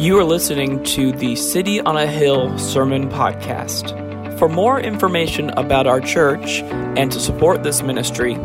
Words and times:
You 0.00 0.18
are 0.18 0.24
listening 0.24 0.82
to 0.84 1.12
the 1.12 1.36
City 1.36 1.82
on 1.82 1.98
a 1.98 2.06
Hill 2.06 2.58
Sermon 2.58 3.10
Podcast. 3.10 4.38
For 4.38 4.48
more 4.48 4.80
information 4.80 5.50
about 5.50 5.86
our 5.86 6.00
church 6.00 6.62
and 6.96 7.12
to 7.12 7.20
support 7.20 7.64
this 7.64 7.82
ministry, 7.82 8.36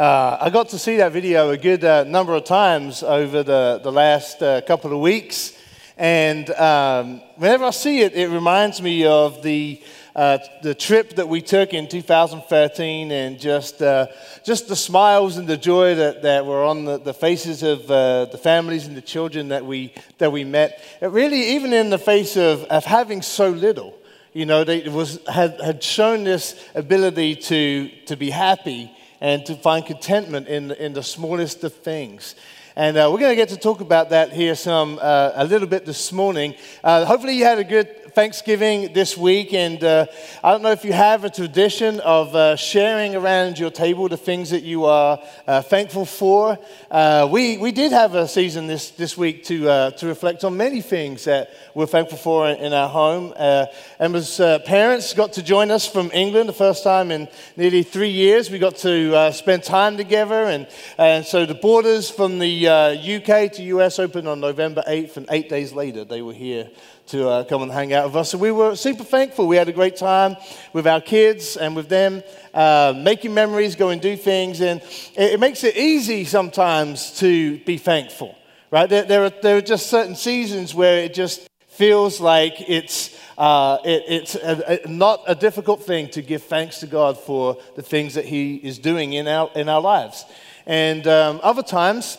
Uh, 0.00 0.38
I 0.40 0.48
got 0.48 0.70
to 0.70 0.78
see 0.78 0.96
that 0.96 1.12
video 1.12 1.50
a 1.50 1.58
good 1.58 1.84
uh, 1.84 2.04
number 2.04 2.32
of 2.32 2.44
times 2.44 3.02
over 3.02 3.42
the, 3.42 3.80
the 3.82 3.92
last 3.92 4.42
uh, 4.42 4.62
couple 4.62 4.94
of 4.94 5.00
weeks. 5.00 5.54
And 5.98 6.48
um, 6.52 7.20
whenever 7.36 7.64
I 7.64 7.70
see 7.70 8.00
it, 8.00 8.14
it 8.14 8.30
reminds 8.30 8.80
me 8.80 9.04
of 9.04 9.42
the, 9.42 9.78
uh, 10.16 10.38
the 10.62 10.74
trip 10.74 11.16
that 11.16 11.28
we 11.28 11.42
took 11.42 11.74
in 11.74 11.86
2013 11.86 13.12
and 13.12 13.38
just, 13.38 13.82
uh, 13.82 14.06
just 14.42 14.68
the 14.68 14.74
smiles 14.74 15.36
and 15.36 15.46
the 15.46 15.58
joy 15.58 15.94
that, 15.94 16.22
that 16.22 16.46
were 16.46 16.64
on 16.64 16.86
the, 16.86 16.96
the 16.96 17.12
faces 17.12 17.62
of 17.62 17.90
uh, 17.90 18.24
the 18.24 18.38
families 18.38 18.86
and 18.86 18.96
the 18.96 19.02
children 19.02 19.48
that 19.48 19.66
we, 19.66 19.92
that 20.16 20.32
we 20.32 20.44
met. 20.44 20.82
It 21.02 21.10
really, 21.10 21.56
even 21.56 21.74
in 21.74 21.90
the 21.90 21.98
face 21.98 22.38
of, 22.38 22.64
of 22.64 22.86
having 22.86 23.20
so 23.20 23.50
little, 23.50 23.98
you 24.32 24.46
know, 24.46 24.64
they 24.64 24.88
was, 24.88 25.20
had, 25.28 25.60
had 25.60 25.82
shown 25.82 26.24
this 26.24 26.58
ability 26.74 27.36
to, 27.36 27.90
to 28.06 28.16
be 28.16 28.30
happy 28.30 28.90
and 29.20 29.44
to 29.46 29.54
find 29.54 29.84
contentment 29.84 30.48
in, 30.48 30.70
in 30.72 30.92
the 30.92 31.02
smallest 31.02 31.64
of 31.64 31.74
things. 31.74 32.34
And 32.76 32.96
uh, 32.96 33.10
we're 33.12 33.18
going 33.18 33.32
to 33.32 33.36
get 33.36 33.48
to 33.50 33.56
talk 33.56 33.80
about 33.80 34.10
that 34.10 34.32
here 34.32 34.54
some 34.54 34.98
uh, 35.02 35.32
a 35.34 35.44
little 35.44 35.68
bit 35.68 35.84
this 35.84 36.12
morning. 36.12 36.54
Uh, 36.82 37.04
hopefully, 37.04 37.34
you 37.34 37.44
had 37.44 37.58
a 37.58 37.64
good 37.64 37.88
Thanksgiving 38.14 38.92
this 38.92 39.16
week, 39.16 39.54
and 39.54 39.82
uh, 39.84 40.06
I 40.42 40.50
don't 40.50 40.62
know 40.62 40.72
if 40.72 40.84
you 40.84 40.92
have 40.92 41.24
a 41.24 41.30
tradition 41.30 42.00
of 42.00 42.34
uh, 42.34 42.56
sharing 42.56 43.14
around 43.14 43.58
your 43.58 43.70
table 43.70 44.08
the 44.08 44.16
things 44.16 44.50
that 44.50 44.64
you 44.64 44.84
are 44.84 45.20
uh, 45.46 45.62
thankful 45.62 46.04
for. 46.04 46.58
Uh, 46.90 47.28
we, 47.30 47.56
we 47.58 47.70
did 47.70 47.92
have 47.92 48.14
a 48.14 48.26
season 48.26 48.66
this, 48.66 48.90
this 48.90 49.16
week 49.16 49.44
to, 49.44 49.68
uh, 49.68 49.90
to 49.92 50.06
reflect 50.06 50.42
on 50.44 50.56
many 50.56 50.80
things 50.80 51.24
that 51.24 51.50
we're 51.74 51.86
thankful 51.86 52.18
for 52.18 52.48
in, 52.48 52.56
in 52.58 52.72
our 52.72 52.88
home. 52.88 53.32
Uh, 53.36 53.66
Emma's 53.98 54.38
parents 54.66 55.14
got 55.14 55.34
to 55.34 55.42
join 55.42 55.70
us 55.70 55.86
from 55.86 56.10
England 56.12 56.48
the 56.48 56.54
first 56.54 56.82
time 56.82 57.10
in 57.10 57.28
nearly 57.56 57.82
three 57.82 58.10
years. 58.10 58.50
We 58.50 58.58
got 58.58 58.76
to 58.78 59.32
spend 59.32 59.62
time 59.62 59.96
together, 59.96 60.44
and, 60.44 60.66
and 60.98 61.24
so 61.24 61.46
the 61.46 61.54
borders 61.54 62.10
from 62.10 62.38
the 62.38 62.68
UK 62.68 63.52
to 63.52 63.62
US 63.62 63.98
opened 63.98 64.26
on 64.26 64.40
November 64.40 64.82
8th, 64.86 65.16
and 65.16 65.26
eight 65.30 65.48
days 65.48 65.72
later 65.72 66.04
they 66.04 66.22
were 66.22 66.32
here 66.32 66.70
to 67.10 67.28
uh, 67.28 67.44
come 67.44 67.62
and 67.62 67.72
hang 67.72 67.92
out 67.92 68.06
with 68.06 68.14
us. 68.14 68.30
So 68.30 68.38
we 68.38 68.52
were 68.52 68.76
super 68.76 69.02
thankful. 69.02 69.48
We 69.48 69.56
had 69.56 69.68
a 69.68 69.72
great 69.72 69.96
time 69.96 70.36
with 70.72 70.86
our 70.86 71.00
kids 71.00 71.56
and 71.56 71.74
with 71.74 71.88
them, 71.88 72.22
uh, 72.54 72.94
making 72.96 73.34
memories, 73.34 73.74
go 73.74 73.88
and 73.88 74.00
do 74.00 74.16
things. 74.16 74.60
And 74.60 74.80
it, 75.16 75.34
it, 75.34 75.40
makes 75.40 75.64
it 75.64 75.76
easy 75.76 76.24
sometimes 76.24 77.18
to 77.18 77.58
be 77.64 77.78
thankful, 77.78 78.36
right? 78.70 78.88
There, 78.88 79.02
there, 79.02 79.24
are, 79.24 79.32
there 79.42 79.56
are 79.56 79.60
just 79.60 79.88
certain 79.88 80.14
seasons 80.14 80.72
where 80.72 80.98
it 80.98 81.12
just 81.12 81.48
feels 81.66 82.20
like 82.20 82.54
it's, 82.68 83.18
uh, 83.36 83.78
it, 83.84 84.04
it's 84.06 84.34
a, 84.36 84.84
a, 84.84 84.88
not 84.88 85.24
a 85.26 85.34
difficult 85.34 85.82
thing 85.82 86.10
to 86.10 86.22
give 86.22 86.44
thanks 86.44 86.78
to 86.78 86.86
God 86.86 87.18
for 87.18 87.58
the 87.74 87.82
things 87.82 88.14
that 88.14 88.24
He 88.24 88.54
is 88.54 88.78
doing 88.78 89.14
in 89.14 89.26
our, 89.26 89.50
in 89.56 89.68
our 89.68 89.80
lives. 89.80 90.24
And 90.64 91.04
um, 91.08 91.40
other 91.42 91.64
times, 91.64 92.18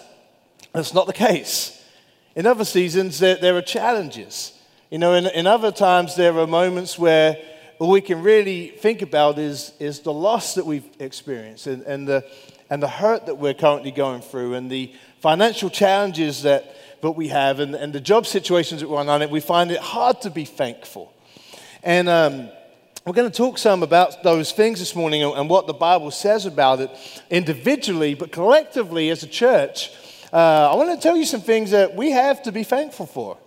that's 0.74 0.94
not 0.94 1.08
the 1.08 1.14
case. 1.14 1.82
In 2.36 2.46
other 2.46 2.66
seasons, 2.66 3.20
there, 3.20 3.38
there 3.38 3.56
are 3.56 3.62
challenges. 3.62 4.58
You 4.92 4.98
know, 4.98 5.14
in, 5.14 5.26
in 5.28 5.48
other 5.48 5.72
times, 5.72 6.18
there 6.18 6.38
are 6.38 6.46
moments 6.46 7.00
where 7.00 7.38
all 7.80 7.92
we 7.92 8.02
can 8.02 8.22
really 8.22 8.68
think 8.68 9.02
about 9.02 9.40
is, 9.40 9.72
is 9.80 10.02
the 10.02 10.12
loss 10.12 10.56
that 10.56 10.66
we've 10.66 10.84
experienced 11.00 11.66
and, 11.66 11.82
and, 11.84 12.06
the, 12.06 12.30
and 12.70 12.84
the 12.84 12.90
hurt 12.90 13.28
that 13.28 13.36
we're 13.36 13.54
currently 13.54 13.92
going 13.92 14.20
through 14.20 14.56
and 14.56 14.70
the 14.70 14.94
financial 15.22 15.70
challenges 15.70 16.44
that, 16.44 16.76
that 17.02 17.12
we 17.12 17.30
have 17.30 17.62
and, 17.62 17.74
and 17.74 17.94
the 17.94 18.02
job 18.02 18.28
situations 18.28 18.82
that 18.82 18.90
we're 18.90 18.98
on. 18.98 19.22
It, 19.22 19.30
we 19.30 19.40
find 19.40 19.72
it 19.72 19.80
hard 19.80 20.20
to 20.24 20.30
be 20.30 20.44
thankful. 20.44 21.14
And 21.84 22.10
um, 22.10 22.50
we're 23.06 23.14
going 23.14 23.32
to 23.32 23.38
talk 23.38 23.60
some 23.60 23.84
about 23.84 24.24
those 24.24 24.52
things 24.52 24.80
this 24.80 24.94
morning 24.94 25.24
and, 25.24 25.34
and 25.36 25.50
what 25.50 25.68
the 25.68 25.74
Bible 25.74 26.12
says 26.12 26.46
about 26.46 26.82
it 26.82 26.92
individually, 27.30 28.14
but 28.14 28.34
collectively 28.34 29.10
as 29.10 29.24
a 29.24 29.28
church. 29.28 29.90
Uh, 30.34 30.70
I 30.70 30.76
want 30.76 30.90
to 30.90 31.02
tell 31.02 31.16
you 31.16 31.24
some 31.24 31.40
things 31.40 31.72
that 31.72 31.96
we 31.96 32.12
have 32.12 32.44
to 32.44 32.52
be 32.52 32.66
thankful 32.66 33.06
for. 33.06 33.38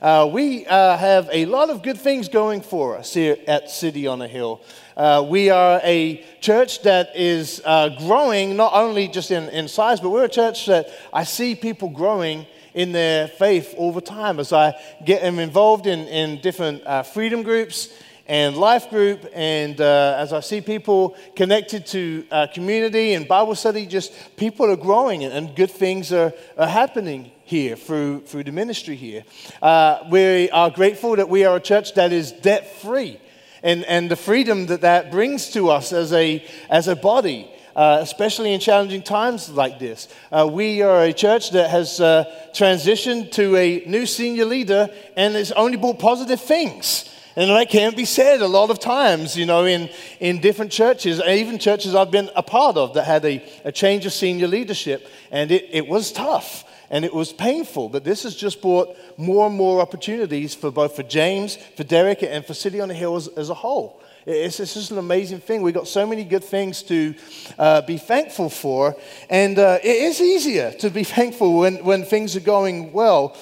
Uh, 0.00 0.30
we 0.32 0.64
uh, 0.66 0.96
have 0.96 1.28
a 1.32 1.44
lot 1.46 1.70
of 1.70 1.82
good 1.82 1.98
things 1.98 2.28
going 2.28 2.60
for 2.60 2.96
us 2.96 3.12
here 3.12 3.36
at 3.48 3.68
City 3.68 4.06
on 4.06 4.22
a 4.22 4.28
Hill. 4.28 4.60
Uh, 4.96 5.26
we 5.28 5.50
are 5.50 5.80
a 5.82 6.24
church 6.40 6.82
that 6.82 7.16
is 7.16 7.60
uh, 7.64 7.88
growing, 7.98 8.56
not 8.56 8.72
only 8.74 9.08
just 9.08 9.32
in, 9.32 9.48
in 9.48 9.66
size, 9.66 10.00
but 10.00 10.10
we're 10.10 10.24
a 10.24 10.28
church 10.28 10.66
that 10.66 10.88
I 11.12 11.24
see 11.24 11.56
people 11.56 11.88
growing 11.88 12.46
in 12.74 12.92
their 12.92 13.26
faith 13.26 13.74
all 13.76 13.92
the 13.92 14.00
time 14.00 14.38
as 14.38 14.52
I 14.52 14.80
get 15.04 15.22
them 15.22 15.40
involved 15.40 15.88
in, 15.88 16.06
in 16.06 16.40
different 16.42 16.86
uh, 16.86 17.02
freedom 17.02 17.42
groups 17.42 17.92
and 18.28 18.56
life 18.56 18.90
group. 18.90 19.28
And 19.34 19.80
uh, 19.80 20.14
as 20.16 20.32
I 20.32 20.38
see 20.40 20.60
people 20.60 21.16
connected 21.34 21.86
to 21.86 22.24
uh, 22.30 22.46
community 22.54 23.14
and 23.14 23.26
Bible 23.26 23.56
study, 23.56 23.84
just 23.84 24.12
people 24.36 24.70
are 24.70 24.76
growing 24.76 25.24
and, 25.24 25.56
good 25.56 25.72
things 25.72 26.12
are, 26.12 26.32
are 26.56 26.68
happening 26.68 27.32
here 27.48 27.76
through, 27.76 28.20
through 28.20 28.44
the 28.44 28.52
ministry 28.52 28.94
here. 28.94 29.24
Uh, 29.62 30.00
we 30.10 30.50
are 30.50 30.68
grateful 30.68 31.16
that 31.16 31.30
we 31.30 31.46
are 31.46 31.56
a 31.56 31.60
church 31.60 31.94
that 31.94 32.12
is 32.12 32.30
debt 32.30 32.80
free 32.82 33.18
and, 33.62 33.84
and 33.84 34.10
the 34.10 34.16
freedom 34.16 34.66
that 34.66 34.82
that 34.82 35.10
brings 35.10 35.50
to 35.50 35.70
us 35.70 35.92
as 35.92 36.12
a, 36.12 36.44
as 36.68 36.88
a 36.88 36.96
body. 36.96 37.50
Uh, 37.76 38.00
especially 38.00 38.52
in 38.52 38.58
challenging 38.58 39.00
times 39.00 39.48
like 39.50 39.78
this. 39.78 40.08
Uh, 40.32 40.48
we 40.50 40.82
are 40.82 41.04
a 41.04 41.12
church 41.12 41.52
that 41.52 41.70
has 41.70 42.00
uh, 42.00 42.24
transitioned 42.52 43.30
to 43.30 43.54
a 43.54 43.84
new 43.86 44.04
senior 44.04 44.46
leader 44.46 44.90
and 45.16 45.36
has 45.36 45.52
only 45.52 45.76
brought 45.76 45.96
positive 46.00 46.40
things. 46.40 47.08
And 47.36 47.50
that 47.50 47.70
can't 47.70 47.96
be 47.96 48.04
said 48.04 48.40
a 48.40 48.48
lot 48.48 48.70
of 48.70 48.80
times, 48.80 49.36
you 49.36 49.46
know, 49.46 49.64
in, 49.64 49.90
in 50.18 50.40
different 50.40 50.72
churches, 50.72 51.20
even 51.20 51.60
churches 51.60 51.94
I've 51.94 52.10
been 52.10 52.30
a 52.34 52.42
part 52.42 52.76
of 52.76 52.94
that 52.94 53.04
had 53.04 53.24
a, 53.24 53.48
a 53.64 53.70
change 53.70 54.06
of 54.06 54.12
senior 54.12 54.48
leadership. 54.48 55.06
And 55.30 55.52
it, 55.52 55.68
it 55.70 55.86
was 55.86 56.10
tough 56.10 56.64
and 56.90 57.04
it 57.04 57.12
was 57.12 57.32
painful. 57.32 57.88
But 57.88 58.04
this 58.04 58.22
has 58.22 58.34
just 58.34 58.62
brought 58.62 58.96
more 59.16 59.46
and 59.46 59.54
more 59.54 59.80
opportunities 59.80 60.54
for 60.54 60.70
both 60.70 60.96
for 60.96 61.02
James, 61.02 61.56
for 61.76 61.84
Derek, 61.84 62.22
and 62.22 62.44
for 62.44 62.54
City 62.54 62.80
on 62.80 62.88
the 62.88 62.94
Hill 62.94 63.16
as, 63.16 63.28
as 63.28 63.50
a 63.50 63.54
whole. 63.54 64.00
It's, 64.26 64.60
it's, 64.60 64.74
just 64.74 64.90
an 64.90 64.98
amazing 64.98 65.40
thing. 65.40 65.62
We've 65.62 65.72
got 65.72 65.88
so 65.88 66.06
many 66.06 66.22
good 66.22 66.44
things 66.44 66.82
to 66.84 67.14
uh, 67.58 67.80
be 67.82 67.96
thankful 67.96 68.50
for. 68.50 68.94
And 69.30 69.58
uh, 69.58 69.78
it 69.82 69.88
is 69.88 70.20
easier 70.20 70.72
to 70.72 70.90
be 70.90 71.04
thankful 71.16 71.56
when, 71.58 71.82
when 71.84 72.04
things 72.04 72.36
are 72.36 72.40
going 72.40 72.92
well. 72.92 73.36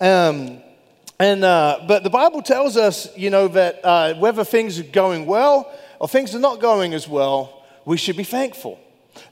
Um, 0.00 0.60
and, 1.18 1.42
uh, 1.42 1.80
but 1.88 2.04
the 2.04 2.10
Bible 2.10 2.42
tells 2.42 2.76
us, 2.76 3.08
you 3.16 3.30
know, 3.30 3.48
that 3.48 3.84
uh, 3.84 4.14
whether 4.14 4.44
things 4.44 4.78
are 4.78 4.84
going 4.84 5.26
well 5.26 5.72
or 5.98 6.06
things 6.06 6.34
are 6.36 6.40
not 6.40 6.60
going 6.60 6.94
as 6.94 7.08
well, 7.08 7.64
we 7.84 7.96
should 7.96 8.16
be 8.16 8.22
thankful. 8.22 8.78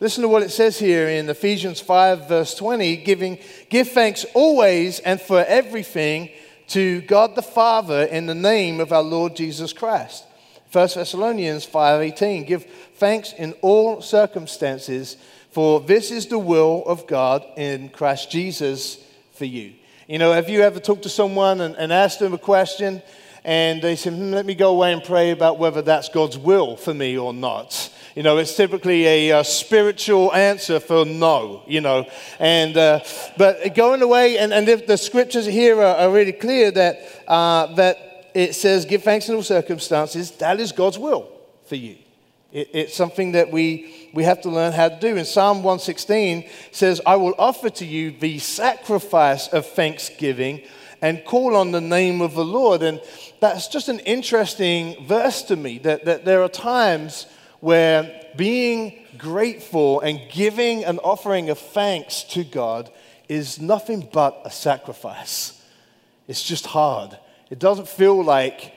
Listen 0.01 0.23
to 0.23 0.29
what 0.29 0.43
it 0.43 0.51
says 0.51 0.79
here 0.79 1.09
in 1.09 1.29
Ephesians 1.29 1.81
5, 1.81 2.29
verse 2.29 2.55
20 2.55 2.97
giving, 2.99 3.39
Give 3.71 3.89
thanks 3.89 4.25
always 4.35 5.01
and 5.01 5.21
for 5.21 5.45
everything 5.45 6.31
to 6.69 7.01
God 7.03 7.35
the 7.35 7.43
Father 7.43 8.03
in 8.03 8.27
the 8.27 8.35
name 8.35 8.81
of 8.81 8.93
our 8.93 9.03
Lord 9.03 9.37
Jesus 9.37 9.73
Christ. 9.73 10.25
1 10.73 10.89
Thessalonians 10.95 11.65
5:18 11.65 12.47
Give 12.47 12.65
thanks 12.97 13.33
in 13.33 13.53
all 13.63 14.03
circumstances 14.03 15.17
for 15.57 15.81
this 15.81 16.11
is 16.11 16.27
the 16.27 16.39
will 16.39 16.83
of 16.85 17.07
God 17.07 17.43
in 17.57 17.89
Christ 17.89 18.31
Jesus 18.31 18.99
for 19.33 19.47
you. 19.47 19.73
You 20.07 20.19
know, 20.19 20.33
have 20.33 20.51
you 20.51 20.61
ever 20.61 20.79
talked 20.79 21.05
to 21.05 21.09
someone 21.09 21.63
and, 21.63 21.75
and 21.77 21.91
asked 21.91 22.19
them 22.19 22.35
a 22.35 22.39
question 22.39 23.01
and 23.43 23.81
they 23.81 23.97
said, 23.97 24.13
hmm, 24.13 24.33
let 24.33 24.45
me 24.45 24.55
go 24.55 24.73
away 24.73 24.93
and 24.93 25.03
pray 25.03 25.31
about 25.31 25.59
whether 25.59 25.81
that's 25.81 26.11
God's 26.11 26.37
will 26.37 26.77
for 26.77 26.93
me 26.93 27.17
or 27.17 27.33
not? 27.33 27.91
You 28.17 28.23
know, 28.23 28.39
it's 28.39 28.57
typically 28.57 29.05
a, 29.05 29.41
a 29.41 29.45
spiritual 29.45 30.33
answer 30.33 30.81
for 30.81 31.05
no, 31.05 31.63
you 31.67 31.83
know. 31.83 32.07
And, 32.39 32.75
uh, 32.75 33.01
but 33.37 33.75
going 33.75 34.01
away, 34.01 34.39
and, 34.39 34.55
and 34.55 34.67
the 34.67 34.97
scriptures 34.97 35.45
here 35.45 35.83
are, 35.83 35.97
are 35.97 36.11
really 36.11 36.33
clear 36.33 36.71
that, 36.71 37.03
uh, 37.29 37.67
that 37.75 38.31
it 38.33 38.55
says, 38.55 38.87
give 38.87 39.03
thanks 39.03 39.29
in 39.29 39.35
all 39.35 39.43
circumstances. 39.43 40.31
That 40.39 40.61
is 40.61 40.73
God's 40.73 40.99
will 40.99 41.31
for 41.67 41.75
you. 41.75 41.99
It, 42.53 42.71
it's 42.73 42.97
something 42.97 43.33
that 43.33 43.53
we, 43.53 44.11
we 44.15 44.25
have 44.25 44.41
to 44.43 44.49
learn 44.49 44.73
how 44.73 44.89
to 44.89 44.99
do. 44.99 45.19
And 45.19 45.27
Psalm 45.27 45.59
116 45.59 46.49
says, 46.73 47.03
I 47.05 47.17
will 47.17 47.35
offer 47.39 47.69
to 47.69 47.85
you 47.85 48.13
the 48.13 48.39
sacrifice 48.39 49.49
of 49.49 49.67
thanksgiving 49.67 50.63
and 51.03 51.23
call 51.27 51.55
on 51.55 51.71
the 51.71 51.83
name 51.83 52.23
of 52.23 52.33
the 52.33 52.47
Lord. 52.47 52.83
And 52.83 52.99
that's 53.41 53.69
just 53.69 53.91
an 53.91 53.99
interesting 54.01 55.05
verse 55.05 55.43
to 55.43 55.57
me 55.57 55.77
that, 55.81 56.07
that 56.07 56.25
there 56.25 56.43
are 56.43 56.49
times 56.49 57.27
where 57.61 58.23
being 58.37 58.99
grateful 59.19 60.01
and 60.01 60.21
giving 60.31 60.85
an 60.85 60.99
offering 60.99 61.51
of 61.51 61.59
thanks 61.59 62.23
to 62.25 62.45
God 62.45 62.91
is 63.29 63.61
nothing 63.61 64.09
but 64.13 64.41
a 64.45 64.51
sacrifice. 64.51 65.63
It's 66.29 66.43
just 66.43 66.67
hard. 66.67 67.19
It 67.51 67.59
doesn't 67.59 67.89
feel 67.89 68.23
like 68.23 68.73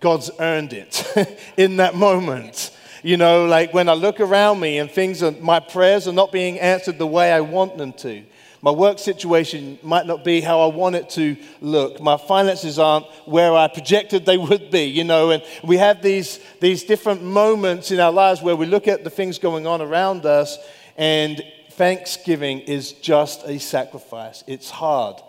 God's 0.00 0.30
earned 0.38 0.72
it 0.72 1.06
in 1.56 1.78
that 1.78 1.94
moment. 1.94 2.70
You 3.02 3.16
know, 3.16 3.46
like 3.46 3.72
when 3.72 3.88
I 3.88 3.94
look 3.94 4.20
around 4.20 4.60
me 4.60 4.78
and 4.78 4.90
things 4.90 5.22
are, 5.22 5.32
my 5.32 5.60
prayers 5.60 6.08
are 6.08 6.12
not 6.12 6.32
being 6.32 6.58
answered 6.58 6.98
the 6.98 7.06
way 7.06 7.32
I 7.32 7.40
want 7.40 7.78
them 7.78 7.92
to. 7.94 8.24
My 8.66 8.72
work 8.72 8.98
situation 8.98 9.78
might 9.84 10.06
not 10.06 10.24
be 10.24 10.40
how 10.40 10.60
I 10.60 10.74
want 10.74 10.96
it 10.96 11.08
to 11.10 11.36
look. 11.60 12.00
My 12.00 12.16
finances 12.16 12.80
aren't 12.80 13.06
where 13.24 13.54
I 13.54 13.68
projected 13.68 14.26
they 14.26 14.36
would 14.36 14.72
be, 14.72 14.86
you 14.86 15.04
know. 15.04 15.30
And 15.30 15.44
we 15.62 15.76
have 15.76 16.02
these, 16.02 16.40
these 16.60 16.82
different 16.82 17.22
moments 17.22 17.92
in 17.92 18.00
our 18.00 18.10
lives 18.10 18.42
where 18.42 18.56
we 18.56 18.66
look 18.66 18.88
at 18.88 19.04
the 19.04 19.08
things 19.08 19.38
going 19.38 19.68
on 19.68 19.80
around 19.80 20.26
us, 20.26 20.58
and 20.96 21.40
thanksgiving 21.74 22.58
is 22.58 22.90
just 22.90 23.44
a 23.44 23.60
sacrifice. 23.60 24.42
It's 24.48 24.68
hard 24.68 25.22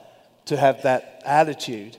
to 0.45 0.57
have 0.57 0.81
that 0.81 1.21
attitude. 1.23 1.97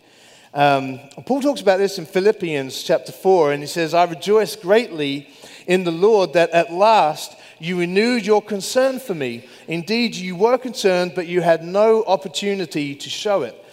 Um, 0.52 0.99
Paul 1.25 1.40
talks 1.40 1.61
about 1.61 1.76
this 1.76 2.00
in 2.00 2.06
Philippians 2.06 2.82
chapter 2.82 3.12
4, 3.12 3.52
and 3.52 3.62
he 3.62 3.69
says, 3.69 3.94
I 3.94 4.02
rejoice 4.06 4.56
greatly 4.56 5.29
in 5.69 5.85
the 5.85 5.93
Lord 5.93 6.32
that 6.32 6.50
at 6.50 6.73
last 6.73 7.37
you 7.60 7.78
renewed 7.78 8.25
your 8.25 8.43
concern 8.43 9.00
for 9.00 9.14
me. 9.14 9.49
Indeed, 9.66 10.14
you 10.14 10.37
were 10.37 10.58
concerned, 10.58 11.12
but 11.14 11.26
you 11.26 11.40
had 11.40 11.64
no 11.64 12.05
opportunity 12.05 12.94
to 12.94 13.10
show 13.10 13.43
it. 13.43 13.64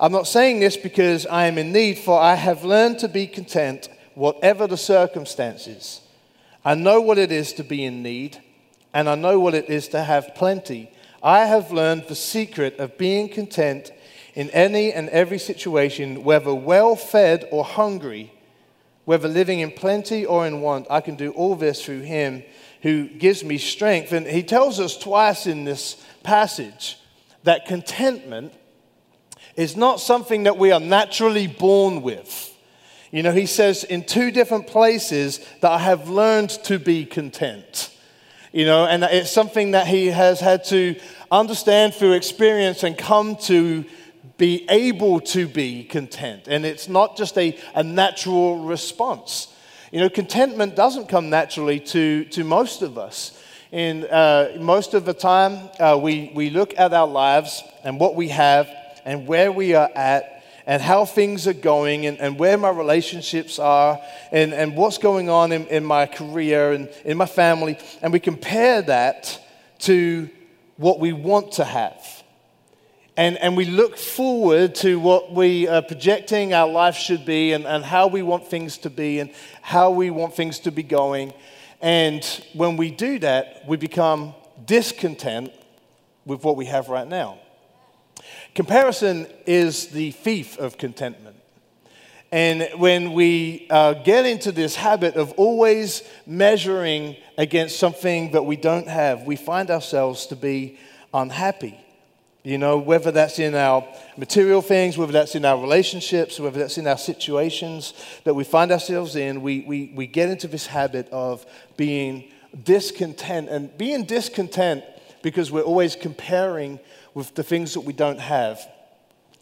I'm 0.00 0.12
not 0.12 0.26
saying 0.26 0.60
this 0.60 0.76
because 0.76 1.26
I 1.26 1.46
am 1.46 1.58
in 1.58 1.72
need, 1.72 1.98
for 1.98 2.18
I 2.18 2.34
have 2.34 2.64
learned 2.64 2.98
to 3.00 3.08
be 3.08 3.26
content, 3.26 3.88
whatever 4.14 4.66
the 4.66 4.76
circumstances. 4.76 6.00
I 6.64 6.74
know 6.74 7.00
what 7.00 7.18
it 7.18 7.30
is 7.30 7.52
to 7.54 7.64
be 7.64 7.84
in 7.84 8.02
need, 8.02 8.42
and 8.92 9.08
I 9.08 9.14
know 9.14 9.38
what 9.38 9.54
it 9.54 9.68
is 9.68 9.88
to 9.88 10.02
have 10.02 10.34
plenty. 10.34 10.90
I 11.22 11.46
have 11.46 11.72
learned 11.72 12.04
the 12.08 12.14
secret 12.14 12.78
of 12.78 12.98
being 12.98 13.28
content 13.28 13.92
in 14.34 14.50
any 14.50 14.92
and 14.92 15.08
every 15.10 15.38
situation, 15.38 16.24
whether 16.24 16.54
well 16.54 16.96
fed 16.96 17.46
or 17.52 17.64
hungry, 17.64 18.32
whether 19.04 19.28
living 19.28 19.60
in 19.60 19.70
plenty 19.70 20.24
or 20.24 20.46
in 20.46 20.60
want. 20.60 20.86
I 20.90 21.00
can 21.00 21.14
do 21.14 21.30
all 21.32 21.54
this 21.54 21.84
through 21.84 22.00
him 22.00 22.42
who 22.84 23.08
gives 23.08 23.42
me 23.42 23.56
strength. 23.56 24.12
And 24.12 24.26
he 24.26 24.42
tells 24.42 24.78
us 24.78 24.98
twice 24.98 25.46
in 25.46 25.64
this 25.64 25.96
passage 26.22 26.98
that 27.42 27.64
contentment 27.64 28.52
is 29.56 29.74
not 29.74 30.00
something 30.00 30.42
that 30.42 30.58
we 30.58 30.70
are 30.70 30.80
naturally 30.80 31.46
born 31.46 32.02
with. 32.02 32.54
You 33.10 33.22
know, 33.22 33.32
he 33.32 33.46
says 33.46 33.84
in 33.84 34.04
two 34.04 34.30
different 34.30 34.66
places 34.66 35.40
that 35.62 35.72
I 35.72 35.78
have 35.78 36.10
learned 36.10 36.50
to 36.64 36.78
be 36.78 37.06
content. 37.06 37.90
You 38.52 38.66
know, 38.66 38.84
and 38.84 39.02
it's 39.02 39.30
something 39.30 39.70
that 39.70 39.86
he 39.86 40.08
has 40.08 40.40
had 40.40 40.64
to 40.64 41.00
understand 41.30 41.94
through 41.94 42.12
experience 42.12 42.82
and 42.82 42.98
come 42.98 43.36
to 43.44 43.86
be 44.36 44.66
able 44.68 45.20
to 45.20 45.48
be 45.48 45.84
content. 45.84 46.48
And 46.48 46.66
it's 46.66 46.88
not 46.88 47.16
just 47.16 47.38
a, 47.38 47.58
a 47.74 47.82
natural 47.82 48.58
response. 48.58 49.48
You 49.94 50.00
know, 50.00 50.08
contentment 50.08 50.74
doesn't 50.74 51.08
come 51.08 51.30
naturally 51.30 51.78
to, 51.78 52.24
to 52.24 52.42
most 52.42 52.82
of 52.82 52.98
us. 52.98 53.40
In 53.70 54.02
uh, 54.02 54.56
most 54.58 54.92
of 54.92 55.04
the 55.04 55.14
time, 55.14 55.70
uh, 55.78 55.96
we, 56.02 56.32
we 56.34 56.50
look 56.50 56.76
at 56.76 56.92
our 56.92 57.06
lives 57.06 57.62
and 57.84 58.00
what 58.00 58.16
we 58.16 58.26
have 58.30 58.68
and 59.04 59.28
where 59.28 59.52
we 59.52 59.74
are 59.74 59.88
at 59.94 60.42
and 60.66 60.82
how 60.82 61.04
things 61.04 61.46
are 61.46 61.52
going 61.52 62.06
and, 62.06 62.18
and 62.18 62.40
where 62.40 62.58
my 62.58 62.70
relationships 62.70 63.60
are 63.60 64.00
and, 64.32 64.52
and 64.52 64.74
what's 64.74 64.98
going 64.98 65.30
on 65.30 65.52
in, 65.52 65.64
in 65.68 65.84
my 65.84 66.06
career 66.06 66.72
and 66.72 66.88
in 67.04 67.16
my 67.16 67.26
family. 67.26 67.78
And 68.02 68.12
we 68.12 68.18
compare 68.18 68.82
that 68.82 69.40
to 69.82 70.28
what 70.76 70.98
we 70.98 71.12
want 71.12 71.52
to 71.52 71.64
have. 71.64 72.13
And, 73.16 73.38
and 73.38 73.56
we 73.56 73.64
look 73.64 73.96
forward 73.96 74.74
to 74.76 74.98
what 74.98 75.32
we 75.32 75.68
are 75.68 75.82
projecting 75.82 76.52
our 76.52 76.68
life 76.68 76.96
should 76.96 77.24
be 77.24 77.52
and, 77.52 77.64
and 77.64 77.84
how 77.84 78.08
we 78.08 78.22
want 78.22 78.48
things 78.48 78.76
to 78.78 78.90
be 78.90 79.20
and 79.20 79.30
how 79.62 79.90
we 79.90 80.10
want 80.10 80.34
things 80.34 80.58
to 80.60 80.72
be 80.72 80.82
going. 80.82 81.32
And 81.80 82.24
when 82.54 82.76
we 82.76 82.90
do 82.90 83.20
that, 83.20 83.62
we 83.68 83.76
become 83.76 84.34
discontent 84.64 85.52
with 86.24 86.42
what 86.42 86.56
we 86.56 86.66
have 86.66 86.88
right 86.88 87.06
now. 87.06 87.38
Comparison 88.54 89.28
is 89.46 89.88
the 89.88 90.10
thief 90.10 90.58
of 90.58 90.76
contentment. 90.76 91.36
And 92.32 92.68
when 92.80 93.12
we 93.12 93.68
uh, 93.70 93.94
get 93.94 94.26
into 94.26 94.50
this 94.50 94.74
habit 94.74 95.14
of 95.14 95.30
always 95.32 96.02
measuring 96.26 97.16
against 97.38 97.78
something 97.78 98.32
that 98.32 98.42
we 98.44 98.56
don't 98.56 98.88
have, 98.88 99.22
we 99.22 99.36
find 99.36 99.70
ourselves 99.70 100.26
to 100.26 100.36
be 100.36 100.78
unhappy. 101.12 101.83
You 102.46 102.58
know, 102.58 102.76
whether 102.76 103.10
that's 103.10 103.38
in 103.38 103.54
our 103.54 103.88
material 104.18 104.60
things, 104.60 104.98
whether 104.98 105.12
that's 105.12 105.34
in 105.34 105.46
our 105.46 105.58
relationships, 105.58 106.38
whether 106.38 106.58
that's 106.58 106.76
in 106.76 106.86
our 106.86 106.98
situations 106.98 107.94
that 108.24 108.34
we 108.34 108.44
find 108.44 108.70
ourselves 108.70 109.16
in, 109.16 109.40
we, 109.40 109.62
we, 109.62 109.92
we 109.94 110.06
get 110.06 110.28
into 110.28 110.46
this 110.46 110.66
habit 110.66 111.08
of 111.10 111.46
being 111.78 112.30
discontent. 112.62 113.48
And 113.48 113.76
being 113.78 114.04
discontent 114.04 114.84
because 115.22 115.50
we're 115.50 115.62
always 115.62 115.96
comparing 115.96 116.80
with 117.14 117.34
the 117.34 117.42
things 117.42 117.72
that 117.74 117.80
we 117.80 117.94
don't 117.94 118.20
have, 118.20 118.60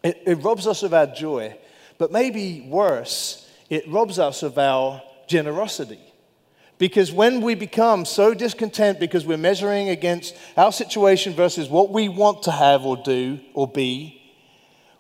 it, 0.05 0.23
it 0.25 0.35
robs 0.37 0.69
us 0.69 0.85
of 0.85 0.95
our 0.95 1.07
joy. 1.07 1.59
But 1.99 2.13
maybe 2.13 2.61
worse, 2.69 3.51
it 3.69 3.83
robs 3.89 4.21
us 4.21 4.45
of 4.45 4.59
our 4.59 5.03
generosity. 5.27 5.99
Because 6.83 7.13
when 7.13 7.43
we 7.43 7.55
become 7.55 8.05
so 8.05 8.35
discontent 8.35 8.99
because 8.99 9.25
we're 9.25 9.37
measuring 9.37 9.91
against 9.91 10.37
our 10.57 10.73
situation 10.73 11.33
versus 11.33 11.69
what 11.69 11.91
we 11.91 12.09
want 12.09 12.43
to 12.43 12.51
have 12.51 12.85
or 12.85 12.97
do 12.97 13.39
or 13.55 13.69
be, 13.69 14.21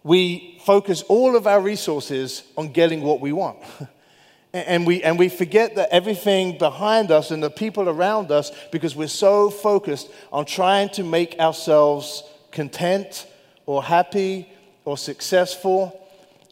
we 0.04 0.60
focus 0.64 1.02
all 1.08 1.34
of 1.34 1.48
our 1.48 1.60
resources 1.60 2.44
on 2.56 2.70
getting 2.70 3.02
what 3.02 3.20
we 3.20 3.32
want. 3.32 3.58
and, 4.52 4.86
we, 4.86 5.02
and 5.02 5.18
we 5.18 5.28
forget 5.28 5.74
that 5.74 5.88
everything 5.90 6.56
behind 6.56 7.10
us 7.10 7.32
and 7.32 7.42
the 7.42 7.50
people 7.50 7.88
around 7.88 8.30
us 8.30 8.52
because 8.70 8.94
we're 8.94 9.08
so 9.08 9.50
focused 9.50 10.08
on 10.32 10.44
trying 10.44 10.88
to 10.90 11.02
make 11.02 11.36
ourselves 11.40 12.22
content 12.52 13.26
or 13.66 13.82
happy 13.82 14.48
or 14.84 14.96
successful 14.96 16.00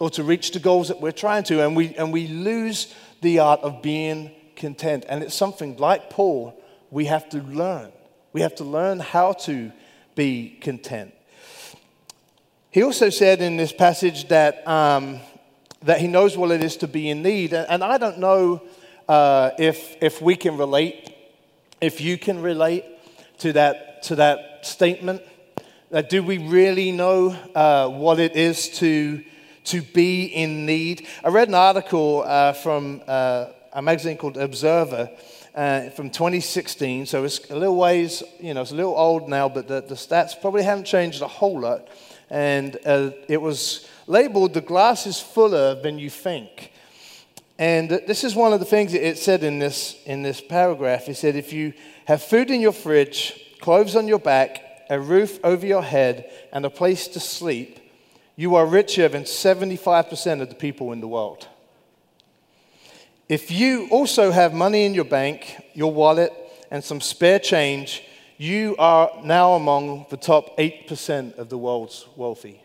or 0.00 0.11
to 0.11 0.25
reach 0.25 0.50
the 0.50 0.59
goals 0.59 0.88
that 0.88 1.00
we're 1.00 1.12
trying 1.12 1.44
to. 1.44 1.65
And 1.65 1.77
we, 1.77 1.94
and 1.94 2.12
we 2.12 2.27
lose 2.27 2.93
the 3.21 3.38
art 3.38 3.61
of 3.61 3.81
being 3.81 4.32
content. 4.61 5.05
And 5.08 5.25
it's 5.25 5.34
something 5.34 5.77
like 5.79 6.11
Paul 6.11 6.55
we 6.91 7.06
have 7.06 7.29
to 7.31 7.39
learn. 7.39 7.93
We 8.32 8.43
have 8.43 8.55
to 8.56 8.65
learn 8.65 9.01
how 9.01 9.32
to 9.32 9.73
be 10.15 10.58
content. 10.61 11.15
He 12.70 12.82
also 12.82 13.11
said 13.11 13.41
in 13.41 13.56
this 13.56 13.73
passage 13.73 14.29
that, 14.29 14.67
um, 14.67 15.20
that 15.82 16.01
he 16.01 16.06
knows 16.06 16.37
what 16.37 16.51
it 16.51 16.63
is 16.63 16.77
to 16.79 16.89
be 16.89 17.11
in 17.11 17.23
need. 17.23 17.53
And 17.53 17.82
I 17.82 17.99
don't 17.99 18.19
know 18.19 18.63
uh, 19.08 19.51
if, 19.58 19.96
if 20.01 20.23
we 20.23 20.37
can 20.37 20.56
relate, 20.56 21.13
if 21.81 22.01
you 22.01 22.19
can 22.19 22.43
relate 22.43 22.84
to 23.39 23.53
that, 23.55 24.03
to 24.05 24.17
that 24.17 24.67
statement. 24.67 25.23
That 25.91 26.08
do 26.08 26.23
we 26.23 26.39
really 26.39 26.93
know 26.93 27.37
uh, 27.55 27.89
what 27.89 28.20
it 28.20 28.37
is 28.37 28.69
to, 28.79 29.25
to 29.65 29.82
be 29.82 30.27
in 30.27 30.65
need? 30.65 31.08
I 31.25 31.31
read 31.31 31.49
an 31.49 31.55
article 31.55 32.23
uh, 32.25 32.53
from 32.53 33.03
uh, 33.08 33.46
a 33.72 33.82
magazine 33.82 34.17
called 34.17 34.36
Observer 34.36 35.10
uh, 35.55 35.91
from 35.91 36.10
2016. 36.10 37.06
So 37.06 37.24
it's 37.24 37.50
a 37.50 37.56
little 37.56 37.77
ways, 37.77 38.22
you 38.41 38.55
know, 38.55 38.62
it's 38.62 38.72
a 38.72 38.77
little 38.77 38.96
old 38.96 39.29
now, 39.29 39.48
but 39.48 39.69
the, 39.69 39.81
the 39.81 39.94
stats 39.94 40.41
probably 40.41 40.62
haven't 40.62 40.84
changed 40.84 41.22
a 41.22 41.29
whole 41.29 41.60
lot. 41.60 41.89
And 42.29 42.77
uh, 42.84 43.10
it 43.29 43.41
was 43.41 43.89
labeled, 44.06 44.55
The 44.55 44.60
Glass 44.60 45.06
is 45.06 45.20
Fuller 45.20 45.81
Than 45.81 45.98
You 45.98 46.10
Think. 46.10 46.72
And 47.58 47.91
this 47.91 48.24
is 48.24 48.34
one 48.34 48.53
of 48.53 48.60
the 48.60 48.67
things 48.67 48.94
it 48.94 49.19
said 49.19 49.44
in 49.44 49.58
this, 49.58 50.00
in 50.06 50.22
this 50.22 50.41
paragraph. 50.41 51.08
It 51.08 51.17
said, 51.17 51.36
If 51.36 51.53
you 51.53 51.74
have 52.06 52.22
food 52.22 52.50
in 52.50 52.60
your 52.60 52.72
fridge, 52.72 53.55
clothes 53.60 53.96
on 53.96 54.08
your 54.08 54.19
back, 54.19 54.62
a 54.89 54.98
roof 54.98 55.39
over 55.44 55.67
your 55.67 55.82
head, 55.82 56.31
and 56.53 56.65
a 56.65 56.70
place 56.70 57.06
to 57.08 57.20
sleep, 57.20 57.79
you 58.34 58.55
are 58.55 58.65
richer 58.65 59.08
than 59.08 59.24
75% 59.24 60.41
of 60.41 60.48
the 60.48 60.55
people 60.55 60.93
in 60.93 61.00
the 61.00 61.08
world. 61.08 61.46
If 63.31 63.53
you 63.53 63.87
also 63.93 64.32
have 64.32 64.53
money 64.53 64.87
in 64.87 64.93
your 64.93 65.05
bank, 65.05 65.55
your 65.72 65.93
wallet, 65.93 66.32
and 66.69 66.82
some 66.82 67.01
spare 67.01 67.39
change, 67.39 68.03
you 68.39 68.75
are 68.77 69.08
now 69.22 69.53
among 69.53 70.06
the 70.10 70.17
top 70.17 70.58
8% 70.58 71.39
of 71.39 71.49
the 71.49 71.56
world's 71.56 72.08
wealthy. 72.17 72.60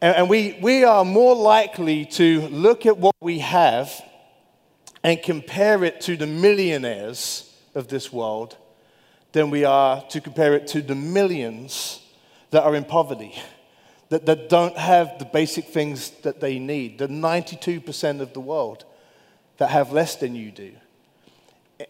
And, 0.00 0.30
we, 0.30 0.58
we 0.62 0.84
are 0.84 1.04
more 1.04 1.36
likely 1.36 2.06
to 2.06 2.48
look 2.48 2.86
at 2.86 2.96
what 2.96 3.14
we 3.20 3.40
have 3.40 3.92
and 5.04 5.22
compare 5.22 5.84
it 5.84 6.00
to 6.02 6.16
the 6.16 6.26
millionaires 6.26 7.54
of 7.74 7.88
this 7.88 8.10
world 8.10 8.56
than 9.32 9.50
we 9.50 9.66
are 9.66 10.00
to 10.08 10.22
compare 10.22 10.54
it 10.54 10.68
to 10.68 10.80
the 10.80 10.94
millions 10.94 12.00
that 12.50 12.62
are 12.62 12.74
in 12.74 12.84
poverty 12.86 13.34
that, 14.08 14.26
that 14.26 14.48
don't 14.48 14.76
have 14.76 15.18
the 15.18 15.24
basic 15.24 15.66
things 15.66 16.10
that 16.22 16.40
they 16.40 16.58
need, 16.58 16.98
the 16.98 17.08
92% 17.08 18.20
of 18.20 18.32
the 18.32 18.40
world 18.40 18.84
that 19.58 19.70
have 19.70 19.92
less 19.92 20.16
than 20.16 20.34
you 20.34 20.50
do. 20.50 20.72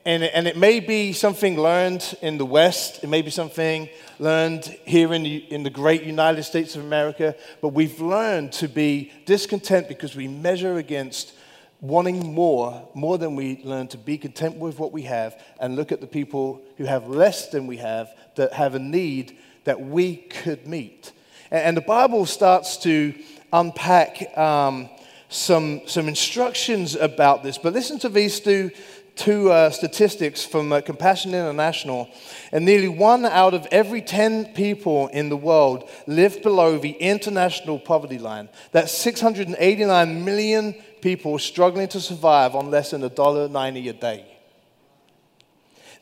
And, 0.05 0.25
and 0.25 0.49
it 0.49 0.57
may 0.57 0.81
be 0.81 1.13
something 1.13 1.61
learned 1.61 2.17
in 2.21 2.39
the 2.39 2.47
West, 2.47 3.05
it 3.05 3.07
may 3.09 3.23
be 3.23 3.31
something 3.31 3.89
learned 4.19 4.65
here 4.85 5.13
in 5.13 5.23
the, 5.23 5.37
in 5.37 5.63
the 5.63 5.71
great 5.71 6.03
United 6.03 6.43
States 6.43 6.75
of 6.75 6.85
America, 6.85 7.37
but 7.61 7.69
we've 7.69 8.01
learned 8.01 8.53
to 8.55 8.69
be 8.69 9.13
discontent 9.27 9.87
because 9.87 10.17
we 10.17 10.27
measure 10.27 10.79
against 10.79 11.35
wanting 11.81 12.35
more, 12.35 12.89
more 12.95 13.17
than 13.17 13.37
we 13.37 13.61
learn 13.63 13.87
to 13.89 13.99
be 13.99 14.19
content 14.19 14.57
with 14.57 14.79
what 14.79 14.93
we 14.93 15.03
have 15.03 15.41
and 15.61 15.77
look 15.77 15.93
at 15.93 16.01
the 16.01 16.07
people 16.07 16.63
who 16.79 16.85
have 16.85 17.07
less 17.07 17.49
than 17.51 17.69
we 17.69 17.77
have 17.77 18.09
that 18.35 18.53
have 18.55 18.75
a 18.75 18.81
need 18.81 19.37
that 19.65 19.81
we 19.81 20.17
could 20.17 20.67
meet. 20.67 21.13
And, 21.51 21.77
the 21.77 21.83
Bible 21.83 22.27
starts 22.27 22.77
to 22.79 23.15
unpack 23.53 24.37
um, 24.37 24.89
some, 25.29 25.83
some 25.87 26.09
instructions 26.09 26.95
about 26.95 27.43
this, 27.43 27.59
but 27.59 27.73
listen 27.73 27.99
to 28.01 28.09
these 28.09 28.41
two 28.41 28.71
two 29.17 29.51
uh, 29.51 29.71
statistics 29.71 30.45
from 30.45 30.71
uh, 30.71 30.81
Compassion 30.83 31.31
International, 31.33 32.09
and 32.53 32.65
nearly 32.65 32.89
one 32.89 33.25
out 33.25 33.55
of 33.55 33.67
every 33.73 34.03
10 34.03 34.53
people 34.53 35.09
in 35.09 35.31
the 35.31 35.37
world 35.37 35.89
live 36.07 36.43
below 36.43 36.79
the 36.79 36.91
international 36.91 37.79
poverty 37.79 38.19
line. 38.19 38.49
That's 38.73 38.93
689 38.93 40.25
million 40.25 40.75
people 41.01 41.39
struggling 41.39 41.89
to 41.89 42.01
survive 42.01 42.55
on 42.55 42.71
less 42.71 42.91
than 42.91 43.03
$1.90 43.03 43.89
a 43.89 43.93
day. 43.95 44.39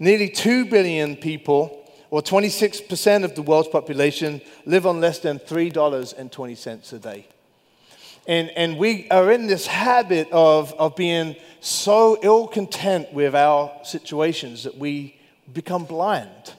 Nearly 0.01 0.29
2 0.29 0.67
billion 0.67 1.17
people, 1.17 1.84
or 2.15 2.23
26% 2.23 3.25
of 3.25 3.35
the 3.35 3.43
world's 3.43 3.67
population, 3.67 4.41
live 4.67 4.87
on 4.87 5.01
less 5.01 5.19
than 5.19 5.41
$3.20 5.41 6.93
a 6.93 6.99
day. 7.01 7.27
And, 8.29 8.51
and 8.51 8.79
we 8.79 9.11
are 9.11 9.33
in 9.33 9.49
this 9.49 9.67
habit 9.67 10.29
of, 10.31 10.73
of 10.75 10.95
being 10.95 11.35
so 11.59 12.17
ill 12.23 12.47
content 12.47 13.13
with 13.13 13.35
our 13.35 13.81
situations 13.83 14.63
that 14.63 14.79
we 14.79 15.17
become 15.53 15.87
blind 15.87 16.53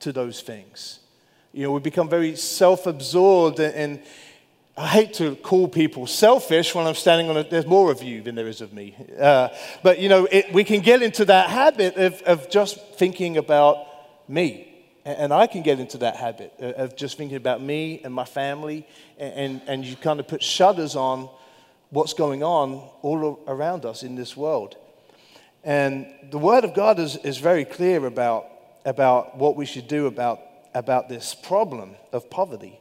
to 0.00 0.14
those 0.14 0.40
things. 0.40 1.00
You 1.52 1.64
know, 1.64 1.72
we 1.72 1.80
become 1.80 2.08
very 2.08 2.34
self 2.34 2.86
absorbed, 2.86 3.60
and, 3.60 3.74
and, 3.74 4.02
I 4.78 4.86
hate 4.86 5.12
to 5.14 5.36
call 5.36 5.68
people 5.68 6.06
selfish 6.06 6.74
when 6.74 6.86
I'm 6.86 6.94
standing 6.94 7.28
on 7.28 7.36
a, 7.36 7.44
there's 7.44 7.66
more 7.66 7.92
of 7.92 8.02
you 8.02 8.22
than 8.22 8.34
there 8.34 8.48
is 8.48 8.62
of 8.62 8.72
me. 8.72 8.96
Uh, 9.20 9.50
but, 9.82 9.98
you 9.98 10.08
know, 10.08 10.26
it, 10.32 10.50
we 10.54 10.64
can 10.64 10.80
get 10.80 11.02
into 11.02 11.26
that 11.26 11.50
habit 11.50 11.96
of, 11.96 12.22
of 12.22 12.48
just 12.48 12.94
thinking 12.94 13.36
about 13.36 13.76
me. 14.26 14.71
And 15.04 15.32
I 15.32 15.48
can 15.48 15.62
get 15.62 15.80
into 15.80 15.98
that 15.98 16.16
habit 16.16 16.54
of 16.60 16.94
just 16.94 17.16
thinking 17.16 17.36
about 17.36 17.60
me 17.60 18.00
and 18.04 18.14
my 18.14 18.24
family, 18.24 18.86
and, 19.18 19.60
and 19.66 19.84
you 19.84 19.96
kind 19.96 20.20
of 20.20 20.28
put 20.28 20.42
shutters 20.42 20.94
on 20.94 21.28
what's 21.90 22.14
going 22.14 22.44
on 22.44 22.88
all 23.02 23.42
around 23.48 23.84
us 23.84 24.04
in 24.04 24.14
this 24.14 24.36
world. 24.36 24.76
And 25.64 26.06
the 26.30 26.38
Word 26.38 26.64
of 26.64 26.74
God 26.74 27.00
is, 27.00 27.16
is 27.16 27.38
very 27.38 27.64
clear 27.64 28.06
about, 28.06 28.46
about 28.84 29.36
what 29.36 29.56
we 29.56 29.66
should 29.66 29.88
do 29.88 30.06
about, 30.06 30.40
about 30.72 31.08
this 31.08 31.34
problem 31.34 31.96
of 32.12 32.30
poverty. 32.30 32.78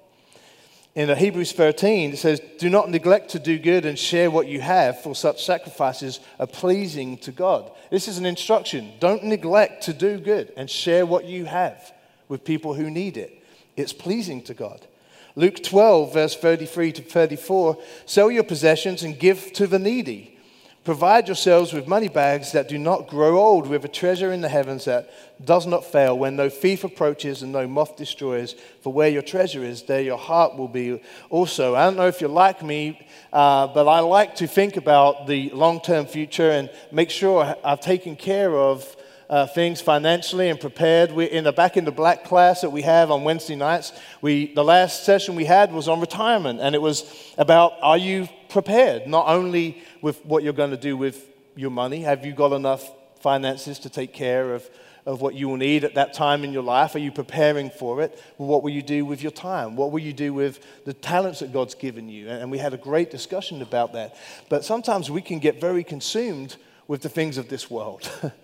In 0.93 1.15
Hebrews 1.15 1.53
13, 1.53 2.13
it 2.13 2.17
says, 2.17 2.39
Do 2.59 2.69
not 2.69 2.89
neglect 2.89 3.29
to 3.31 3.39
do 3.39 3.57
good 3.57 3.85
and 3.85 3.97
share 3.97 4.29
what 4.29 4.47
you 4.47 4.61
have, 4.61 5.01
for 5.01 5.15
such 5.15 5.43
sacrifices 5.43 6.19
are 6.39 6.47
pleasing 6.47 7.17
to 7.19 7.31
God. 7.31 7.71
This 7.89 8.07
is 8.07 8.19
an 8.19 8.25
instruction. 8.27 8.91
Don't 8.99 9.23
neglect 9.23 9.83
to 9.83 9.93
do 9.93 10.19
good 10.19 10.51
and 10.55 10.69
share 10.69 11.05
what 11.05 11.25
you 11.25 11.45
have 11.45 11.91
with 12.31 12.45
people 12.45 12.73
who 12.73 12.89
need 12.89 13.17
it. 13.17 13.43
It's 13.75 13.91
pleasing 13.91 14.41
to 14.43 14.53
God. 14.53 14.87
Luke 15.35 15.61
12, 15.61 16.13
verse 16.13 16.35
33 16.35 16.93
to 16.93 17.01
34 17.01 17.77
Sell 18.05 18.31
your 18.31 18.43
possessions 18.43 19.03
and 19.03 19.19
give 19.19 19.51
to 19.53 19.67
the 19.67 19.77
needy. 19.77 20.39
Provide 20.85 21.27
yourselves 21.27 21.73
with 21.73 21.87
money 21.87 22.07
bags 22.07 22.53
that 22.53 22.69
do 22.69 22.77
not 22.77 23.07
grow 23.07 23.37
old, 23.37 23.67
with 23.67 23.83
a 23.83 23.89
treasure 23.89 24.31
in 24.31 24.39
the 24.39 24.49
heavens 24.49 24.85
that 24.85 25.11
does 25.45 25.67
not 25.67 25.85
fail, 25.85 26.17
when 26.17 26.37
no 26.37 26.49
thief 26.49 26.85
approaches 26.85 27.43
and 27.43 27.51
no 27.51 27.67
moth 27.67 27.97
destroys. 27.97 28.55
For 28.81 28.93
where 28.93 29.09
your 29.09 29.21
treasure 29.21 29.63
is, 29.63 29.83
there 29.83 30.01
your 30.01 30.17
heart 30.17 30.57
will 30.57 30.69
be 30.69 31.03
also. 31.29 31.75
I 31.75 31.83
don't 31.83 31.97
know 31.97 32.07
if 32.07 32.21
you're 32.21 32.31
like 32.31 32.63
me, 32.63 33.05
uh, 33.33 33.67
but 33.67 33.87
I 33.89 33.99
like 33.99 34.35
to 34.35 34.47
think 34.47 34.77
about 34.77 35.27
the 35.27 35.49
long 35.49 35.81
term 35.81 36.05
future 36.05 36.49
and 36.49 36.71
make 36.93 37.09
sure 37.09 37.55
I've 37.63 37.81
taken 37.81 38.15
care 38.15 38.55
of 38.55 38.95
uh, 39.31 39.47
things 39.47 39.79
financially 39.79 40.49
and 40.49 40.59
prepared. 40.59 41.13
We're 41.13 41.29
in 41.29 41.45
the 41.45 41.53
back 41.53 41.77
in 41.77 41.85
the 41.85 41.91
black 41.91 42.25
class 42.25 42.61
that 42.61 42.69
we 42.69 42.81
have 42.81 43.09
on 43.09 43.23
Wednesday 43.23 43.55
nights. 43.55 43.93
We, 44.21 44.53
the 44.53 44.63
last 44.63 45.05
session 45.05 45.35
we 45.35 45.45
had 45.45 45.71
was 45.71 45.87
on 45.87 46.01
retirement, 46.01 46.59
and 46.59 46.75
it 46.75 46.81
was 46.81 47.33
about 47.37 47.73
are 47.81 47.97
you 47.97 48.27
prepared? 48.49 49.07
Not 49.07 49.27
only 49.27 49.81
with 50.01 50.23
what 50.25 50.43
you're 50.43 50.51
going 50.51 50.71
to 50.71 50.77
do 50.77 50.97
with 50.97 51.29
your 51.55 51.71
money, 51.71 52.01
have 52.01 52.25
you 52.25 52.33
got 52.33 52.51
enough 52.51 52.91
finances 53.21 53.79
to 53.79 53.89
take 53.89 54.13
care 54.13 54.53
of, 54.53 54.69
of 55.05 55.21
what 55.21 55.33
you 55.33 55.47
will 55.47 55.57
need 55.57 55.85
at 55.85 55.95
that 55.95 56.13
time 56.13 56.43
in 56.43 56.51
your 56.51 56.63
life? 56.63 56.93
Are 56.95 56.99
you 56.99 57.11
preparing 57.11 57.69
for 57.69 58.01
it? 58.01 58.21
What 58.35 58.63
will 58.63 58.71
you 58.71 58.81
do 58.81 59.05
with 59.05 59.23
your 59.23 59.31
time? 59.31 59.77
What 59.77 59.93
will 59.93 60.01
you 60.01 60.11
do 60.11 60.33
with 60.33 60.59
the 60.83 60.93
talents 60.93 61.39
that 61.39 61.53
God's 61.53 61.75
given 61.75 62.09
you? 62.09 62.27
And 62.27 62.51
we 62.51 62.57
had 62.57 62.73
a 62.73 62.77
great 62.77 63.09
discussion 63.09 63.61
about 63.61 63.93
that. 63.93 64.17
But 64.49 64.65
sometimes 64.65 65.09
we 65.09 65.21
can 65.21 65.39
get 65.39 65.61
very 65.61 65.85
consumed 65.85 66.57
with 66.89 67.01
the 67.01 67.09
things 67.09 67.37
of 67.37 67.47
this 67.47 67.71
world. 67.71 68.11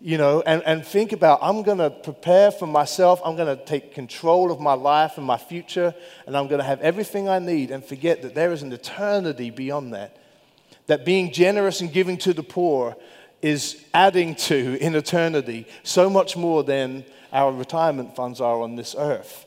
you 0.00 0.16
know, 0.16 0.42
and, 0.46 0.62
and 0.64 0.84
think 0.84 1.12
about 1.12 1.40
I'm 1.42 1.62
going 1.62 1.78
to 1.78 1.90
prepare 1.90 2.50
for 2.50 2.66
myself. 2.66 3.20
I'm 3.24 3.36
going 3.36 3.54
to 3.54 3.62
take 3.64 3.94
control 3.94 4.50
of 4.50 4.58
my 4.58 4.72
life 4.72 5.18
and 5.18 5.26
my 5.26 5.36
future, 5.36 5.94
and 6.26 6.36
I'm 6.36 6.48
going 6.48 6.60
to 6.60 6.64
have 6.64 6.80
everything 6.80 7.28
I 7.28 7.38
need 7.38 7.70
and 7.70 7.84
forget 7.84 8.22
that 8.22 8.34
there 8.34 8.52
is 8.52 8.62
an 8.62 8.72
eternity 8.72 9.50
beyond 9.50 9.92
that. 9.92 10.16
That 10.86 11.04
being 11.04 11.32
generous 11.32 11.80
and 11.82 11.92
giving 11.92 12.16
to 12.18 12.32
the 12.32 12.42
poor 12.42 12.96
is 13.42 13.84
adding 13.94 14.34
to 14.34 14.78
in 14.80 14.94
eternity 14.94 15.66
so 15.82 16.08
much 16.10 16.36
more 16.36 16.64
than 16.64 17.04
our 17.32 17.52
retirement 17.52 18.16
funds 18.16 18.40
are 18.40 18.60
on 18.60 18.76
this 18.76 18.94
earth. 18.98 19.46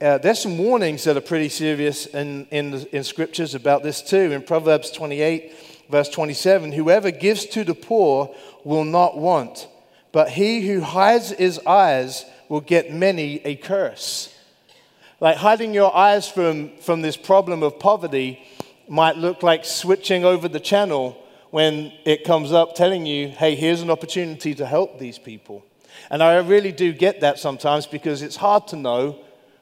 Uh, 0.00 0.18
there's 0.18 0.40
some 0.40 0.58
warnings 0.58 1.04
that 1.04 1.16
are 1.16 1.20
pretty 1.20 1.48
serious 1.48 2.06
in, 2.06 2.44
in, 2.46 2.74
in 2.92 3.04
scriptures 3.04 3.54
about 3.54 3.84
this 3.84 4.02
too. 4.02 4.32
In 4.32 4.42
Proverbs 4.42 4.90
28, 4.90 5.54
verse 5.90 6.08
27, 6.08 6.72
whoever 6.72 7.10
gives 7.10 7.46
to 7.46 7.64
the 7.64 7.74
poor 7.74 8.34
will 8.64 8.84
not 8.84 9.16
want, 9.16 9.68
but 10.12 10.30
he 10.30 10.66
who 10.66 10.80
hides 10.80 11.30
his 11.30 11.58
eyes 11.60 12.24
will 12.48 12.60
get 12.60 12.92
many 12.92 13.40
a 13.44 13.56
curse. 13.56 14.34
Like 15.20 15.36
hiding 15.36 15.72
your 15.72 15.94
eyes 15.94 16.28
from, 16.28 16.76
from 16.78 17.00
this 17.00 17.16
problem 17.16 17.62
of 17.62 17.78
poverty 17.78 18.42
might 18.88 19.16
look 19.16 19.42
like 19.42 19.64
switching 19.64 20.24
over 20.24 20.48
the 20.48 20.60
channel 20.60 21.16
when 21.50 21.92
it 22.04 22.24
comes 22.24 22.52
up 22.52 22.74
telling 22.74 23.06
you, 23.06 23.28
hey, 23.28 23.54
here's 23.54 23.82
an 23.82 23.90
opportunity 23.90 24.54
to 24.54 24.66
help 24.66 24.98
these 24.98 25.18
people. 25.18 25.64
And 26.10 26.22
I 26.22 26.36
really 26.38 26.72
do 26.72 26.92
get 26.92 27.20
that 27.20 27.38
sometimes 27.38 27.86
because 27.86 28.22
it's 28.22 28.36
hard 28.36 28.66
to 28.68 28.76
know 28.76 29.18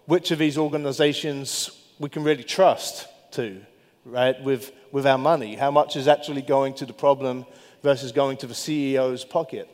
which 0.07 0.31
of 0.31 0.39
these 0.39 0.57
organizations 0.57 1.71
we 1.99 2.09
can 2.09 2.25
really 2.25 2.43
trust 2.43 3.07
to, 3.33 3.61
right, 4.05 4.41
with, 4.43 4.73
with 4.93 5.07
our 5.07 5.19
money. 5.19 5.57
How 5.57 5.71
much 5.71 5.97
is 5.97 6.09
actually 6.09 6.43
going 6.43 6.75
to 6.75 6.87
the 6.87 6.93
problem 6.93 7.47
versus 7.83 8.13
going 8.13 8.37
to 8.39 8.47
the 8.47 8.55
CEO's 8.55 9.25
pocket. 9.25 9.69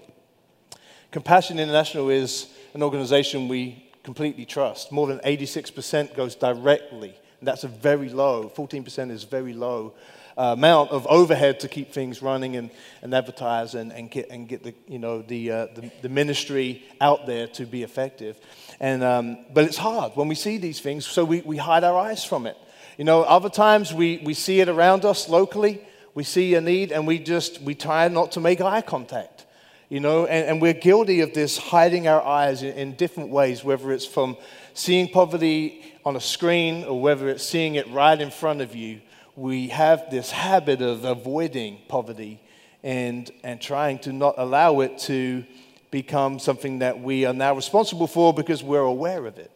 Compassion 1.11 1.59
International 1.59 2.11
is 2.11 2.49
an 2.75 2.83
organization 2.83 3.49
we 3.49 3.91
completely 4.03 4.45
trust. 4.45 4.93
More 4.93 5.07
than 5.07 5.19
86% 5.21 6.15
goes 6.15 6.35
directly. 6.35 7.15
And 7.41 7.49
that's 7.49 7.65
a 7.65 7.69
very 7.69 8.09
low, 8.09 8.51
14% 8.55 9.11
is 9.11 9.25
very 9.25 9.53
low 9.53 9.95
uh, 10.39 10.53
amount 10.53 10.91
of 10.91 11.07
overhead 11.07 11.61
to 11.61 11.69
keep 11.69 11.93
things 11.93 12.21
running 12.21 12.57
and, 12.57 12.71
and 13.03 13.15
advertise 13.15 13.75
and, 13.75 13.93
and, 13.93 14.11
get, 14.11 14.29
and 14.31 14.49
get 14.49 14.63
the, 14.63 14.75
you 14.87 14.99
know, 14.99 15.23
the, 15.23 15.51
uh, 15.51 15.67
the, 15.75 15.91
the, 16.03 16.09
ministry 16.11 16.85
out 17.01 17.27
there 17.27 17.47
to 17.47 17.65
be 17.65 17.83
effective. 17.83 18.39
And, 18.79 19.03
um, 19.03 19.39
but 19.55 19.65
it's 19.65 19.79
hard 19.79 20.13
when 20.15 20.29
we 20.29 20.35
see 20.35 20.59
these 20.59 20.81
things, 20.81 21.07
so 21.07 21.25
we, 21.25 21.41
we 21.41 21.57
hide 21.57 21.85
our 21.85 21.97
eyes 21.99 22.23
from 22.23 22.47
it. 22.47 22.57
You 22.97 23.05
know, 23.05 23.23
other 23.23 23.51
times 23.51 23.93
we, 23.93 24.23
we 24.25 24.35
see 24.35 24.61
it 24.61 24.69
around 24.69 25.05
us 25.05 25.29
locally 25.29 25.83
we 26.17 26.25
see 26.25 26.55
a 26.55 26.63
need 26.63 26.93
and 26.93 27.07
we 27.07 27.19
just, 27.19 27.61
we 27.61 27.75
try 27.75 28.09
not 28.09 28.33
to 28.33 28.41
make 28.41 28.63
eye 28.63 28.81
contact. 28.81 29.45
You 29.91 30.01
know, 30.01 30.25
and, 30.25 30.47
and 30.47 30.63
we're 30.63 30.73
guilty 30.73 31.21
of 31.21 31.35
this 31.35 31.59
hiding 31.59 32.09
our 32.09 32.23
eyes 32.23 32.63
in, 32.63 32.73
in 32.73 32.95
different 32.95 33.29
ways, 33.29 33.63
whether 33.63 33.93
it's 33.93 34.07
from 34.07 34.39
seeing 34.73 35.09
poverty 35.09 35.95
on 36.07 36.17
a 36.17 36.21
screen 36.21 36.85
or 36.85 36.99
whether 37.01 37.29
it's 37.29 37.45
seeing 37.45 37.75
it 37.75 37.87
right 37.91 38.19
in 38.19 38.31
front 38.31 38.63
of 38.63 38.75
you. 38.75 39.03
We 39.37 39.69
have 39.69 40.11
this 40.11 40.31
habit 40.31 40.81
of 40.81 41.05
avoiding 41.05 41.81
poverty 41.87 42.41
and, 42.83 43.31
and 43.45 43.61
trying 43.61 43.99
to 44.01 44.13
not 44.13 44.37
allow 44.39 44.81
it 44.81 44.97
to 45.01 45.45
become 45.91 46.39
something 46.39 46.79
that 46.79 46.99
we 46.99 47.27
are 47.27 47.35
now 47.35 47.55
responsible 47.55 48.07
for 48.07 48.33
because 48.33 48.63
we're 48.63 48.81
aware 48.81 49.27
of 49.27 49.37
it. 49.37 49.51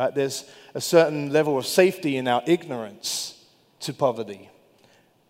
Right? 0.00 0.14
There's 0.14 0.46
a 0.72 0.80
certain 0.80 1.30
level 1.30 1.58
of 1.58 1.66
safety 1.66 2.16
in 2.16 2.26
our 2.26 2.42
ignorance 2.46 3.38
to 3.80 3.92
poverty. 3.92 4.48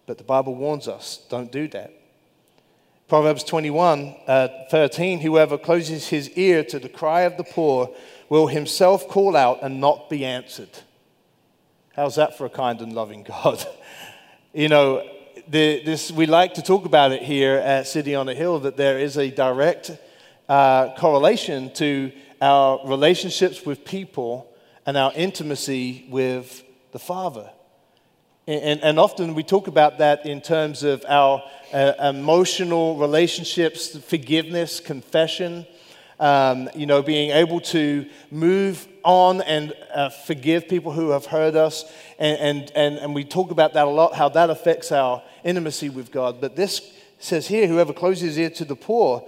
But 0.07 0.17
the 0.17 0.23
Bible 0.23 0.55
warns 0.55 0.87
us 0.87 1.27
don't 1.29 1.50
do 1.50 1.67
that. 1.71 1.93
Proverbs 3.09 3.43
21 3.43 4.15
uh, 4.29 4.47
13 4.71 5.23
Whoever 5.23 5.59
closes 5.59 6.07
his 6.07 6.31
ear 6.39 6.62
to 6.62 6.79
the 6.79 6.89
cry 6.89 7.23
of 7.23 7.37
the 7.37 7.43
poor 7.43 7.93
will 8.29 8.47
himself 8.47 9.09
call 9.09 9.35
out 9.35 9.59
and 9.61 9.81
not 9.81 10.09
be 10.09 10.25
answered. 10.25 10.71
How's 11.97 12.15
that 12.15 12.39
for 12.39 12.47
a 12.47 12.50
kind 12.50 12.81
and 12.81 12.93
loving 12.93 13.25
God? 13.25 13.67
you 14.55 14.69
know, 14.69 15.05
the, 15.49 15.83
this, 15.85 16.12
we 16.12 16.27
like 16.27 16.55
to 16.55 16.62
talk 16.62 16.85
about 16.85 17.11
it 17.11 17.23
here 17.25 17.57
at 17.57 17.89
City 17.89 18.15
on 18.15 18.29
a 18.29 18.35
Hill 18.35 18.61
that 18.61 18.77
there 18.77 19.00
is 19.00 19.17
a 19.17 19.33
direct 19.33 19.91
uh, 20.49 20.95
correlation 20.95 21.73
to 21.75 22.12
our 22.41 22.81
relationships 22.87 23.67
with 23.67 23.85
people 23.85 24.47
and 24.87 24.96
our 24.96 25.12
intimacy 25.14 26.06
with 26.08 26.64
the 26.92 26.99
Father. 26.99 27.50
And, 28.46 28.80
and 28.82 28.99
often 28.99 29.34
we 29.34 29.42
talk 29.42 29.68
about 29.68 29.99
that 29.99 30.26
in 30.26 30.40
terms 30.40 30.82
of 30.82 31.04
our 31.08 31.42
uh, 31.72 31.92
emotional 32.00 32.96
relationships, 32.96 33.96
forgiveness, 33.96 34.80
confession, 34.80 35.66
um, 36.18 36.68
you 36.75 36.87
know, 36.87 37.00
being 37.00 37.30
able 37.30 37.60
to 37.60 38.06
move 38.30 38.88
on 39.04 39.40
and 39.42 39.72
uh, 39.94 40.10
forgive 40.10 40.68
people 40.68 40.92
who 40.92 41.10
have 41.10 41.26
hurt 41.26 41.54
us. 41.54 41.84
And, 42.18 42.38
and, 42.38 42.72
and, 42.75 42.99
and 42.99 43.14
we 43.14 43.25
talk 43.25 43.50
about 43.50 43.75
that 43.75 43.87
a 43.87 43.90
lot, 43.90 44.14
how 44.14 44.28
that 44.30 44.50
affects 44.50 44.90
our 44.90 45.22
intimacy 45.44 45.88
with 45.88 46.10
God. 46.10 46.40
But 46.40 46.56
this 46.56 46.92
says 47.18 47.46
here 47.46 47.66
whoever 47.66 47.92
closes 47.92 48.22
his 48.22 48.38
ear 48.38 48.50
to 48.50 48.64
the 48.64 48.76
poor 48.76 49.26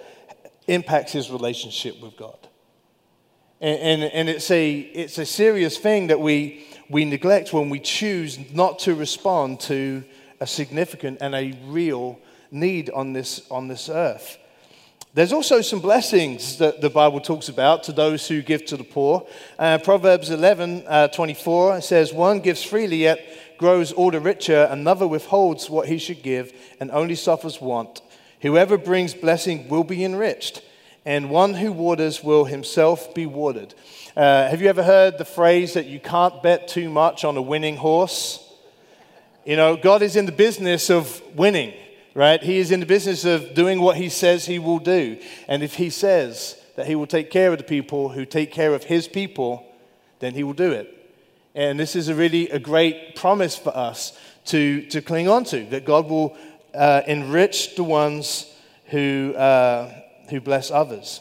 impacts 0.66 1.12
his 1.12 1.30
relationship 1.30 2.00
with 2.00 2.16
God. 2.16 2.37
And, 3.62 4.02
and, 4.02 4.12
and 4.12 4.28
it's, 4.28 4.50
a, 4.50 4.78
it's 4.81 5.19
a 5.19 5.25
serious 5.25 5.78
thing 5.78 6.09
that 6.09 6.21
we, 6.21 6.66
we 6.90 7.04
neglect 7.04 7.52
when 7.52 7.71
we 7.71 7.78
choose 7.78 8.37
not 8.52 8.81
to 8.81 8.97
respond 8.97 9.61
to 9.61 10.02
a 10.40 10.47
significant 10.49 11.19
and 11.21 11.33
a 11.33 11.57
real 11.66 12.19
need 12.50 12.90
on 12.90 13.12
this, 13.12 13.49
on 13.52 13.69
this 13.69 13.88
earth. 13.88 14.37
There's 15.14 15.33
also 15.33 15.61
some 15.61 15.78
blessings 15.78 16.59
that 16.59 16.81
the 16.81 16.90
Bible 16.90 17.21
talks 17.21 17.49
about 17.49 17.85
to 17.85 17.92
those 17.92 18.26
who 18.26 18.42
give 18.42 18.64
to 18.66 18.76
the 18.76 18.83
poor. 18.83 19.28
Uh, 19.59 19.78
Proverbs 19.78 20.31
11 20.31 20.85
uh, 20.88 21.09
24 21.09 21.83
says, 21.83 22.12
One 22.12 22.40
gives 22.40 22.64
freely, 22.64 22.97
yet 22.97 23.21
grows 23.59 23.92
all 23.92 24.11
the 24.11 24.19
richer, 24.19 24.66
another 24.71 25.07
withholds 25.07 25.71
what 25.71 25.87
he 25.87 25.99
should 25.99 26.23
give 26.23 26.52
and 26.81 26.90
only 26.90 27.14
suffers 27.14 27.61
want. 27.61 28.00
Whoever 28.40 28.76
brings 28.76 29.14
blessing 29.14 29.69
will 29.69 29.85
be 29.85 30.04
enriched, 30.04 30.62
and 31.04 31.30
one 31.30 31.54
who 31.54 31.73
waters 31.73 32.23
will 32.23 32.44
himself 32.44 33.14
be 33.14 33.26
watered. 33.26 33.75
Uh, 34.16 34.49
have 34.49 34.61
you 34.61 34.68
ever 34.68 34.82
heard 34.82 35.18
the 35.18 35.25
phrase 35.25 35.75
that 35.75 35.87
you 35.87 36.00
can't 36.00 36.42
bet 36.42 36.68
too 36.68 36.90
much 36.90 37.25
on 37.25 37.37
a 37.37 37.42
winning 37.42 37.76
horse? 37.76 38.38
You 39.44 39.56
know, 39.56 39.76
God 39.76 40.02
is 40.02 40.16
in 40.16 40.26
the 40.26 40.32
business 40.32 40.90
of 40.90 41.21
winning 41.35 41.75
right? 42.14 42.42
He 42.42 42.59
is 42.59 42.71
in 42.71 42.80
the 42.80 42.87
business 42.87 43.25
of 43.25 43.54
doing 43.54 43.80
what 43.80 43.97
he 43.97 44.09
says 44.09 44.47
he 44.47 44.59
will 44.59 44.78
do. 44.78 45.18
And 45.49 45.62
if 45.62 45.75
he 45.75 45.90
says 45.90 46.61
that 46.76 46.87
he 46.87 46.94
will 46.94 47.06
take 47.06 47.30
care 47.30 47.52
of 47.52 47.59
the 47.59 47.64
people 47.64 48.11
who 48.11 48.25
take 48.25 48.50
care 48.50 48.75
of 48.75 48.85
his 48.85 49.09
people, 49.09 49.66
then 50.18 50.35
he 50.35 50.42
will 50.42 50.52
do 50.52 50.73
it. 50.73 50.99
And 51.54 51.78
this 51.78 51.97
is 51.97 52.09
a 52.09 52.14
really 52.14 52.49
a 52.50 52.59
great 52.59 53.14
promise 53.14 53.56
for 53.56 53.76
us 53.76 54.18
to, 54.47 54.82
to 54.87 55.02
cling 55.02 55.28
on 55.28 55.44
to, 55.44 55.64
that 55.66 55.85
God 55.85 56.09
will 56.09 56.37
uh, 56.75 57.02
enrich 57.06 57.76
the 57.76 57.85
ones 57.85 58.47
who, 58.87 59.35
uh, 59.37 59.92
who 60.33 60.41
bless 60.41 60.71
others. 60.71 61.21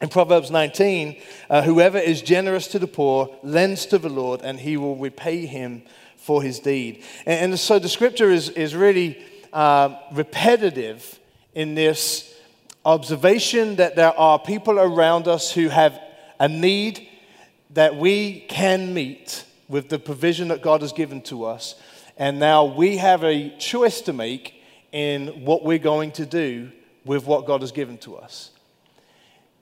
In 0.00 0.08
Proverbs 0.10 0.50
19, 0.50 1.20
uh, 1.48 1.62
whoever 1.62 1.98
is 1.98 2.20
generous 2.20 2.68
to 2.68 2.78
the 2.78 2.86
poor 2.86 3.34
lends 3.42 3.86
to 3.86 3.98
the 3.98 4.10
Lord, 4.10 4.42
and 4.42 4.60
he 4.60 4.76
will 4.76 4.96
repay 4.96 5.46
him 5.46 5.82
for 6.16 6.42
his 6.42 6.58
deed. 6.58 7.02
And, 7.24 7.52
and 7.52 7.58
so 7.58 7.78
the 7.78 7.88
scripture 7.88 8.30
is, 8.30 8.50
is 8.50 8.74
really 8.76 9.24
uh, 9.52 9.96
repetitive 10.12 11.18
in 11.54 11.74
this 11.74 12.34
observation 12.84 13.76
that 13.76 13.96
there 13.96 14.16
are 14.18 14.38
people 14.38 14.78
around 14.78 15.26
us 15.26 15.50
who 15.50 15.68
have 15.68 15.98
a 16.38 16.48
need 16.48 17.08
that 17.70 17.96
we 17.96 18.40
can 18.40 18.92
meet 18.92 19.44
with 19.68 19.88
the 19.88 19.98
provision 19.98 20.48
that 20.48 20.60
God 20.60 20.82
has 20.82 20.92
given 20.92 21.22
to 21.22 21.44
us. 21.44 21.76
And 22.18 22.38
now 22.38 22.64
we 22.64 22.98
have 22.98 23.24
a 23.24 23.56
choice 23.56 24.02
to 24.02 24.12
make 24.12 24.54
in 24.92 25.44
what 25.46 25.64
we're 25.64 25.78
going 25.78 26.12
to 26.12 26.26
do 26.26 26.70
with 27.04 27.26
what 27.26 27.46
God 27.46 27.60
has 27.60 27.72
given 27.72 27.98
to 27.98 28.16
us. 28.16 28.50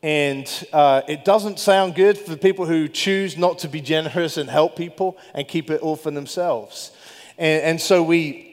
And 0.03 0.49
uh, 0.73 1.03
it 1.07 1.25
doesn't 1.25 1.61
sound 1.61 1.95
good 1.95 2.19
for 2.19 2.37
people 2.37 2.67
who 2.67 2.89
choose 2.89 3.37
not 3.37 3.61
to 3.61 3.69
be 3.69 3.81
generous 3.81 4.37
and 4.37 4.51
help 4.51 4.77
people 4.77 5.17
and 5.35 5.47
keep 5.47 5.71
it 5.71 5.81
all 5.81 5.97
for 5.97 6.11
themselves. 6.11 6.91
And, 7.39 7.63
and 7.63 7.81
so 7.81 8.03
we 8.03 8.49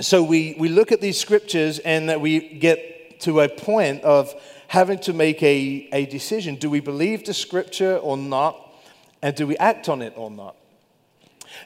so 0.00 0.22
we, 0.22 0.56
we 0.58 0.68
look 0.68 0.90
at 0.90 1.00
these 1.00 1.18
scriptures 1.18 1.78
and 1.78 2.08
that 2.08 2.20
we 2.20 2.40
get 2.54 3.20
to 3.20 3.40
a 3.40 3.48
point 3.48 4.02
of 4.02 4.34
having 4.68 4.98
to 5.00 5.12
make 5.12 5.42
a, 5.42 5.88
a 5.92 6.06
decision. 6.06 6.56
Do 6.56 6.70
we 6.70 6.80
believe 6.80 7.26
the 7.26 7.34
scripture 7.34 7.98
or 7.98 8.16
not? 8.16 8.58
And 9.20 9.36
do 9.36 9.46
we 9.46 9.56
act 9.58 9.88
on 9.88 10.00
it 10.00 10.14
or 10.16 10.30
not? 10.30 10.56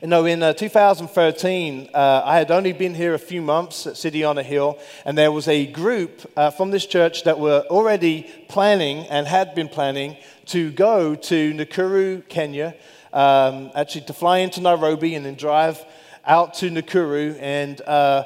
You 0.03 0.09
know, 0.09 0.27
in 0.27 0.43
uh, 0.43 0.53
2013, 0.53 1.89
uh, 1.95 2.23
I 2.23 2.37
had 2.37 2.51
only 2.51 2.75
been 2.75 2.95
here 2.95 3.15
a 3.15 3.19
few 3.19 3.41
months 3.41 3.87
at 3.87 3.97
City 3.97 4.25
on 4.25 4.37
a 4.37 4.43
Hill, 4.43 4.79
and 5.07 5.17
there 5.17 5.33
was 5.33 5.49
a 5.49 5.65
group 5.65 6.31
uh, 6.37 6.51
from 6.51 6.71
this 6.71 6.85
church 6.85 7.25
that 7.25 7.41
were 7.41 7.65
already 7.71 8.31
planning 8.49 9.07
and 9.07 9.27
had 9.27 9.55
been 9.55 9.71
planning 9.71 10.19
to 10.47 10.71
go 10.73 11.15
to 11.15 11.55
Nakuru, 11.55 12.29
Kenya, 12.29 12.75
um, 13.15 13.71
actually 13.75 14.03
to 14.03 14.13
fly 14.13 14.39
into 14.39 14.61
Nairobi 14.61 15.15
and 15.15 15.25
then 15.25 15.35
drive 15.35 15.83
out 16.27 16.53
to 16.55 16.71
Nakuru, 16.71 17.39
and, 17.41 17.81
uh, 17.81 18.25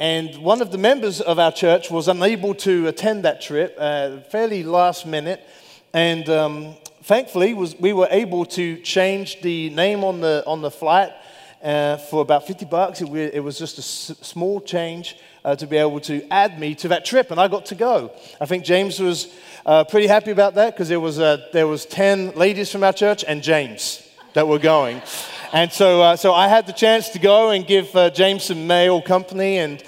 and 0.00 0.36
one 0.38 0.60
of 0.60 0.72
the 0.72 0.78
members 0.78 1.20
of 1.20 1.38
our 1.38 1.52
church 1.52 1.92
was 1.92 2.08
unable 2.08 2.56
to 2.56 2.88
attend 2.88 3.24
that 3.24 3.40
trip, 3.40 3.76
uh, 3.78 4.18
fairly 4.32 4.64
last 4.64 5.06
minute. 5.06 5.46
And 5.94 6.28
um, 6.28 6.76
thankfully, 7.08 7.54
was, 7.54 7.74
we 7.80 7.94
were 7.94 8.06
able 8.10 8.44
to 8.44 8.76
change 8.82 9.40
the 9.40 9.70
name 9.70 10.04
on 10.04 10.20
the, 10.20 10.44
on 10.46 10.60
the 10.60 10.70
flight 10.70 11.10
uh, 11.62 11.96
for 11.96 12.20
about 12.20 12.46
50 12.46 12.66
bucks. 12.66 13.00
It, 13.00 13.08
it 13.34 13.40
was 13.40 13.58
just 13.58 13.78
a 13.78 13.80
s- 13.80 14.18
small 14.20 14.60
change 14.60 15.16
uh, 15.42 15.56
to 15.56 15.66
be 15.66 15.78
able 15.78 16.00
to 16.00 16.22
add 16.30 16.60
me 16.60 16.74
to 16.74 16.88
that 16.88 17.06
trip, 17.06 17.30
and 17.30 17.40
I 17.40 17.48
got 17.48 17.64
to 17.66 17.74
go. 17.74 18.12
I 18.38 18.44
think 18.44 18.62
James 18.62 19.00
was 19.00 19.34
uh, 19.64 19.84
pretty 19.84 20.06
happy 20.06 20.32
about 20.32 20.54
that 20.56 20.74
because 20.74 20.90
there, 20.90 21.00
was, 21.00 21.18
uh, 21.18 21.48
there 21.54 21.66
was 21.66 21.86
10 21.86 22.32
ladies 22.32 22.70
from 22.70 22.84
our 22.84 22.92
church 22.92 23.24
and 23.26 23.42
James 23.42 24.06
that 24.34 24.46
were 24.46 24.58
going. 24.58 25.00
And 25.50 25.72
so, 25.72 26.02
uh, 26.02 26.16
so 26.16 26.34
I 26.34 26.46
had 26.46 26.66
the 26.66 26.74
chance 26.74 27.08
to 27.10 27.18
go 27.18 27.52
and 27.52 27.66
give 27.66 27.96
uh, 27.96 28.10
James 28.10 28.44
some 28.44 28.66
male 28.66 29.00
company 29.00 29.56
and 29.56 29.82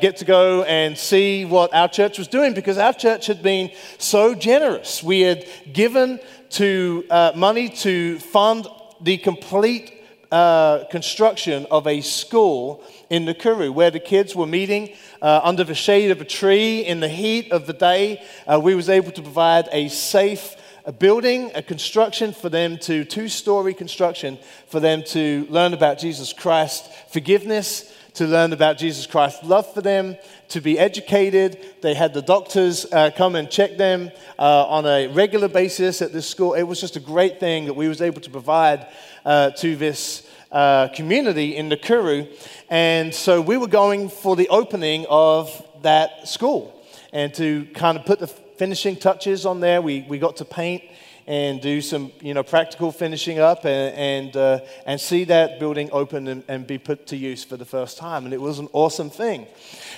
get 0.00 0.16
to 0.16 0.24
go 0.24 0.62
and 0.62 0.96
see 0.96 1.44
what 1.44 1.74
our 1.74 1.88
church 1.88 2.16
was 2.16 2.26
doing 2.26 2.54
because 2.54 2.78
our 2.78 2.94
church 2.94 3.26
had 3.26 3.42
been 3.42 3.70
so 3.98 4.34
generous. 4.34 5.02
We 5.02 5.20
had 5.20 5.44
given 5.74 6.20
to 6.50 7.04
uh, 7.10 7.32
money 7.34 7.68
to 7.68 8.18
fund 8.18 8.66
the 9.00 9.18
complete 9.18 9.94
uh, 10.30 10.84
construction 10.90 11.66
of 11.70 11.86
a 11.86 12.00
school 12.00 12.82
in 13.10 13.24
Nakuru 13.24 13.72
where 13.72 13.90
the 13.90 14.00
kids 14.00 14.34
were 14.34 14.46
meeting 14.46 14.94
uh, 15.22 15.40
under 15.42 15.64
the 15.64 15.74
shade 15.74 16.10
of 16.10 16.20
a 16.20 16.24
tree 16.24 16.80
in 16.80 17.00
the 17.00 17.08
heat 17.08 17.50
of 17.52 17.66
the 17.66 17.72
day. 17.72 18.22
Uh, 18.46 18.60
we 18.62 18.74
was 18.74 18.88
able 18.88 19.10
to 19.12 19.22
provide 19.22 19.68
a 19.72 19.88
safe 19.88 20.54
a 20.84 20.92
building, 20.92 21.50
a 21.54 21.62
construction 21.62 22.32
for 22.32 22.48
them 22.48 22.78
to, 22.78 23.04
two 23.04 23.28
story 23.28 23.74
construction 23.74 24.38
for 24.68 24.80
them 24.80 25.02
to 25.02 25.46
learn 25.50 25.74
about 25.74 25.98
Jesus 25.98 26.32
Christ, 26.32 26.90
forgiveness, 27.12 27.92
to 28.18 28.26
learn 28.26 28.52
about 28.52 28.78
Jesus 28.78 29.06
Christ's 29.06 29.44
love 29.44 29.72
for 29.72 29.80
them, 29.80 30.16
to 30.48 30.60
be 30.60 30.76
educated. 30.76 31.64
They 31.82 31.94
had 31.94 32.12
the 32.12 32.20
doctors 32.20 32.84
uh, 32.92 33.12
come 33.16 33.36
and 33.36 33.48
check 33.48 33.76
them 33.76 34.10
uh, 34.36 34.66
on 34.66 34.86
a 34.86 35.06
regular 35.06 35.46
basis 35.46 36.02
at 36.02 36.12
this 36.12 36.26
school. 36.26 36.54
It 36.54 36.64
was 36.64 36.80
just 36.80 36.96
a 36.96 37.00
great 37.00 37.38
thing 37.38 37.66
that 37.66 37.74
we 37.74 37.86
was 37.86 38.02
able 38.02 38.20
to 38.22 38.30
provide 38.30 38.88
uh, 39.24 39.50
to 39.50 39.76
this 39.76 40.28
uh, 40.50 40.88
community 40.88 41.54
in 41.54 41.68
Nakuru. 41.68 42.26
And 42.68 43.14
so 43.14 43.40
we 43.40 43.56
were 43.56 43.68
going 43.68 44.08
for 44.08 44.34
the 44.34 44.48
opening 44.48 45.06
of 45.08 45.64
that 45.82 46.26
school 46.26 46.74
and 47.12 47.32
to 47.34 47.66
kind 47.66 47.96
of 47.96 48.04
put 48.04 48.18
the 48.18 48.26
finishing 48.26 48.96
touches 48.96 49.46
on 49.46 49.60
there. 49.60 49.80
We, 49.80 50.04
we 50.08 50.18
got 50.18 50.38
to 50.38 50.44
paint 50.44 50.82
and 51.28 51.60
do 51.60 51.82
some 51.82 52.10
you 52.22 52.32
know, 52.32 52.42
practical 52.42 52.90
finishing 52.90 53.38
up 53.38 53.66
and, 53.66 53.94
and, 53.94 54.36
uh, 54.36 54.60
and 54.86 54.98
see 54.98 55.24
that 55.24 55.60
building 55.60 55.90
open 55.92 56.26
and, 56.26 56.42
and 56.48 56.66
be 56.66 56.78
put 56.78 57.06
to 57.08 57.18
use 57.18 57.44
for 57.44 57.58
the 57.58 57.66
first 57.66 57.98
time. 57.98 58.24
And 58.24 58.32
it 58.32 58.40
was 58.40 58.58
an 58.58 58.68
awesome 58.72 59.10
thing. 59.10 59.46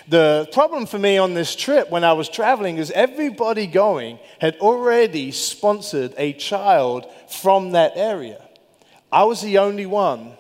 The 0.08 0.48
problem 0.52 0.86
for 0.86 0.98
me 0.98 1.18
on 1.18 1.34
this 1.34 1.54
trip 1.54 1.88
when 1.88 2.02
I 2.02 2.14
was 2.14 2.28
traveling 2.28 2.78
is 2.78 2.90
everybody 2.90 3.68
going 3.68 4.18
had 4.40 4.56
already 4.56 5.30
sponsored 5.30 6.14
a 6.16 6.32
child 6.32 7.06
from 7.28 7.70
that 7.72 7.92
area. 7.94 8.44
I 9.12 9.22
was 9.22 9.40
the 9.40 9.58
only 9.58 9.86
one 9.86 10.32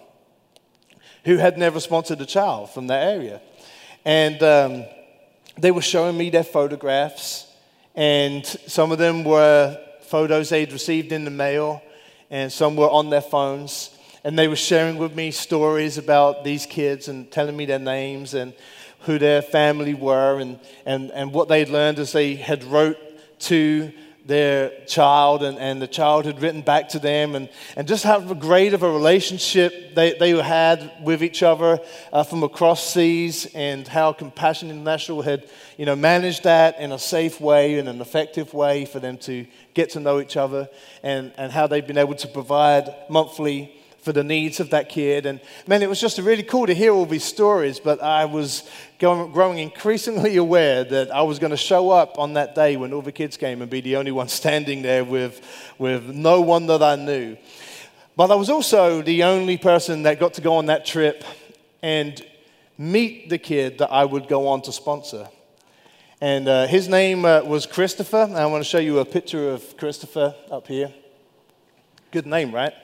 who 1.24 1.36
had 1.36 1.56
never 1.56 1.78
sponsored 1.78 2.20
a 2.20 2.26
child 2.26 2.70
from 2.70 2.88
that 2.88 3.06
area. 3.06 3.40
And 4.04 4.42
um, 4.42 4.84
they 5.56 5.70
were 5.70 5.82
showing 5.82 6.18
me 6.18 6.30
their 6.30 6.42
photographs 6.42 7.46
and 7.94 8.44
some 8.44 8.90
of 8.90 8.98
them 8.98 9.22
were 9.22 9.78
photos 10.10 10.48
they'd 10.48 10.72
received 10.72 11.12
in 11.12 11.24
the 11.24 11.30
mail, 11.30 11.80
and 12.30 12.52
some 12.52 12.74
were 12.74 12.90
on 12.90 13.10
their 13.10 13.22
phones. 13.22 13.96
And 14.24 14.38
they 14.38 14.48
were 14.48 14.56
sharing 14.56 14.98
with 14.98 15.14
me 15.14 15.30
stories 15.30 15.96
about 15.96 16.44
these 16.44 16.66
kids 16.66 17.08
and 17.08 17.30
telling 17.30 17.56
me 17.56 17.64
their 17.64 17.78
names 17.78 18.34
and 18.34 18.52
who 19.00 19.18
their 19.18 19.40
family 19.40 19.94
were 19.94 20.40
and, 20.40 20.58
and, 20.84 21.10
and 21.12 21.32
what 21.32 21.48
they'd 21.48 21.68
learned 21.68 21.98
as 21.98 22.12
they 22.12 22.34
had 22.34 22.64
wrote 22.64 22.98
to 23.38 23.92
their 24.30 24.70
child, 24.86 25.42
and, 25.42 25.58
and 25.58 25.82
the 25.82 25.88
child 25.88 26.24
had 26.24 26.40
written 26.40 26.62
back 26.62 26.88
to 26.88 26.98
them, 26.98 27.34
and, 27.34 27.48
and 27.76 27.86
just 27.86 28.04
how 28.04 28.20
great 28.20 28.72
of 28.72 28.82
a 28.82 28.90
relationship 28.90 29.94
they, 29.94 30.14
they 30.14 30.30
had 30.30 30.92
with 31.02 31.22
each 31.22 31.42
other 31.42 31.80
uh, 32.12 32.22
from 32.22 32.42
across 32.42 32.94
seas, 32.94 33.46
and 33.54 33.86
how 33.88 34.12
Compassion 34.12 34.70
International 34.70 35.20
had 35.20 35.50
you 35.76 35.84
know, 35.84 35.96
managed 35.96 36.44
that 36.44 36.78
in 36.78 36.92
a 36.92 36.98
safe 36.98 37.40
way, 37.40 37.78
in 37.78 37.88
an 37.88 38.00
effective 38.00 38.54
way 38.54 38.84
for 38.84 39.00
them 39.00 39.18
to 39.18 39.46
get 39.74 39.90
to 39.90 40.00
know 40.00 40.20
each 40.20 40.36
other, 40.36 40.68
and, 41.02 41.32
and 41.36 41.52
how 41.52 41.66
they've 41.66 41.86
been 41.86 41.98
able 41.98 42.14
to 42.14 42.28
provide 42.28 42.94
monthly 43.10 43.76
for 43.98 44.12
the 44.12 44.24
needs 44.24 44.60
of 44.60 44.70
that 44.70 44.88
kid. 44.88 45.26
And 45.26 45.40
man, 45.66 45.82
it 45.82 45.88
was 45.88 46.00
just 46.00 46.18
really 46.18 46.42
cool 46.42 46.66
to 46.66 46.74
hear 46.74 46.92
all 46.92 47.04
these 47.04 47.24
stories, 47.24 47.80
but 47.80 48.02
I 48.02 48.24
was 48.24 48.70
growing 49.00 49.58
increasingly 49.58 50.36
aware 50.36 50.84
that 50.84 51.10
I 51.10 51.22
was 51.22 51.38
going 51.38 51.52
to 51.52 51.56
show 51.56 51.88
up 51.90 52.18
on 52.18 52.34
that 52.34 52.54
day 52.54 52.76
when 52.76 52.92
all 52.92 53.00
the 53.00 53.12
kids 53.12 53.38
came 53.38 53.62
and 53.62 53.70
be 53.70 53.80
the 53.80 53.96
only 53.96 54.12
one 54.12 54.28
standing 54.42 54.82
there 54.82 55.04
with, 55.04 55.40
with 55.78 56.04
no 56.04 56.42
one 56.42 56.66
that 56.66 56.82
I 56.82 56.96
knew. 56.96 57.38
But 58.14 58.30
I 58.30 58.34
was 58.34 58.50
also 58.50 59.00
the 59.00 59.24
only 59.24 59.56
person 59.56 60.02
that 60.02 60.20
got 60.20 60.34
to 60.34 60.42
go 60.42 60.56
on 60.56 60.66
that 60.66 60.84
trip 60.84 61.24
and 61.82 62.22
meet 62.76 63.30
the 63.30 63.38
kid 63.38 63.78
that 63.78 63.90
I 63.90 64.04
would 64.04 64.28
go 64.28 64.48
on 64.48 64.60
to 64.62 64.72
sponsor. 64.72 65.28
And 66.20 66.46
uh, 66.46 66.66
his 66.66 66.86
name 66.86 67.24
uh, 67.24 67.40
was 67.40 67.64
Christopher. 67.64 68.30
I 68.34 68.44
want 68.44 68.62
to 68.62 68.68
show 68.68 68.78
you 68.78 68.98
a 68.98 69.06
picture 69.06 69.50
of 69.50 69.78
Christopher 69.78 70.34
up 70.50 70.66
here. 70.66 70.92
Good 72.10 72.26
name, 72.26 72.54
right? 72.54 72.74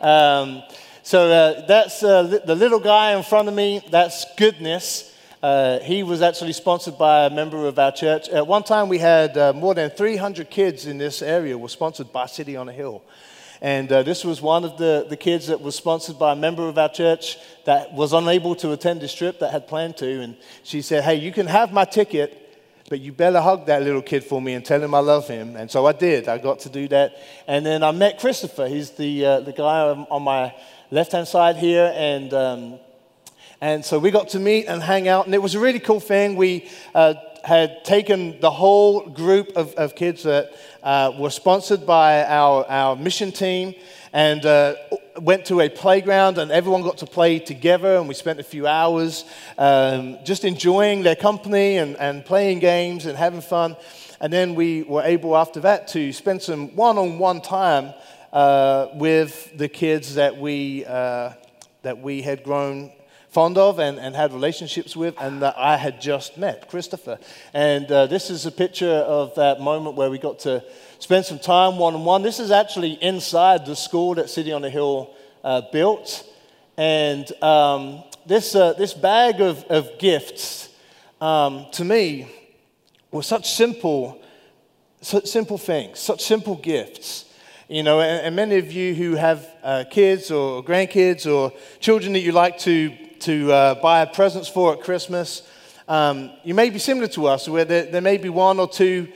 Um, 0.00 0.64
so 1.06 1.30
uh, 1.30 1.64
that's 1.66 2.02
uh, 2.02 2.40
the 2.44 2.56
little 2.56 2.80
guy 2.80 3.12
in 3.16 3.22
front 3.22 3.46
of 3.46 3.54
me. 3.54 3.80
That's 3.92 4.26
goodness. 4.36 5.14
Uh, 5.40 5.78
he 5.78 6.02
was 6.02 6.20
actually 6.20 6.52
sponsored 6.52 6.98
by 6.98 7.26
a 7.26 7.30
member 7.30 7.68
of 7.68 7.78
our 7.78 7.92
church. 7.92 8.28
At 8.28 8.48
one 8.48 8.64
time, 8.64 8.88
we 8.88 8.98
had 8.98 9.38
uh, 9.38 9.52
more 9.52 9.72
than 9.72 9.90
300 9.90 10.50
kids 10.50 10.84
in 10.84 10.98
this 10.98 11.22
area 11.22 11.56
were 11.56 11.68
sponsored 11.68 12.12
by 12.12 12.26
City 12.26 12.56
on 12.56 12.68
a 12.68 12.72
Hill. 12.72 13.04
And 13.60 13.92
uh, 13.92 14.02
this 14.02 14.24
was 14.24 14.42
one 14.42 14.64
of 14.64 14.78
the, 14.78 15.06
the 15.08 15.16
kids 15.16 15.46
that 15.46 15.60
was 15.60 15.76
sponsored 15.76 16.18
by 16.18 16.32
a 16.32 16.34
member 16.34 16.68
of 16.68 16.76
our 16.76 16.88
church 16.88 17.38
that 17.66 17.92
was 17.92 18.12
unable 18.12 18.56
to 18.56 18.72
attend 18.72 19.00
this 19.00 19.14
trip 19.14 19.38
that 19.38 19.52
had 19.52 19.68
planned 19.68 19.96
to. 19.98 20.22
And 20.22 20.36
she 20.64 20.82
said, 20.82 21.04
Hey, 21.04 21.14
you 21.14 21.30
can 21.30 21.46
have 21.46 21.72
my 21.72 21.84
ticket, 21.84 22.42
but 22.88 22.98
you 22.98 23.12
better 23.12 23.40
hug 23.40 23.66
that 23.66 23.82
little 23.82 24.02
kid 24.02 24.24
for 24.24 24.42
me 24.42 24.54
and 24.54 24.64
tell 24.64 24.82
him 24.82 24.92
I 24.92 24.98
love 24.98 25.28
him. 25.28 25.54
And 25.54 25.70
so 25.70 25.86
I 25.86 25.92
did. 25.92 26.26
I 26.26 26.38
got 26.38 26.58
to 26.60 26.68
do 26.68 26.88
that. 26.88 27.16
And 27.46 27.64
then 27.64 27.84
I 27.84 27.92
met 27.92 28.18
Christopher. 28.18 28.66
He's 28.66 28.90
the, 28.90 29.24
uh, 29.24 29.40
the 29.42 29.52
guy 29.52 29.82
on 29.82 30.22
my 30.24 30.52
left 30.90 31.12
hand 31.12 31.28
side 31.28 31.56
here. 31.56 31.92
And, 31.94 32.32
um, 32.34 32.78
and 33.60 33.84
so 33.84 33.98
we 33.98 34.10
got 34.10 34.28
to 34.30 34.38
meet 34.38 34.66
and 34.66 34.82
hang 34.82 35.08
out. 35.08 35.26
And 35.26 35.34
it 35.34 35.42
was 35.42 35.54
a 35.54 35.60
really 35.60 35.80
cool 35.80 36.00
thing. 36.00 36.36
We 36.36 36.68
uh, 36.94 37.14
had 37.44 37.84
taken 37.84 38.40
the 38.40 38.50
whole 38.50 39.08
group 39.08 39.56
of, 39.56 39.72
of 39.74 39.94
kids 39.94 40.24
that 40.24 40.52
uh, 40.82 41.12
were 41.18 41.30
sponsored 41.30 41.86
by 41.86 42.24
our, 42.24 42.66
our 42.68 42.96
mission 42.96 43.30
team 43.32 43.74
and 44.12 44.44
uh, 44.46 44.74
went 45.20 45.44
to 45.46 45.60
a 45.60 45.68
playground 45.68 46.38
and 46.38 46.50
everyone 46.50 46.82
got 46.82 46.98
to 46.98 47.06
play 47.06 47.38
together 47.38 47.96
and 47.96 48.08
we 48.08 48.14
spent 48.14 48.40
a 48.40 48.42
few 48.42 48.66
hours 48.66 49.24
um, 49.58 50.18
just 50.24 50.44
enjoying 50.44 51.02
their 51.02 51.16
company 51.16 51.76
and, 51.76 51.96
and 51.96 52.24
playing 52.24 52.58
games 52.58 53.06
and 53.06 53.16
having 53.16 53.40
fun 53.40 53.76
and 54.20 54.32
then 54.32 54.54
we 54.54 54.82
were 54.82 55.02
able 55.02 55.36
after 55.36 55.60
that 55.60 55.88
to 55.88 56.12
spend 56.12 56.40
some 56.42 56.74
one-on-one 56.74 57.40
time 57.42 57.92
uh, 58.32 58.88
with 58.94 59.56
the 59.56 59.68
kids 59.68 60.14
that 60.16 60.36
we, 60.36 60.84
uh, 60.84 61.32
that 61.82 61.98
we 61.98 62.22
had 62.22 62.42
grown 62.42 62.92
fond 63.36 63.58
of 63.58 63.78
and, 63.78 63.98
and 63.98 64.16
had 64.16 64.32
relationships 64.32 64.96
with, 64.96 65.14
and 65.20 65.42
that 65.42 65.54
I 65.58 65.76
had 65.76 66.00
just 66.00 66.38
met, 66.38 66.70
Christopher. 66.70 67.18
And 67.52 67.84
uh, 67.92 68.06
this 68.06 68.30
is 68.30 68.46
a 68.46 68.50
picture 68.50 68.86
of 68.86 69.34
that 69.34 69.60
moment 69.60 69.94
where 69.94 70.08
we 70.08 70.18
got 70.18 70.38
to 70.40 70.64
spend 71.00 71.26
some 71.26 71.38
time 71.38 71.76
one 71.76 71.94
on 71.94 72.06
one. 72.06 72.22
This 72.22 72.40
is 72.40 72.50
actually 72.50 72.92
inside 72.92 73.66
the 73.66 73.76
school 73.76 74.14
that 74.14 74.30
City 74.30 74.52
on 74.52 74.62
the 74.62 74.70
Hill 74.70 75.14
uh, 75.44 75.60
built. 75.70 76.24
And 76.78 77.30
um, 77.42 78.04
this, 78.24 78.54
uh, 78.54 78.72
this 78.72 78.94
bag 78.94 79.42
of, 79.42 79.64
of 79.64 79.98
gifts, 79.98 80.70
um, 81.20 81.66
to 81.72 81.84
me, 81.84 82.32
were 83.10 83.22
such 83.22 83.50
simple, 83.50 84.18
such 85.02 85.26
simple 85.26 85.58
things, 85.58 85.98
such 85.98 86.22
simple 86.24 86.56
gifts. 86.56 87.25
You 87.68 87.82
know, 87.82 88.00
and, 88.00 88.26
and 88.26 88.36
many 88.36 88.58
of 88.58 88.70
you 88.70 88.94
who 88.94 89.16
have 89.16 89.44
uh, 89.64 89.82
kids 89.90 90.30
or 90.30 90.62
grandkids 90.62 91.26
or 91.26 91.52
children 91.80 92.12
that 92.12 92.20
you 92.20 92.30
like 92.30 92.58
to 92.58 92.90
to 93.18 93.50
uh, 93.50 93.74
buy 93.82 94.04
presents 94.04 94.48
for 94.48 94.74
at 94.74 94.82
Christmas. 94.82 95.42
Um, 95.88 96.30
you 96.44 96.54
may 96.54 96.70
be 96.70 96.78
similar 96.78 97.08
to 97.08 97.26
us, 97.26 97.48
where 97.48 97.64
there, 97.64 97.86
there 97.86 98.00
may 98.00 98.18
be 98.18 98.28
one 98.28 98.60
or 98.60 98.68
two 98.68 99.08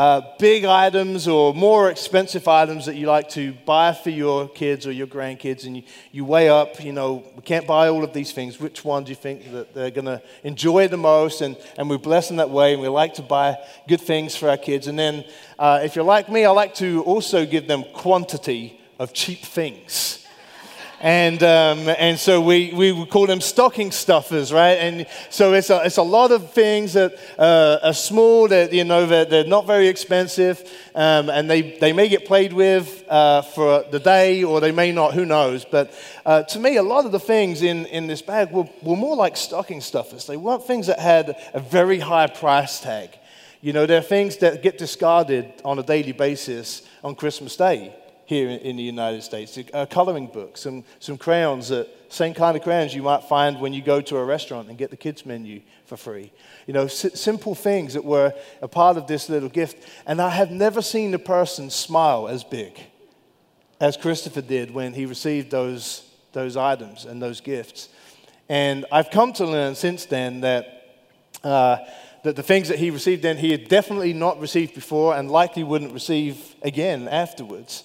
uh, 0.00 0.22
big 0.38 0.64
items 0.64 1.28
or 1.28 1.52
more 1.52 1.90
expensive 1.90 2.48
items 2.48 2.86
that 2.86 2.96
you 2.96 3.06
like 3.06 3.28
to 3.28 3.52
buy 3.66 3.92
for 3.92 4.08
your 4.08 4.48
kids 4.48 4.86
or 4.86 4.92
your 4.92 5.06
grandkids, 5.06 5.66
and 5.66 5.76
you, 5.76 5.82
you 6.10 6.24
weigh 6.24 6.48
up, 6.48 6.82
you 6.82 6.90
know, 6.90 7.22
we 7.36 7.42
can't 7.42 7.66
buy 7.66 7.86
all 7.88 8.02
of 8.02 8.14
these 8.14 8.32
things. 8.32 8.58
Which 8.58 8.82
one 8.82 9.04
do 9.04 9.10
you 9.10 9.14
think 9.14 9.52
that 9.52 9.74
they're 9.74 9.90
going 9.90 10.06
to 10.06 10.22
enjoy 10.42 10.88
the 10.88 10.96
most? 10.96 11.42
And, 11.42 11.54
and 11.76 11.90
we 11.90 11.98
bless 11.98 12.28
them 12.28 12.38
that 12.38 12.48
way, 12.48 12.72
and 12.72 12.80
we 12.80 12.88
like 12.88 13.12
to 13.16 13.22
buy 13.22 13.58
good 13.88 14.00
things 14.00 14.34
for 14.34 14.48
our 14.48 14.56
kids. 14.56 14.86
And 14.86 14.98
then, 14.98 15.22
uh, 15.58 15.80
if 15.82 15.94
you're 15.94 16.02
like 16.02 16.30
me, 16.30 16.46
I 16.46 16.50
like 16.50 16.74
to 16.76 17.02
also 17.02 17.44
give 17.44 17.68
them 17.68 17.84
quantity 17.92 18.80
of 18.98 19.12
cheap 19.12 19.40
things. 19.40 20.19
And, 21.02 21.42
um, 21.42 21.88
and 21.88 22.18
so 22.18 22.42
we, 22.42 22.74
we 22.74 22.92
would 22.92 23.08
call 23.08 23.26
them 23.26 23.40
stocking 23.40 23.90
stuffers, 23.90 24.52
right? 24.52 24.76
And 24.76 25.06
so 25.30 25.54
it's 25.54 25.70
a, 25.70 25.82
it's 25.86 25.96
a 25.96 26.02
lot 26.02 26.30
of 26.30 26.52
things 26.52 26.92
that 26.92 27.14
uh, 27.38 27.78
are 27.82 27.94
small, 27.94 28.48
that, 28.48 28.70
you 28.74 28.84
know, 28.84 29.06
that 29.06 29.30
they're 29.30 29.44
not 29.44 29.66
very 29.66 29.88
expensive, 29.88 30.60
um, 30.94 31.30
and 31.30 31.48
they, 31.48 31.78
they 31.78 31.94
may 31.94 32.10
get 32.10 32.26
played 32.26 32.52
with 32.52 33.02
uh, 33.08 33.40
for 33.40 33.82
the 33.90 33.98
day, 33.98 34.44
or 34.44 34.60
they 34.60 34.72
may 34.72 34.92
not, 34.92 35.14
who 35.14 35.24
knows. 35.24 35.64
But 35.64 35.90
uh, 36.26 36.42
to 36.42 36.58
me, 36.58 36.76
a 36.76 36.82
lot 36.82 37.06
of 37.06 37.12
the 37.12 37.20
things 37.20 37.62
in, 37.62 37.86
in 37.86 38.06
this 38.06 38.20
bag 38.20 38.50
were, 38.50 38.68
were 38.82 38.96
more 38.96 39.16
like 39.16 39.38
stocking 39.38 39.80
stuffers. 39.80 40.26
They 40.26 40.36
weren't 40.36 40.66
things 40.66 40.86
that 40.88 40.98
had 40.98 41.34
a 41.54 41.60
very 41.60 41.98
high 41.98 42.26
price 42.26 42.78
tag. 42.78 43.08
You 43.62 43.72
know, 43.72 43.86
they're 43.86 44.02
things 44.02 44.36
that 44.38 44.62
get 44.62 44.76
discarded 44.76 45.50
on 45.64 45.78
a 45.78 45.82
daily 45.82 46.12
basis 46.12 46.82
on 47.02 47.14
Christmas 47.14 47.56
Day 47.56 47.94
here 48.30 48.48
in 48.48 48.76
the 48.76 48.82
United 48.82 49.22
States. 49.24 49.58
A 49.74 49.88
coloring 49.88 50.28
book, 50.28 50.56
some, 50.56 50.84
some 51.00 51.18
crayons, 51.18 51.70
that, 51.70 51.88
same 52.10 52.32
kind 52.32 52.56
of 52.56 52.62
crayons 52.62 52.94
you 52.94 53.02
might 53.02 53.24
find 53.24 53.60
when 53.60 53.72
you 53.72 53.82
go 53.82 54.00
to 54.00 54.16
a 54.16 54.24
restaurant 54.24 54.68
and 54.68 54.78
get 54.78 54.90
the 54.90 54.96
kids' 54.96 55.26
menu 55.26 55.60
for 55.84 55.96
free. 55.96 56.30
You 56.68 56.74
know, 56.74 56.84
s- 56.84 57.20
simple 57.20 57.56
things 57.56 57.94
that 57.94 58.04
were 58.04 58.32
a 58.62 58.68
part 58.68 58.96
of 58.96 59.08
this 59.08 59.28
little 59.28 59.48
gift. 59.48 59.84
And 60.06 60.22
I 60.22 60.30
have 60.30 60.52
never 60.52 60.80
seen 60.80 61.12
a 61.12 61.18
person 61.18 61.70
smile 61.70 62.28
as 62.28 62.44
big 62.44 62.78
as 63.80 63.96
Christopher 63.96 64.42
did 64.42 64.70
when 64.72 64.94
he 64.94 65.06
received 65.06 65.50
those, 65.50 66.08
those 66.32 66.56
items 66.56 67.06
and 67.06 67.20
those 67.20 67.40
gifts. 67.40 67.88
And 68.48 68.86
I've 68.92 69.10
come 69.10 69.32
to 69.34 69.44
learn 69.44 69.74
since 69.74 70.04
then 70.06 70.42
that, 70.42 71.00
uh, 71.42 71.78
that 72.22 72.36
the 72.36 72.44
things 72.44 72.68
that 72.68 72.78
he 72.78 72.92
received 72.92 73.22
then, 73.22 73.38
he 73.38 73.50
had 73.50 73.66
definitely 73.66 74.12
not 74.12 74.38
received 74.38 74.74
before 74.74 75.16
and 75.16 75.28
likely 75.28 75.64
wouldn't 75.64 75.92
receive 75.92 76.54
again 76.62 77.08
afterwards. 77.08 77.82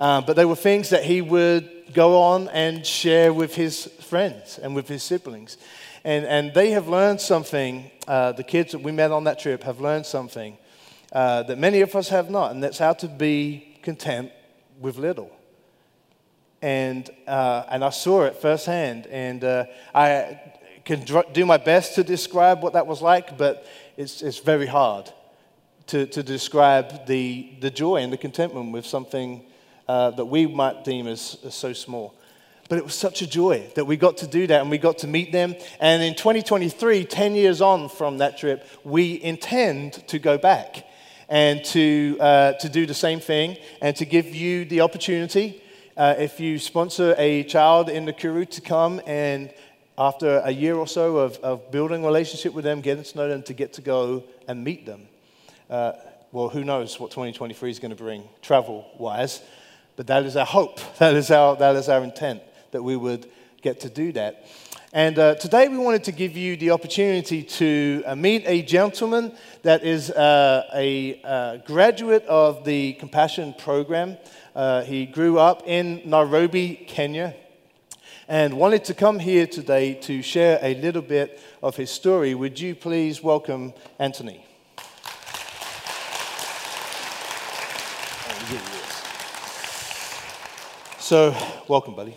Um, 0.00 0.24
but 0.24 0.36
they 0.36 0.44
were 0.44 0.56
things 0.56 0.90
that 0.90 1.04
he 1.04 1.20
would 1.20 1.92
go 1.92 2.20
on 2.20 2.48
and 2.48 2.86
share 2.86 3.32
with 3.32 3.54
his 3.54 3.86
friends 3.86 4.58
and 4.58 4.74
with 4.74 4.88
his 4.88 5.02
siblings. 5.02 5.56
And, 6.04 6.24
and 6.24 6.54
they 6.54 6.70
have 6.70 6.88
learned 6.88 7.20
something, 7.20 7.90
uh, 8.06 8.32
the 8.32 8.44
kids 8.44 8.72
that 8.72 8.78
we 8.78 8.92
met 8.92 9.10
on 9.10 9.24
that 9.24 9.38
trip 9.38 9.62
have 9.64 9.80
learned 9.80 10.06
something 10.06 10.56
uh, 11.12 11.42
that 11.44 11.58
many 11.58 11.80
of 11.80 11.94
us 11.96 12.08
have 12.10 12.30
not, 12.30 12.52
and 12.52 12.62
that's 12.62 12.78
how 12.78 12.92
to 12.92 13.08
be 13.08 13.78
content 13.82 14.30
with 14.78 14.98
little. 14.98 15.34
And, 16.60 17.08
uh, 17.26 17.64
and 17.70 17.84
I 17.84 17.90
saw 17.90 18.24
it 18.24 18.36
firsthand, 18.36 19.06
and 19.06 19.42
uh, 19.42 19.64
I 19.94 20.40
can 20.84 21.04
do 21.32 21.46
my 21.46 21.56
best 21.56 21.94
to 21.96 22.04
describe 22.04 22.62
what 22.62 22.72
that 22.74 22.86
was 22.86 23.02
like, 23.02 23.36
but 23.36 23.66
it's, 23.96 24.22
it's 24.22 24.38
very 24.38 24.66
hard 24.66 25.12
to, 25.86 26.06
to 26.06 26.22
describe 26.22 27.06
the, 27.06 27.50
the 27.60 27.70
joy 27.70 27.96
and 27.96 28.12
the 28.12 28.16
contentment 28.16 28.72
with 28.72 28.86
something 28.86 29.44
uh, 29.88 30.10
that 30.10 30.26
we 30.26 30.46
might 30.46 30.84
deem 30.84 31.06
as, 31.06 31.38
as 31.44 31.54
so 31.54 31.72
small. 31.72 32.14
But 32.68 32.78
it 32.78 32.84
was 32.84 32.94
such 32.94 33.22
a 33.22 33.26
joy 33.26 33.70
that 33.74 33.86
we 33.86 33.96
got 33.96 34.18
to 34.18 34.26
do 34.26 34.46
that 34.46 34.60
and 34.60 34.70
we 34.70 34.76
got 34.76 34.98
to 34.98 35.06
meet 35.06 35.32
them. 35.32 35.54
And 35.80 36.02
in 36.02 36.14
2023, 36.14 37.04
10 37.06 37.34
years 37.34 37.62
on 37.62 37.88
from 37.88 38.18
that 38.18 38.36
trip, 38.36 38.66
we 38.84 39.22
intend 39.22 39.94
to 40.08 40.18
go 40.18 40.36
back 40.36 40.86
and 41.30 41.64
to, 41.64 42.16
uh, 42.20 42.52
to 42.54 42.68
do 42.68 42.84
the 42.84 42.94
same 42.94 43.20
thing 43.20 43.56
and 43.80 43.96
to 43.96 44.04
give 44.04 44.34
you 44.34 44.66
the 44.66 44.82
opportunity, 44.82 45.62
uh, 45.96 46.14
if 46.18 46.40
you 46.40 46.58
sponsor 46.58 47.14
a 47.18 47.42
child 47.44 47.88
in 47.88 48.06
Nakuru, 48.06 48.48
to 48.50 48.60
come 48.60 49.00
and 49.06 49.52
after 49.96 50.38
a 50.44 50.50
year 50.50 50.76
or 50.76 50.86
so 50.86 51.16
of, 51.16 51.36
of 51.38 51.70
building 51.72 52.04
a 52.04 52.06
relationship 52.06 52.52
with 52.52 52.64
them, 52.64 52.80
getting 52.80 53.02
to 53.02 53.16
know 53.16 53.28
them, 53.28 53.42
to 53.42 53.52
get 53.52 53.72
to 53.72 53.80
go 53.80 54.22
and 54.46 54.62
meet 54.62 54.86
them. 54.86 55.08
Uh, 55.68 55.92
well, 56.30 56.48
who 56.48 56.62
knows 56.62 57.00
what 57.00 57.10
2023 57.10 57.70
is 57.70 57.78
going 57.78 57.90
to 57.90 57.96
bring 57.96 58.22
travel 58.42 58.86
wise. 58.98 59.40
But 59.98 60.06
that 60.06 60.26
is 60.26 60.36
our 60.36 60.46
hope. 60.46 60.78
That 60.98 61.14
is 61.14 61.28
our, 61.32 61.56
that 61.56 61.74
is 61.74 61.88
our 61.88 62.04
intent, 62.04 62.40
that 62.70 62.80
we 62.80 62.94
would 62.96 63.28
get 63.62 63.80
to 63.80 63.88
do 63.88 64.12
that. 64.12 64.46
And 64.92 65.18
uh, 65.18 65.34
today 65.34 65.66
we 65.66 65.76
wanted 65.76 66.04
to 66.04 66.12
give 66.12 66.36
you 66.36 66.56
the 66.56 66.70
opportunity 66.70 67.42
to 67.42 68.04
uh, 68.06 68.14
meet 68.14 68.44
a 68.46 68.62
gentleman 68.62 69.32
that 69.62 69.82
is 69.82 70.12
uh, 70.12 70.70
a 70.72 71.20
uh, 71.24 71.56
graduate 71.66 72.24
of 72.26 72.64
the 72.64 72.92
Compassion 72.92 73.54
Program. 73.58 74.16
Uh, 74.54 74.84
he 74.84 75.04
grew 75.04 75.40
up 75.40 75.64
in 75.66 76.02
Nairobi, 76.04 76.76
Kenya, 76.86 77.34
and 78.28 78.56
wanted 78.56 78.84
to 78.84 78.94
come 78.94 79.18
here 79.18 79.48
today 79.48 79.94
to 79.94 80.22
share 80.22 80.60
a 80.62 80.74
little 80.76 81.02
bit 81.02 81.40
of 81.60 81.74
his 81.74 81.90
story. 81.90 82.36
Would 82.36 82.60
you 82.60 82.76
please 82.76 83.20
welcome 83.20 83.72
Anthony? 83.98 84.47
So, 91.08 91.34
welcome, 91.68 91.94
buddy. 91.94 92.14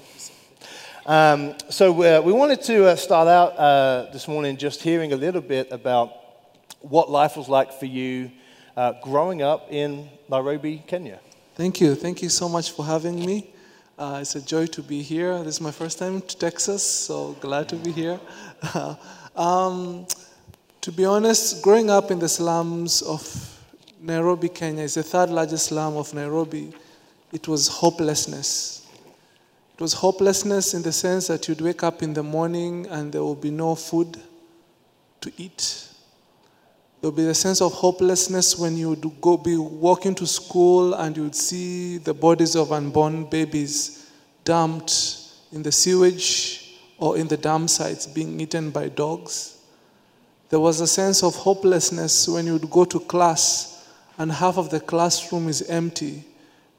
Um, 1.05 1.55
so, 1.69 1.93
uh, 1.93 2.21
we 2.21 2.33
wanted 2.33 2.61
to 2.63 2.87
uh, 2.87 2.97
start 2.97 3.29
out 3.29 3.57
uh, 3.57 4.11
this 4.11 4.27
morning 4.27 4.57
just 4.57 4.81
hearing 4.81 5.13
a 5.13 5.15
little 5.15 5.39
bit 5.39 5.71
about 5.71 6.11
what 6.81 7.09
life 7.09 7.37
was 7.37 7.47
like 7.47 7.71
for 7.71 7.85
you 7.85 8.31
uh, 8.75 8.95
growing 9.01 9.41
up 9.41 9.67
in 9.69 10.09
Nairobi, 10.29 10.83
Kenya. 10.85 11.21
Thank 11.55 11.79
you. 11.79 11.95
Thank 11.95 12.21
you 12.21 12.27
so 12.27 12.49
much 12.49 12.71
for 12.71 12.83
having 12.83 13.25
me. 13.25 13.53
Uh, 13.97 14.19
it's 14.19 14.35
a 14.35 14.41
joy 14.41 14.65
to 14.65 14.81
be 14.81 15.01
here. 15.01 15.41
This 15.41 15.55
is 15.55 15.61
my 15.61 15.71
first 15.71 15.97
time 15.97 16.19
to 16.19 16.37
Texas, 16.37 16.85
so 16.85 17.37
glad 17.39 17.69
to 17.69 17.77
be 17.77 17.93
here. 17.93 18.19
um, 19.37 20.05
to 20.81 20.91
be 20.91 21.05
honest, 21.05 21.63
growing 21.63 21.89
up 21.89 22.11
in 22.11 22.19
the 22.19 22.27
slums 22.27 23.01
of 23.03 23.23
Nairobi, 24.01 24.49
Kenya, 24.49 24.83
is 24.83 24.95
the 24.95 25.03
third 25.03 25.29
largest 25.29 25.67
slum 25.67 25.95
of 25.95 26.13
Nairobi. 26.13 26.73
It 27.31 27.47
was 27.47 27.69
hopelessness 27.69 28.80
it 29.81 29.85
was 29.85 29.93
hopelessness 29.93 30.75
in 30.75 30.83
the 30.83 30.91
sense 30.91 31.25
that 31.25 31.47
you'd 31.47 31.59
wake 31.59 31.81
up 31.81 32.03
in 32.03 32.13
the 32.13 32.21
morning 32.21 32.85
and 32.91 33.11
there 33.11 33.23
would 33.23 33.41
be 33.41 33.49
no 33.49 33.73
food 33.73 34.15
to 35.19 35.31
eat. 35.37 35.87
There 37.01 37.09
would 37.09 37.17
be 37.17 37.25
a 37.25 37.33
sense 37.33 37.61
of 37.61 37.73
hopelessness 37.73 38.59
when 38.59 38.77
you 38.77 38.89
would 38.89 39.19
go 39.19 39.37
be 39.37 39.57
walking 39.57 40.13
to 40.13 40.27
school 40.27 40.93
and 40.93 41.17
you 41.17 41.23
would 41.23 41.33
see 41.33 41.97
the 41.97 42.13
bodies 42.13 42.55
of 42.55 42.71
unborn 42.71 43.23
babies 43.23 44.11
dumped 44.43 45.23
in 45.51 45.63
the 45.63 45.71
sewage 45.71 46.77
or 46.99 47.17
in 47.17 47.27
the 47.27 47.37
dam 47.37 47.67
sites 47.67 48.05
being 48.05 48.39
eaten 48.39 48.69
by 48.69 48.87
dogs. 48.87 49.57
There 50.49 50.59
was 50.59 50.79
a 50.79 50.85
sense 50.85 51.23
of 51.23 51.33
hopelessness 51.33 52.27
when 52.27 52.45
you 52.45 52.53
would 52.53 52.69
go 52.69 52.85
to 52.85 52.99
class 52.99 53.89
and 54.19 54.31
half 54.31 54.59
of 54.59 54.69
the 54.69 54.79
classroom 54.79 55.49
is 55.49 55.63
empty 55.63 56.23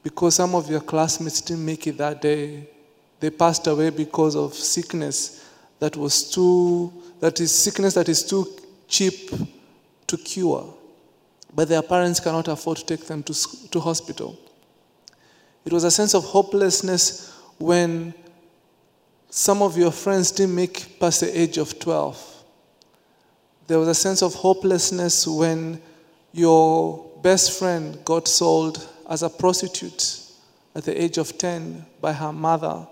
because 0.03 0.35
some 0.35 0.55
of 0.55 0.69
your 0.69 0.79
classmates 0.79 1.41
didn't 1.41 1.65
make 1.65 1.85
it 1.85 1.97
that 1.97 2.21
day 2.21 2.69
they 3.19 3.29
passed 3.29 3.67
away 3.67 3.89
because 3.89 4.35
of 4.35 4.53
sickness 4.53 5.49
that 5.79 5.95
was 5.97 6.29
too, 6.29 6.91
that 7.19 7.39
is 7.39 7.51
sickness 7.51 7.93
that 7.93 8.09
is 8.09 8.23
too 8.23 8.47
cheap 8.87 9.31
to 10.07 10.17
cure. 10.17 10.73
But 11.55 11.69
their 11.69 11.81
parents 11.81 12.19
cannot 12.19 12.47
afford 12.47 12.77
to 12.77 12.85
take 12.85 13.05
them 13.05 13.23
to, 13.23 13.33
to 13.69 13.79
hospital. 13.79 14.37
It 15.65 15.71
was 15.71 15.83
a 15.83 15.91
sense 15.91 16.13
of 16.13 16.23
hopelessness 16.23 17.31
when 17.57 18.13
some 19.29 19.61
of 19.61 19.77
your 19.77 19.91
friends 19.91 20.31
didn't 20.31 20.55
make 20.55 20.99
past 20.99 21.21
the 21.21 21.39
age 21.39 21.57
of 21.57 21.79
12. 21.79 22.43
There 23.67 23.79
was 23.79 23.87
a 23.87 23.95
sense 23.95 24.21
of 24.21 24.33
hopelessness 24.33 25.25
when 25.25 25.81
your 26.33 27.09
best 27.21 27.57
friend 27.57 27.97
got 28.03 28.27
sold 28.27 28.87
as 29.09 29.23
a 29.23 29.29
prostitute 29.29 30.21
at 30.75 30.83
the 30.83 31.01
age 31.01 31.17
of 31.17 31.37
10 31.37 31.85
by 32.01 32.13
her 32.13 32.33
mother 32.33 32.87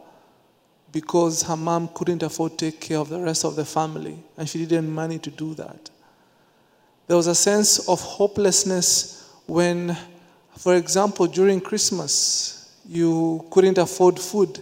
because 0.91 1.43
her 1.43 1.55
mom 1.55 1.89
couldn't 1.93 2.23
afford 2.23 2.57
to 2.57 2.71
take 2.71 2.81
care 2.81 2.97
of 2.97 3.09
the 3.09 3.19
rest 3.19 3.45
of 3.45 3.55
the 3.55 3.65
family 3.65 4.17
and 4.37 4.47
she 4.49 4.65
didn't 4.65 4.89
money 4.89 5.19
to 5.19 5.29
do 5.29 5.53
that. 5.55 5.89
There 7.07 7.17
was 7.17 7.27
a 7.27 7.35
sense 7.35 7.87
of 7.89 8.01
hopelessness 8.01 9.29
when, 9.47 9.97
for 10.57 10.75
example, 10.75 11.27
during 11.27 11.61
Christmas, 11.61 12.79
you 12.87 13.45
couldn't 13.51 13.77
afford 13.77 14.19
food. 14.19 14.59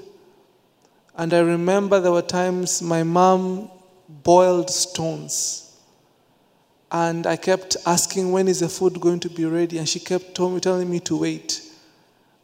And 1.15 1.34
I 1.34 1.39
remember 1.39 2.00
there 2.00 2.12
were 2.12 2.22
times 2.22 2.82
my 2.82 3.04
mom 3.04 3.70
boiled 4.08 4.70
stones. 4.70 5.78
And 6.92 7.28
I 7.28 7.36
kept 7.36 7.78
asking, 7.86 8.32
when 8.32 8.48
is 8.48 8.62
the 8.62 8.70
food 8.70 9.00
going 9.00 9.20
to 9.20 9.30
be 9.30 9.46
ready? 9.46 9.78
And 9.78 9.88
she 9.88 10.00
kept 10.00 10.34
telling 10.34 10.89
me 10.89 11.00
to 11.02 11.18
wait 11.18 11.68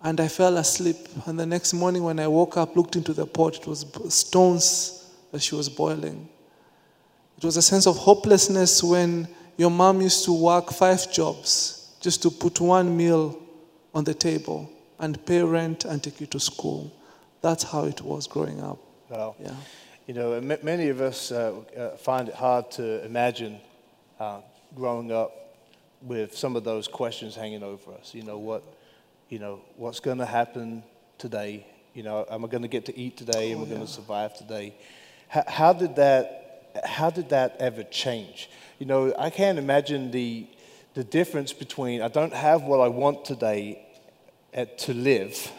and 0.04 0.20
I 0.20 0.28
fell 0.28 0.58
asleep. 0.58 0.98
And 1.26 1.40
the 1.40 1.46
next 1.46 1.74
morning, 1.74 2.04
when 2.04 2.20
I 2.20 2.28
woke 2.28 2.58
up, 2.58 2.76
looked 2.76 2.96
into 2.96 3.14
the 3.14 3.26
pot, 3.26 3.56
it 3.56 3.68
was 3.68 3.86
stones 4.10 5.12
that 5.32 5.42
she 5.42 5.56
was 5.56 5.70
boiling. 5.70 6.30
It 7.38 7.44
was 7.44 7.58
a 7.58 7.62
sense 7.62 7.88
of 7.88 7.98
hopelessness 7.98 8.84
when 8.84 9.28
your 9.58 9.72
mom 9.72 10.02
used 10.02 10.26
to 10.26 10.34
work 10.34 10.72
five 10.72 11.12
jobs 11.12 11.96
just 12.00 12.22
to 12.24 12.30
put 12.30 12.62
one 12.62 12.96
meal 12.96 13.42
on 13.94 14.04
the 14.04 14.14
table 14.14 14.70
and 15.00 15.24
pay 15.26 15.42
rent 15.42 15.86
and 15.86 16.04
take 16.04 16.22
you 16.22 16.28
to 16.28 16.40
school. 16.40 16.92
That's 17.42 17.64
how 17.64 17.86
it 17.86 18.02
was 18.02 18.28
growing 18.28 18.62
up. 18.62 18.78
Well, 19.10 19.36
yeah. 19.40 19.54
You 20.08 20.14
know, 20.14 20.40
many 20.40 20.90
of 20.90 21.02
us 21.02 21.32
uh, 21.32 21.54
uh, 21.76 21.98
find 21.98 22.30
it 22.30 22.36
hard 22.36 22.70
to 22.72 23.04
imagine 23.06 23.60
uh, 24.20 24.42
growing 24.76 25.12
up 25.12 25.32
with 26.02 26.38
some 26.38 26.56
of 26.56 26.64
those 26.64 26.88
questions 26.88 27.36
hanging 27.36 27.64
over 27.64 27.94
us. 27.94 28.14
You 28.14 28.24
know, 28.24 28.38
what, 28.38 28.64
you 29.30 29.40
know, 29.40 29.62
what's 29.76 30.00
going 30.00 30.20
to 30.20 30.26
happen 30.26 30.84
today? 31.18 31.66
You 31.94 32.04
know, 32.04 32.26
am 32.30 32.46
I 32.46 32.48
going 32.48 32.62
to 32.62 32.68
get 32.68 32.86
to 32.86 32.98
eat 32.98 33.18
today? 33.18 33.52
Am 33.52 33.60
oh, 33.60 33.66
I 33.66 33.70
going 33.70 33.82
to 33.82 33.88
survive 33.88 34.38
today? 34.38 34.76
How, 35.28 35.44
how, 35.48 35.74
did 35.74 35.96
that, 35.96 36.82
how 36.86 37.10
did 37.10 37.30
that 37.30 37.56
ever 37.60 37.84
change? 37.84 38.50
You 38.80 38.86
know, 38.86 39.14
I 39.18 39.30
can't 39.30 39.58
imagine 39.58 40.12
the, 40.12 40.48
the 40.94 41.04
difference 41.04 41.54
between 41.54 42.02
I 42.02 42.08
don't 42.08 42.34
have 42.34 42.64
what 42.64 42.80
I 42.80 42.88
want 42.88 43.26
today 43.26 43.82
at, 44.54 44.78
to 44.80 44.94
live, 44.94 45.52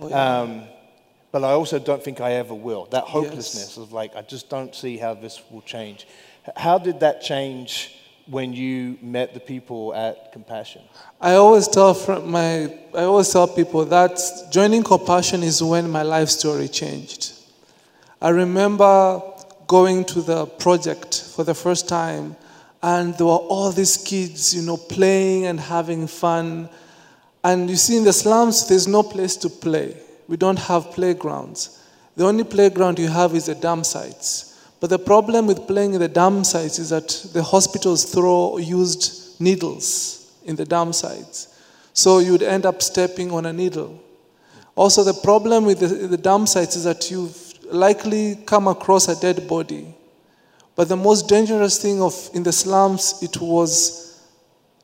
oh, 0.00 0.08
yeah. 0.08 0.40
um, 0.40 0.62
but 1.32 1.44
I 1.44 1.50
also 1.50 1.78
don't 1.78 2.02
think 2.02 2.20
I 2.20 2.32
ever 2.32 2.54
will. 2.54 2.86
That 2.86 3.04
hopelessness 3.04 3.68
yes. 3.68 3.76
of 3.76 3.92
like, 3.92 4.16
I 4.16 4.22
just 4.22 4.48
don't 4.48 4.74
see 4.74 4.96
how 4.96 5.14
this 5.14 5.40
will 5.50 5.62
change. 5.62 6.06
How 6.56 6.78
did 6.78 7.00
that 7.00 7.22
change 7.22 7.99
when 8.26 8.52
you 8.52 8.98
met 9.02 9.34
the 9.34 9.40
people 9.40 9.94
at 9.94 10.32
Compassion? 10.32 10.82
I 11.20 11.34
always 11.34 11.68
tell 11.68 11.94
my 12.24 12.74
I 12.94 13.04
always 13.04 13.30
tell 13.30 13.48
people 13.48 13.84
that 13.86 14.18
joining 14.50 14.82
Compassion 14.82 15.42
is 15.42 15.62
when 15.62 15.90
my 15.90 16.02
life 16.02 16.28
story 16.28 16.68
changed. 16.68 17.32
I 18.20 18.30
remember 18.30 19.22
going 19.66 20.04
to 20.04 20.20
the 20.20 20.46
project 20.46 21.22
for 21.34 21.44
the 21.44 21.54
first 21.54 21.88
time 21.88 22.36
and 22.82 23.14
there 23.16 23.26
were 23.26 23.32
all 23.32 23.70
these 23.70 23.96
kids, 23.96 24.54
you 24.54 24.62
know, 24.62 24.76
playing 24.76 25.46
and 25.46 25.60
having 25.60 26.06
fun. 26.06 26.68
And 27.44 27.68
you 27.68 27.76
see 27.76 27.96
in 27.96 28.04
the 28.04 28.12
slums 28.12 28.68
there's 28.68 28.88
no 28.88 29.02
place 29.02 29.36
to 29.36 29.48
play. 29.48 29.96
We 30.28 30.36
don't 30.36 30.58
have 30.58 30.92
playgrounds. 30.92 31.82
The 32.16 32.24
only 32.26 32.44
playground 32.44 32.98
you 32.98 33.08
have 33.08 33.34
is 33.34 33.46
the 33.46 33.54
dam 33.54 33.84
sites. 33.84 34.49
But 34.80 34.90
the 34.90 34.98
problem 34.98 35.46
with 35.46 35.66
playing 35.66 35.94
in 35.94 36.00
the 36.00 36.08
dam 36.08 36.42
sites 36.42 36.78
is 36.78 36.88
that 36.88 37.08
the 37.34 37.42
hospitals 37.42 38.04
throw 38.04 38.56
used 38.56 39.38
needles 39.38 40.32
in 40.44 40.56
the 40.56 40.64
dam 40.64 40.92
sites. 40.92 41.48
So 41.92 42.18
you 42.18 42.32
would 42.32 42.42
end 42.42 42.64
up 42.64 42.80
stepping 42.80 43.30
on 43.30 43.44
a 43.46 43.52
needle. 43.52 44.02
Also, 44.74 45.04
the 45.04 45.12
problem 45.12 45.66
with 45.66 45.80
the, 45.80 45.86
the 45.86 46.16
dam 46.16 46.46
sites 46.46 46.76
is 46.76 46.84
that 46.84 47.10
you've 47.10 47.52
likely 47.70 48.36
come 48.46 48.68
across 48.68 49.08
a 49.08 49.20
dead 49.20 49.46
body. 49.46 49.94
But 50.74 50.88
the 50.88 50.96
most 50.96 51.28
dangerous 51.28 51.80
thing 51.80 52.00
of 52.00 52.30
in 52.32 52.42
the 52.42 52.52
slums, 52.52 53.22
it 53.22 53.38
was 53.40 54.18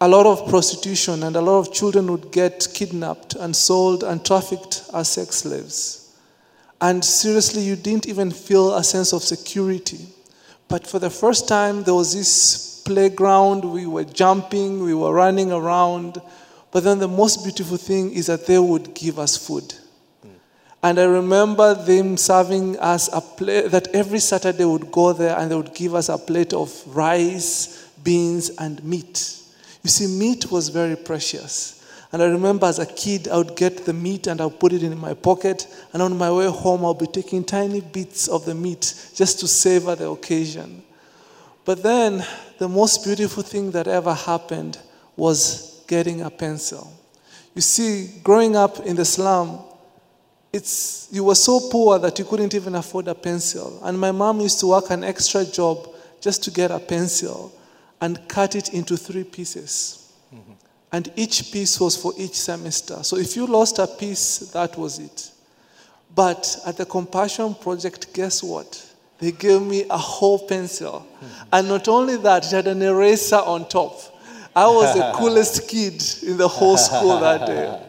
a 0.00 0.06
lot 0.06 0.26
of 0.26 0.46
prostitution, 0.48 1.22
and 1.22 1.36
a 1.36 1.40
lot 1.40 1.58
of 1.58 1.72
children 1.72 2.10
would 2.10 2.30
get 2.30 2.68
kidnapped 2.74 3.34
and 3.34 3.56
sold 3.56 4.04
and 4.04 4.22
trafficked 4.22 4.84
as 4.92 5.08
sex 5.08 5.36
slaves. 5.36 6.05
And 6.80 7.04
seriously, 7.04 7.62
you 7.62 7.76
didn't 7.76 8.06
even 8.06 8.30
feel 8.30 8.74
a 8.74 8.84
sense 8.84 9.12
of 9.12 9.22
security. 9.22 10.06
But 10.68 10.86
for 10.86 10.98
the 10.98 11.10
first 11.10 11.48
time, 11.48 11.84
there 11.84 11.94
was 11.94 12.14
this 12.14 12.82
playground. 12.84 13.64
We 13.64 13.86
were 13.86 14.04
jumping, 14.04 14.82
we 14.82 14.94
were 14.94 15.12
running 15.12 15.52
around. 15.52 16.20
But 16.72 16.84
then 16.84 16.98
the 16.98 17.08
most 17.08 17.42
beautiful 17.44 17.76
thing 17.76 18.12
is 18.12 18.26
that 18.26 18.46
they 18.46 18.58
would 18.58 18.94
give 18.94 19.18
us 19.18 19.36
food. 19.36 19.74
And 20.82 21.00
I 21.00 21.04
remember 21.04 21.74
them 21.74 22.16
serving 22.16 22.78
us 22.78 23.08
a 23.12 23.20
plate 23.20 23.70
that 23.70 23.88
every 23.88 24.20
Saturday 24.20 24.64
would 24.64 24.92
go 24.92 25.12
there 25.12 25.36
and 25.36 25.50
they 25.50 25.56
would 25.56 25.74
give 25.74 25.94
us 25.94 26.08
a 26.08 26.18
plate 26.18 26.52
of 26.52 26.70
rice, 26.86 27.88
beans, 28.04 28.50
and 28.50 28.84
meat. 28.84 29.40
You 29.82 29.90
see, 29.90 30.06
meat 30.06 30.50
was 30.50 30.68
very 30.68 30.96
precious. 30.96 31.75
And 32.12 32.22
I 32.22 32.26
remember 32.26 32.66
as 32.66 32.78
a 32.78 32.86
kid, 32.86 33.28
I 33.28 33.36
would 33.38 33.56
get 33.56 33.84
the 33.84 33.92
meat 33.92 34.26
and 34.26 34.40
I 34.40 34.46
would 34.46 34.60
put 34.60 34.72
it 34.72 34.82
in 34.82 34.96
my 34.98 35.14
pocket. 35.14 35.66
And 35.92 36.00
on 36.02 36.16
my 36.16 36.30
way 36.30 36.46
home, 36.46 36.84
I'll 36.84 36.94
be 36.94 37.06
taking 37.06 37.44
tiny 37.44 37.80
bits 37.80 38.28
of 38.28 38.44
the 38.44 38.54
meat 38.54 39.12
just 39.14 39.40
to 39.40 39.48
savor 39.48 39.94
the 39.94 40.08
occasion. 40.08 40.82
But 41.64 41.82
then, 41.82 42.24
the 42.58 42.68
most 42.68 43.04
beautiful 43.04 43.42
thing 43.42 43.72
that 43.72 43.88
ever 43.88 44.14
happened 44.14 44.78
was 45.16 45.82
getting 45.88 46.22
a 46.22 46.30
pencil. 46.30 46.92
You 47.54 47.62
see, 47.62 48.20
growing 48.22 48.54
up 48.54 48.80
in 48.80 48.96
the 48.96 49.04
slum, 49.04 49.60
it's, 50.52 51.08
you 51.10 51.24
were 51.24 51.34
so 51.34 51.68
poor 51.70 51.98
that 51.98 52.18
you 52.18 52.24
couldn't 52.24 52.54
even 52.54 52.76
afford 52.76 53.08
a 53.08 53.14
pencil. 53.14 53.80
And 53.82 53.98
my 53.98 54.12
mom 54.12 54.40
used 54.40 54.60
to 54.60 54.68
work 54.68 54.90
an 54.90 55.02
extra 55.02 55.44
job 55.44 55.88
just 56.20 56.44
to 56.44 56.50
get 56.50 56.70
a 56.70 56.78
pencil 56.78 57.52
and 58.00 58.28
cut 58.28 58.54
it 58.54 58.72
into 58.72 58.96
three 58.96 59.24
pieces. 59.24 60.05
And 60.92 61.12
each 61.16 61.52
piece 61.52 61.80
was 61.80 61.96
for 61.96 62.12
each 62.16 62.34
semester. 62.34 63.02
So 63.02 63.16
if 63.16 63.36
you 63.36 63.46
lost 63.46 63.78
a 63.78 63.86
piece, 63.86 64.38
that 64.52 64.76
was 64.76 64.98
it. 64.98 65.30
But 66.14 66.58
at 66.66 66.76
the 66.76 66.86
Compassion 66.86 67.54
Project, 67.54 68.14
guess 68.14 68.42
what? 68.42 68.82
They 69.18 69.32
gave 69.32 69.62
me 69.62 69.84
a 69.90 69.96
whole 69.96 70.38
pencil. 70.46 71.06
And 71.52 71.68
not 71.68 71.88
only 71.88 72.16
that, 72.18 72.46
it 72.46 72.50
had 72.50 72.66
an 72.66 72.82
eraser 72.82 73.36
on 73.36 73.68
top. 73.68 73.98
I 74.54 74.66
was 74.66 74.94
the 74.94 75.12
coolest 75.16 75.68
kid 75.68 76.02
in 76.22 76.36
the 76.36 76.48
whole 76.48 76.76
school 76.76 77.20
that 77.20 77.46
day. 77.46 77.82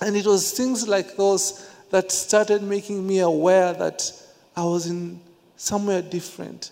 And 0.00 0.16
it 0.16 0.26
was 0.26 0.52
things 0.52 0.86
like 0.86 1.16
those 1.16 1.68
that 1.90 2.12
started 2.12 2.62
making 2.62 3.06
me 3.06 3.20
aware 3.20 3.72
that 3.72 4.10
I 4.56 4.64
was 4.64 4.86
in 4.86 5.20
somewhere 5.56 6.02
different. 6.02 6.70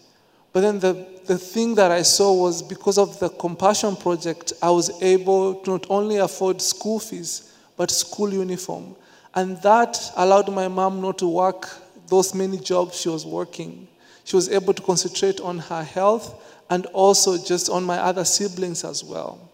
But 0.55 0.61
then 0.61 0.79
the, 0.79 1.05
the 1.27 1.37
thing 1.37 1.75
that 1.75 1.90
I 1.90 2.03
saw 2.03 2.33
was 2.33 2.62
because 2.62 2.97
of 2.97 3.19
the 3.19 3.29
Compassion 3.29 3.97
Project, 3.97 4.53
I 4.62 4.71
was 4.71 5.03
able 5.03 5.57
to 5.57 5.73
not 5.73 5.87
only 5.90 6.19
afford 6.19 6.62
school 6.62 7.01
fees, 7.01 7.53
but 7.77 7.90
school 7.90 8.33
uniform. 8.33 8.95
And 9.35 9.61
that 9.62 9.99
allowed 10.17 10.49
my 10.53 10.69
mom 10.69 11.01
not 11.01 11.19
to 11.19 11.27
work 11.27 11.69
those 12.07 12.37
many 12.37 12.57
jobs 12.59 13.01
she 13.01 13.09
was 13.09 13.27
working. 13.27 13.88
She 14.23 14.37
was 14.37 14.49
able 14.49 14.73
to 14.75 14.81
concentrate 14.81 15.40
on 15.40 15.59
her 15.59 15.83
health 15.83 16.61
and 16.71 16.87
also 16.87 17.37
just 17.37 17.69
on 17.69 17.83
my 17.83 17.99
other 17.99 18.25
siblings 18.25 18.85
as 18.85 19.03
well. 19.03 19.51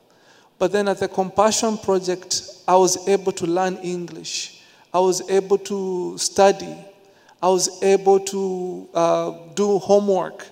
But 0.58 0.70
then 0.70 0.86
at 0.86 0.98
the 0.98 1.08
Compassion 1.08 1.78
Project, 1.78 2.42
I 2.68 2.76
was 2.76 3.08
able 3.08 3.32
to 3.32 3.46
learn 3.46 3.76
English. 3.76 4.64
I 4.92 4.98
was 4.98 5.30
able 5.30 5.56
to 5.56 6.18
study. 6.18 6.76
I 7.42 7.48
was 7.48 7.82
able 7.82 8.20
to 8.20 8.88
uh, 8.92 9.32
do 9.54 9.78
homework. 9.78 10.46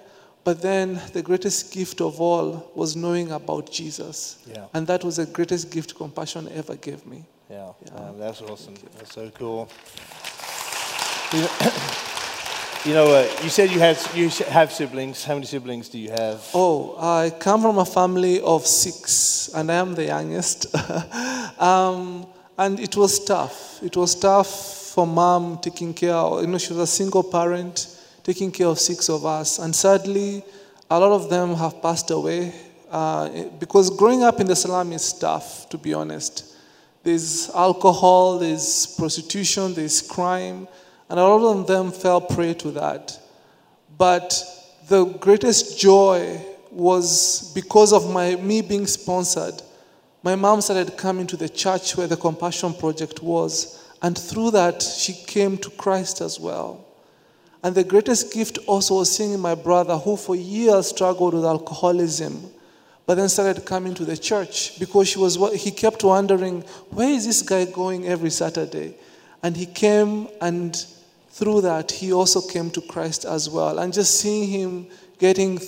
But 0.48 0.62
then 0.62 0.98
the 1.12 1.20
greatest 1.20 1.72
gift 1.74 2.00
of 2.00 2.22
all 2.22 2.72
was 2.74 2.96
knowing 2.96 3.32
about 3.32 3.70
Jesus. 3.70 4.38
Yeah. 4.46 4.64
And 4.72 4.86
that 4.86 5.04
was 5.04 5.16
the 5.16 5.26
greatest 5.26 5.70
gift 5.70 5.94
compassion 5.94 6.48
ever 6.54 6.74
gave 6.74 7.04
me. 7.04 7.26
Yeah, 7.50 7.72
Yeah. 7.84 8.08
um, 8.08 8.18
that's 8.18 8.40
awesome. 8.40 8.72
That's 8.96 9.12
so 9.12 9.30
cool. 9.38 9.68
You 11.34 11.42
know, 11.42 11.50
you, 12.86 12.94
know, 12.94 13.06
uh, 13.08 13.28
you 13.42 13.50
said 13.50 13.70
you 13.70 13.78
had 13.78 13.98
you 14.14 14.30
have 14.48 14.72
siblings. 14.72 15.22
How 15.22 15.34
many 15.34 15.44
siblings 15.44 15.90
do 15.90 15.98
you 15.98 16.12
have? 16.12 16.40
Oh, 16.54 16.96
I 16.98 17.28
come 17.28 17.60
from 17.60 17.76
a 17.76 17.84
family 17.84 18.40
of 18.40 18.66
six, 18.66 19.50
and 19.54 19.70
I 19.70 19.74
am 19.74 19.94
the 19.94 20.06
youngest. 20.06 20.74
um, 21.60 22.26
and 22.56 22.80
it 22.80 22.96
was 22.96 23.22
tough. 23.22 23.82
It 23.82 23.98
was 23.98 24.14
tough 24.14 24.48
for 24.94 25.06
mom 25.06 25.58
taking 25.58 25.92
care. 25.92 26.14
Of, 26.14 26.40
you 26.40 26.46
know, 26.46 26.56
she 26.56 26.72
was 26.72 26.80
a 26.90 26.92
single 27.00 27.22
parent, 27.22 27.97
taking 28.28 28.52
care 28.52 28.66
of 28.66 28.78
six 28.78 29.08
of 29.08 29.24
us. 29.24 29.58
And 29.58 29.74
sadly, 29.74 30.44
a 30.90 31.00
lot 31.00 31.12
of 31.12 31.30
them 31.30 31.54
have 31.54 31.80
passed 31.80 32.10
away 32.10 32.52
uh, 32.90 33.48
because 33.58 33.88
growing 33.88 34.22
up 34.22 34.38
in 34.38 34.46
the 34.46 34.54
slum 34.54 34.92
is 34.92 35.14
tough, 35.14 35.66
to 35.70 35.78
be 35.78 35.94
honest. 35.94 36.54
There's 37.02 37.48
alcohol, 37.54 38.38
there's 38.38 38.86
prostitution, 38.98 39.72
there's 39.72 40.02
crime, 40.02 40.68
and 41.08 41.18
a 41.18 41.22
lot 41.22 41.58
of 41.58 41.66
them 41.66 41.90
fell 41.90 42.20
prey 42.20 42.52
to 42.52 42.70
that. 42.72 43.18
But 43.96 44.44
the 44.88 45.06
greatest 45.06 45.80
joy 45.80 46.38
was 46.70 47.50
because 47.54 47.94
of 47.94 48.12
my 48.12 48.36
me 48.36 48.60
being 48.60 48.86
sponsored. 48.86 49.62
My 50.22 50.34
mom 50.34 50.60
started 50.60 50.98
coming 50.98 51.26
to 51.28 51.36
the 51.38 51.48
church 51.48 51.96
where 51.96 52.06
the 52.06 52.18
Compassion 52.18 52.74
Project 52.74 53.22
was, 53.22 53.82
and 54.02 54.18
through 54.18 54.50
that 54.50 54.82
she 54.82 55.14
came 55.14 55.56
to 55.56 55.70
Christ 55.70 56.20
as 56.20 56.38
well. 56.38 56.87
And 57.62 57.74
the 57.74 57.84
greatest 57.84 58.32
gift 58.32 58.58
also 58.66 58.98
was 58.98 59.14
seeing 59.14 59.38
my 59.40 59.54
brother, 59.54 59.96
who 59.96 60.16
for 60.16 60.36
years 60.36 60.88
struggled 60.88 61.34
with 61.34 61.44
alcoholism, 61.44 62.50
but 63.04 63.16
then 63.16 63.28
started 63.28 63.64
coming 63.64 63.94
to 63.94 64.04
the 64.04 64.16
church 64.16 64.78
because 64.78 65.08
she 65.08 65.18
was, 65.18 65.36
he 65.60 65.70
kept 65.70 66.04
wondering, 66.04 66.62
where 66.90 67.08
is 67.08 67.26
this 67.26 67.42
guy 67.42 67.64
going 67.64 68.06
every 68.06 68.30
Saturday? 68.30 68.94
And 69.42 69.56
he 69.56 69.66
came, 69.66 70.28
and 70.40 70.76
through 71.30 71.62
that, 71.62 71.90
he 71.90 72.12
also 72.12 72.40
came 72.40 72.70
to 72.70 72.80
Christ 72.80 73.24
as 73.24 73.48
well. 73.48 73.78
And 73.78 73.92
just 73.92 74.20
seeing 74.20 74.48
him 74.48 74.86
getting, 75.18 75.60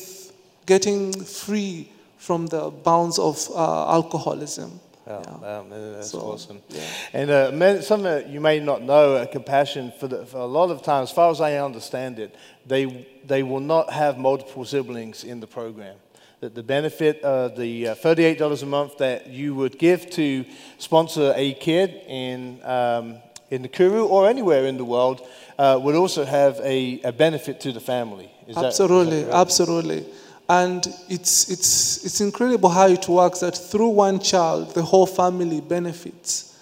getting 0.66 1.12
free 1.24 1.90
from 2.18 2.46
the 2.46 2.70
bounds 2.70 3.18
of 3.18 3.48
uh, 3.50 3.90
alcoholism. 3.90 4.78
Yeah, 5.06 5.22
Yeah. 5.42 5.58
um, 5.58 5.70
that's 5.70 6.10
So, 6.10 6.18
awesome. 6.20 6.60
yeah. 6.68 6.80
And 7.12 7.30
uh, 7.30 7.50
man, 7.52 7.82
something 7.82 8.04
that 8.04 8.28
you 8.28 8.40
may 8.40 8.60
not 8.60 8.82
know, 8.82 9.14
uh, 9.14 9.26
compassion 9.26 9.92
for, 9.98 10.08
the, 10.08 10.26
for 10.26 10.38
a 10.38 10.44
lot 10.46 10.70
of 10.70 10.82
times, 10.82 11.10
as 11.10 11.14
far 11.14 11.30
as 11.30 11.40
I 11.40 11.56
understand 11.56 12.18
it, 12.18 12.34
they 12.66 13.06
they 13.26 13.42
will 13.42 13.60
not 13.60 13.90
have 13.90 14.18
multiple 14.18 14.64
siblings 14.64 15.24
in 15.24 15.40
the 15.40 15.46
program. 15.46 15.96
That 16.40 16.54
the 16.54 16.62
benefit 16.62 17.22
of 17.22 17.56
the 17.56 17.88
uh, 17.88 17.94
thirty-eight 17.94 18.38
dollars 18.38 18.62
a 18.62 18.66
month 18.66 18.98
that 18.98 19.26
you 19.28 19.54
would 19.54 19.78
give 19.78 20.08
to 20.10 20.44
sponsor 20.78 21.32
a 21.36 21.54
kid 21.54 21.90
in 22.06 22.60
um, 22.64 23.18
in 23.50 23.62
Nakuru 23.64 24.06
or 24.08 24.28
anywhere 24.28 24.64
in 24.66 24.76
the 24.76 24.84
world 24.84 25.20
uh, 25.58 25.78
would 25.82 25.96
also 25.96 26.24
have 26.24 26.58
a, 26.62 27.00
a 27.02 27.12
benefit 27.12 27.60
to 27.60 27.72
the 27.72 27.80
family. 27.80 28.30
Is 28.46 28.46
that- 28.46 28.48
is 28.48 28.54
that 28.56 28.66
absolutely, 28.66 29.22
correct? 29.22 29.34
absolutely. 29.34 30.04
And 30.50 30.84
it's, 31.08 31.48
it's, 31.48 32.04
it's 32.04 32.20
incredible 32.20 32.70
how 32.70 32.88
it 32.88 33.06
works 33.06 33.38
that 33.38 33.56
through 33.56 33.90
one 33.90 34.18
child, 34.18 34.74
the 34.74 34.82
whole 34.82 35.06
family 35.06 35.60
benefits. 35.60 36.58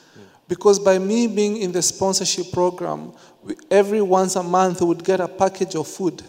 Because 0.46 0.78
by 0.78 0.98
me 0.98 1.26
being 1.26 1.56
in 1.56 1.72
the 1.72 1.80
sponsorship 1.80 2.52
program, 2.52 3.14
we, 3.42 3.54
every 3.70 4.02
once 4.02 4.36
a 4.36 4.42
month 4.42 4.82
we 4.82 4.88
would 4.88 5.02
get 5.02 5.20
a 5.20 5.26
package 5.26 5.74
of 5.74 5.88
food, 5.88 6.22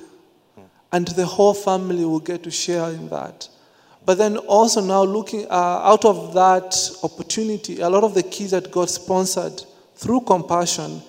and 0.93 1.05
the 1.09 1.25
whole 1.25 1.53
family 1.53 2.05
will 2.05 2.21
get 2.21 2.43
to 2.43 2.51
share 2.51 2.91
in 2.91 3.09
that. 3.09 3.49
But 4.05 4.17
then 4.17 4.37
also 4.37 4.79
now 4.79 5.03
looking 5.03 5.45
uh, 5.49 5.81
out 5.83 6.05
of 6.05 6.33
that 6.35 6.73
opportunity, 7.03 7.81
a 7.81 7.89
lot 7.89 8.05
of 8.05 8.13
the 8.13 8.23
kids 8.23 8.51
that 8.51 8.71
got 8.71 8.89
sponsored 8.89 9.61
through 9.95 10.21
compassion 10.21 11.01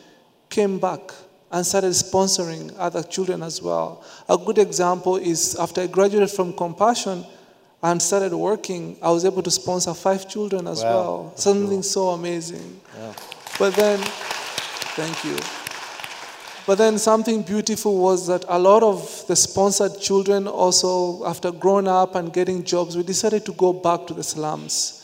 came 0.49 0.81
back 0.81 1.13
and 1.51 1.67
started 1.67 1.91
sponsoring 1.91 2.73
other 2.79 3.03
children 3.03 3.43
as 3.43 3.61
well. 3.61 4.05
A 4.29 4.39
good 4.39 4.59
example 4.59 5.17
is 5.17 5.57
after 5.57 5.81
I 5.83 5.87
graduated 5.87 6.31
from 6.31 6.53
compassion 6.53 7.25
and 7.83 8.01
started 8.01 8.33
working, 8.35 8.97
I 9.03 9.11
was 9.11 9.25
able 9.25 9.43
to 9.43 9.51
sponsor 9.51 9.95
five 9.95 10.29
children 10.29 10.67
as 10.69 10.83
Wow, 10.83 10.91
well. 10.95 11.33
Something 11.37 11.83
so 11.83 12.11
amazing. 12.11 12.81
But 13.59 13.75
then, 13.75 13.99
thank 14.97 15.25
you. 15.25 15.37
But 16.67 16.77
then 16.77 16.99
something 16.99 17.43
beautiful 17.43 17.99
was 17.99 18.27
that 18.29 18.45
a 18.47 18.59
lot 18.59 18.83
of 18.83 19.25
the 19.27 19.35
sponsored 19.35 19.99
children 20.01 20.47
also, 20.47 21.25
after 21.27 21.51
growing 21.51 21.89
up 21.89 22.15
and 22.15 22.33
getting 22.33 22.63
jobs, 22.63 22.97
we 22.97 23.03
decided 23.03 23.45
to 23.47 23.53
go 23.53 23.73
back 23.73 24.07
to 24.07 24.15
the 24.15 24.23
slums. 24.23 25.00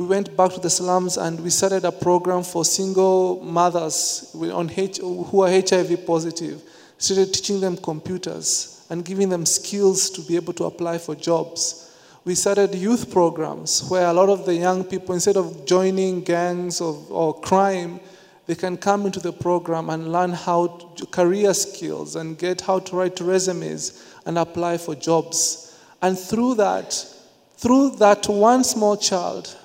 We 0.00 0.06
went 0.06 0.34
back 0.34 0.52
to 0.52 0.60
the 0.60 0.70
slums 0.70 1.18
and 1.18 1.38
we 1.38 1.50
started 1.50 1.84
a 1.84 1.92
program 1.92 2.42
for 2.42 2.64
single 2.64 3.38
mothers 3.44 4.34
on 4.34 4.70
H, 4.74 4.96
who 4.96 5.42
are 5.42 5.50
HIV 5.50 6.06
positive. 6.06 6.62
Started 6.96 7.34
teaching 7.34 7.60
them 7.60 7.76
computers 7.76 8.86
and 8.88 9.04
giving 9.04 9.28
them 9.28 9.44
skills 9.44 10.08
to 10.08 10.22
be 10.22 10.36
able 10.36 10.54
to 10.54 10.64
apply 10.64 10.96
for 10.96 11.14
jobs. 11.14 11.94
We 12.24 12.34
started 12.34 12.74
youth 12.74 13.10
programs 13.12 13.86
where 13.90 14.06
a 14.06 14.12
lot 14.14 14.30
of 14.30 14.46
the 14.46 14.54
young 14.54 14.84
people, 14.84 15.14
instead 15.14 15.36
of 15.36 15.66
joining 15.66 16.22
gangs 16.22 16.80
of, 16.80 17.12
or 17.12 17.38
crime, 17.38 18.00
they 18.46 18.54
can 18.54 18.78
come 18.78 19.04
into 19.04 19.20
the 19.20 19.34
program 19.34 19.90
and 19.90 20.10
learn 20.10 20.30
how 20.30 20.78
to, 20.96 21.04
career 21.08 21.52
skills 21.52 22.16
and 22.16 22.38
get 22.38 22.62
how 22.62 22.78
to 22.78 22.96
write 22.96 23.20
resumes 23.20 24.02
and 24.24 24.38
apply 24.38 24.78
for 24.78 24.94
jobs. 24.94 25.78
And 26.00 26.18
through 26.18 26.54
that, 26.54 26.94
through 27.58 27.96
that 27.96 28.26
one 28.28 28.64
small 28.64 28.96
child, 28.96 29.58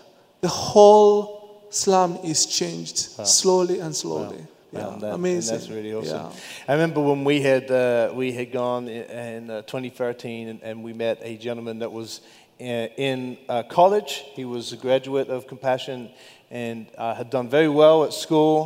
the 0.46 0.50
whole 0.50 1.66
slum 1.72 2.12
is 2.24 2.46
changed 2.46 2.98
slowly 3.38 3.80
and 3.80 3.96
slowly. 3.96 4.42
Yeah, 4.72 4.88
Um, 4.88 5.00
that- 5.00 5.06
and 5.08 5.16
amazing. 5.16 5.56
that's 5.58 5.70
really 5.78 5.94
awesome. 6.00 6.26
Yeah. 6.32 6.70
I 6.70 6.72
remember 6.78 7.02
when 7.02 7.24
we 7.24 7.38
had 7.42 7.66
uh, 7.72 8.12
we 8.22 8.28
had 8.40 8.50
gone 8.52 8.84
in, 8.98 9.04
in 9.10 9.50
uh, 9.50 9.62
2013, 9.64 10.48
and, 10.52 10.60
and 10.68 10.84
we 10.88 10.94
met 10.94 11.18
a 11.32 11.34
gentleman 11.48 11.80
that 11.80 11.92
was 11.92 12.22
in, 12.60 12.90
in 13.08 13.38
uh, 13.50 13.64
college. 13.80 14.12
He 14.40 14.46
was 14.46 14.74
a 14.74 14.78
graduate 14.78 15.30
of 15.36 15.48
Compassion 15.48 16.10
and 16.52 16.86
uh, 16.98 17.16
had 17.16 17.30
done 17.38 17.48
very 17.50 17.70
well 17.82 18.04
at 18.04 18.14
school 18.14 18.58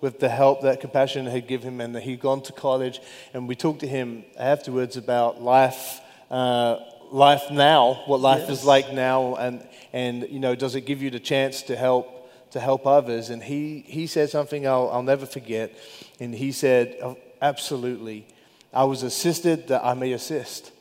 with 0.00 0.14
the 0.18 0.28
help 0.28 0.56
that 0.62 0.80
Compassion 0.80 1.26
had 1.26 1.46
given 1.46 1.68
him, 1.68 1.80
and 1.80 1.96
he'd 2.08 2.20
gone 2.20 2.42
to 2.42 2.52
college. 2.52 2.96
And 3.32 3.40
we 3.50 3.54
talked 3.54 3.80
to 3.86 3.86
him 3.98 4.24
afterwards 4.36 4.96
about 4.96 5.32
life. 5.56 6.00
Uh, 6.30 6.76
life 7.10 7.44
now, 7.50 7.82
what 8.06 8.20
life 8.20 8.50
is 8.50 8.64
like 8.64 8.88
now, 8.92 9.34
and 9.44 9.54
and 9.92 10.26
you 10.30 10.38
know, 10.40 10.54
does 10.54 10.74
it 10.74 10.82
give 10.82 11.02
you 11.02 11.10
the 11.10 11.20
chance 11.20 11.62
to 11.62 11.76
help 11.76 12.14
to 12.50 12.60
help 12.60 12.86
others. 12.86 13.28
And 13.28 13.42
he, 13.42 13.80
he 13.86 14.06
said 14.06 14.30
something 14.30 14.66
I'll, 14.66 14.88
I'll 14.90 15.02
never 15.02 15.26
forget. 15.26 15.76
And 16.18 16.34
he 16.34 16.50
said, 16.50 16.96
"Oh, 17.02 17.18
Absolutely. 17.40 18.26
I 18.72 18.84
was 18.84 19.02
assisted 19.02 19.68
that 19.68 19.84
I 19.84 19.94
may 19.94 20.12
assist. 20.12 20.72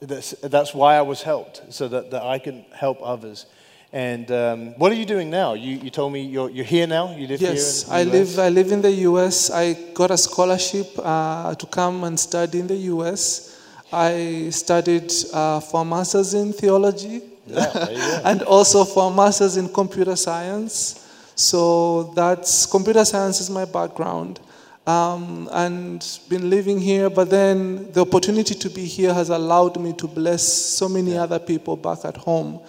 That's, 0.00 0.30
that's 0.42 0.72
why 0.72 0.96
I 0.96 1.02
was 1.02 1.22
helped, 1.22 1.72
so 1.72 1.88
that, 1.88 2.10
that 2.12 2.22
I 2.22 2.38
can 2.38 2.64
help 2.72 2.98
others. 3.02 3.46
And 3.92 4.30
um, 4.30 4.78
what 4.78 4.92
are 4.92 4.94
you 4.94 5.04
doing 5.04 5.30
now? 5.30 5.54
You, 5.54 5.76
you 5.76 5.90
told 5.90 6.12
me 6.12 6.22
you're, 6.22 6.48
you're 6.48 6.64
here 6.64 6.86
now. 6.86 7.14
You 7.14 7.26
live 7.26 7.40
Yes, 7.42 7.82
here. 7.84 7.94
I 7.94 8.00
in 8.02 8.08
the 8.10 8.18
US? 8.20 8.36
live. 8.36 8.38
I 8.38 8.48
live 8.48 8.72
in 8.72 8.82
the 8.82 8.92
U.S. 8.92 9.50
I 9.50 9.72
got 9.92 10.10
a 10.12 10.16
scholarship 10.16 10.86
uh, 10.98 11.54
to 11.56 11.66
come 11.66 12.04
and 12.04 12.18
study 12.18 12.60
in 12.60 12.66
the 12.68 12.76
U.S. 12.94 13.60
I 13.92 14.48
studied 14.50 15.12
uh, 15.34 15.58
for 15.60 15.82
a 15.82 15.84
master's 15.84 16.32
in 16.34 16.52
theology, 16.52 17.20
Yeah, 17.50 17.66
there 17.72 17.92
you 17.92 17.98
go. 17.98 18.20
and 18.24 18.42
also 18.42 18.84
for 18.84 19.10
a 19.10 19.14
master's 19.14 19.56
in 19.56 19.68
computer 19.68 20.16
science. 20.16 21.06
So 21.34 22.12
that's 22.14 22.66
computer 22.66 23.04
science 23.04 23.40
is 23.40 23.48
my 23.48 23.64
background, 23.64 24.40
um, 24.86 25.48
and 25.52 26.06
been 26.28 26.50
living 26.50 26.78
here. 26.78 27.08
But 27.08 27.30
then 27.30 27.90
the 27.92 28.02
opportunity 28.02 28.54
to 28.54 28.70
be 28.70 28.84
here 28.84 29.14
has 29.14 29.30
allowed 29.30 29.80
me 29.80 29.92
to 29.94 30.06
bless 30.06 30.42
so 30.42 30.88
many 30.88 31.16
other 31.16 31.38
people 31.38 31.76
back 31.76 32.04
at 32.04 32.16
home. 32.16 32.60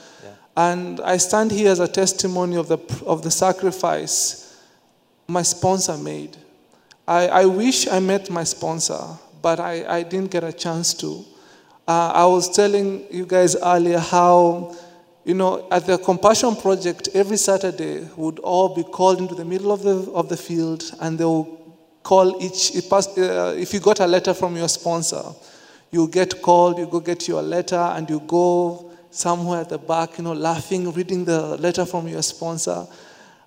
And 0.56 1.00
I 1.02 1.18
stand 1.18 1.52
here 1.52 1.72
as 1.72 1.80
a 1.80 1.88
testimony 1.88 2.58
of 2.58 2.68
the, 2.68 2.78
of 3.06 3.24
the 3.24 3.32
sacrifice 3.32 4.42
my 5.28 5.42
sponsor 5.42 5.98
made. 5.98 6.36
I, 7.08 7.28
I 7.28 7.46
wish 7.46 7.88
I 7.88 8.00
met 8.00 8.30
my 8.30 8.44
sponsor, 8.44 9.00
but 9.42 9.60
I, 9.60 9.98
I 10.00 10.04
didn't 10.04 10.30
get 10.30 10.44
a 10.44 10.54
chance 10.54 10.94
to. 10.96 11.26
Uh, 11.92 12.10
I 12.24 12.26
was 12.26 12.48
telling 12.48 13.04
you 13.12 13.26
guys 13.26 13.58
earlier 13.58 14.00
how, 14.00 14.74
you 15.26 15.34
know, 15.34 15.68
at 15.70 15.86
the 15.86 15.98
Compassion 15.98 16.56
Project, 16.56 17.10
every 17.14 17.36
Saturday 17.36 18.08
would 18.16 18.40
all 18.40 18.74
be 18.74 18.84
called 18.84 19.20
into 19.20 19.36
the 19.36 19.44
middle 19.44 19.74
of 19.74 19.82
the, 19.84 20.10
of 20.14 20.30
the 20.30 20.38
field 20.38 20.84
and 21.02 21.20
they 21.20 21.26
will 21.26 21.76
call 22.02 22.42
each, 22.42 22.74
if 22.76 22.94
uh, 22.94 23.54
if 23.58 23.74
you 23.74 23.82
got 23.82 24.00
a 24.00 24.08
letter 24.08 24.34
from 24.34 24.56
your 24.56 24.70
sponsor, 24.70 25.22
you 25.92 26.08
get 26.08 26.42
called, 26.42 26.78
you 26.78 26.86
go 26.86 27.02
get 27.02 27.28
your 27.28 27.42
letter, 27.42 27.84
and 27.96 28.10
you 28.10 28.22
go 28.22 28.90
somewhere 29.10 29.60
at 29.60 29.68
the 29.68 29.78
back, 29.78 30.18
you 30.18 30.24
know, 30.24 30.32
laughing, 30.32 30.90
reading 30.94 31.26
the 31.26 31.58
letter 31.58 31.86
from 31.86 32.08
your 32.08 32.24
sponsor. 32.24 32.88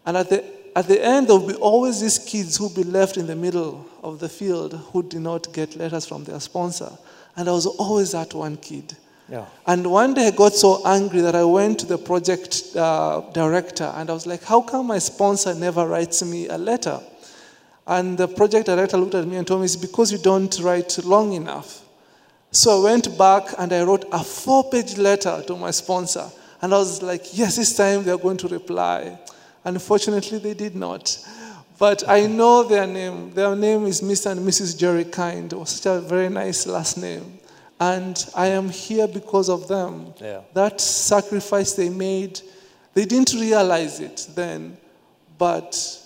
And 0.05 0.19
at 0.19 0.29
the, 0.29 0.45
at 0.77 0.87
the 0.87 1.03
end, 1.03 1.29
there 1.29 1.39
will 1.39 1.49
be 1.49 1.55
always 1.55 2.03
these 2.03 2.19
kids 2.19 2.59
who 2.59 2.65
will 2.65 2.85
be 2.85 2.85
left 2.85 3.17
in 3.17 3.27
the 3.27 3.37
middle 3.37 3.87
of 4.03 4.19
the 4.19 4.29
field 4.29 4.75
who 4.93 5.03
did 5.03 5.23
not 5.23 5.51
get 5.55 5.77
letters 5.77 6.05
from 6.05 6.25
their 6.25 6.41
sponsor. 6.41 6.91
And 7.37 7.49
I 7.49 7.53
was 7.53 7.67
always 7.67 8.13
that 8.13 8.35
one 8.35 8.57
kid. 8.57 8.95
Yeah. 9.29 9.47
And 9.67 9.87
one 9.91 10.15
day 10.15 10.29
I 10.29 10.31
got 10.31 10.53
so 10.53 10.87
angry 10.87 11.21
that 11.23 11.35
I 11.35 11.45
went 11.45 11.81
to 11.81 11.87
the 11.87 11.97
project 11.97 12.77
uh, 12.77 13.23
director 13.33 13.85
and 13.97 14.11
I 14.11 14.13
was 14.13 14.27
like, 14.27 14.43
How 14.45 14.61
come 14.61 14.87
my 14.89 14.99
sponsor 14.99 15.55
never 15.55 15.87
writes 15.87 16.23
me 16.23 16.49
a 16.49 16.59
letter? 16.59 17.01
And 17.87 18.17
the 18.17 18.29
project 18.29 18.67
director 18.67 18.97
looked 18.97 19.15
at 19.15 19.27
me 19.27 19.37
and 19.37 19.47
told 19.47 19.61
me, 19.61 19.65
It's 19.65 19.77
because 19.77 20.13
you 20.13 20.19
don't 20.19 20.57
write 20.61 20.99
long 21.05 21.33
enough. 21.33 21.83
So 22.51 22.81
I 22.81 22.85
went 22.85 23.17
back 23.19 23.45
and 23.59 23.73
I 23.73 23.83
wrote 23.83 24.05
a 24.13 24.23
four 24.23 24.71
page 24.71 24.99
letter 24.99 25.43
to 25.47 25.57
my 25.57 25.71
sponsor. 25.71 26.31
And 26.61 26.75
I 26.75 26.79
was 26.79 27.03
like, 27.03 27.37
Yes, 27.37 27.57
this 27.57 27.75
time 27.75 28.05
they're 28.05 28.19
going 28.19 28.37
to 28.39 28.49
reply. 28.49 29.19
Unfortunately, 29.65 30.39
they 30.39 30.55
did 30.55 30.77
not. 30.77 31.19
But 31.79 32.09
I 32.09 32.27
know 32.27 32.63
their 32.63 32.87
name. 32.87 33.33
Their 33.33 33.57
name 33.57 33.87
is 33.87 34.01
Mr. 34.01 34.31
and 34.31 34.47
Mrs. 34.47 34.79
Jerry 34.79 35.05
Kind. 35.05 35.53
It 35.53 35.57
was 35.57 35.71
such 35.71 35.87
a 35.87 36.01
very 36.01 36.29
nice 36.29 36.67
last 36.67 36.97
name. 36.97 37.39
And 37.81 38.25
I 38.35 38.47
am 38.49 38.69
here 38.69 39.09
because 39.09 39.49
of 39.49 39.67
them. 39.67 40.15
Yeah. 40.21 40.43
That 40.55 40.81
sacrifice 40.81 41.73
they 41.73 41.89
made, 41.89 42.41
they 42.95 43.05
didn't 43.05 43.35
realize 43.35 43.99
it 44.01 44.29
then, 44.35 44.77
but 45.37 46.01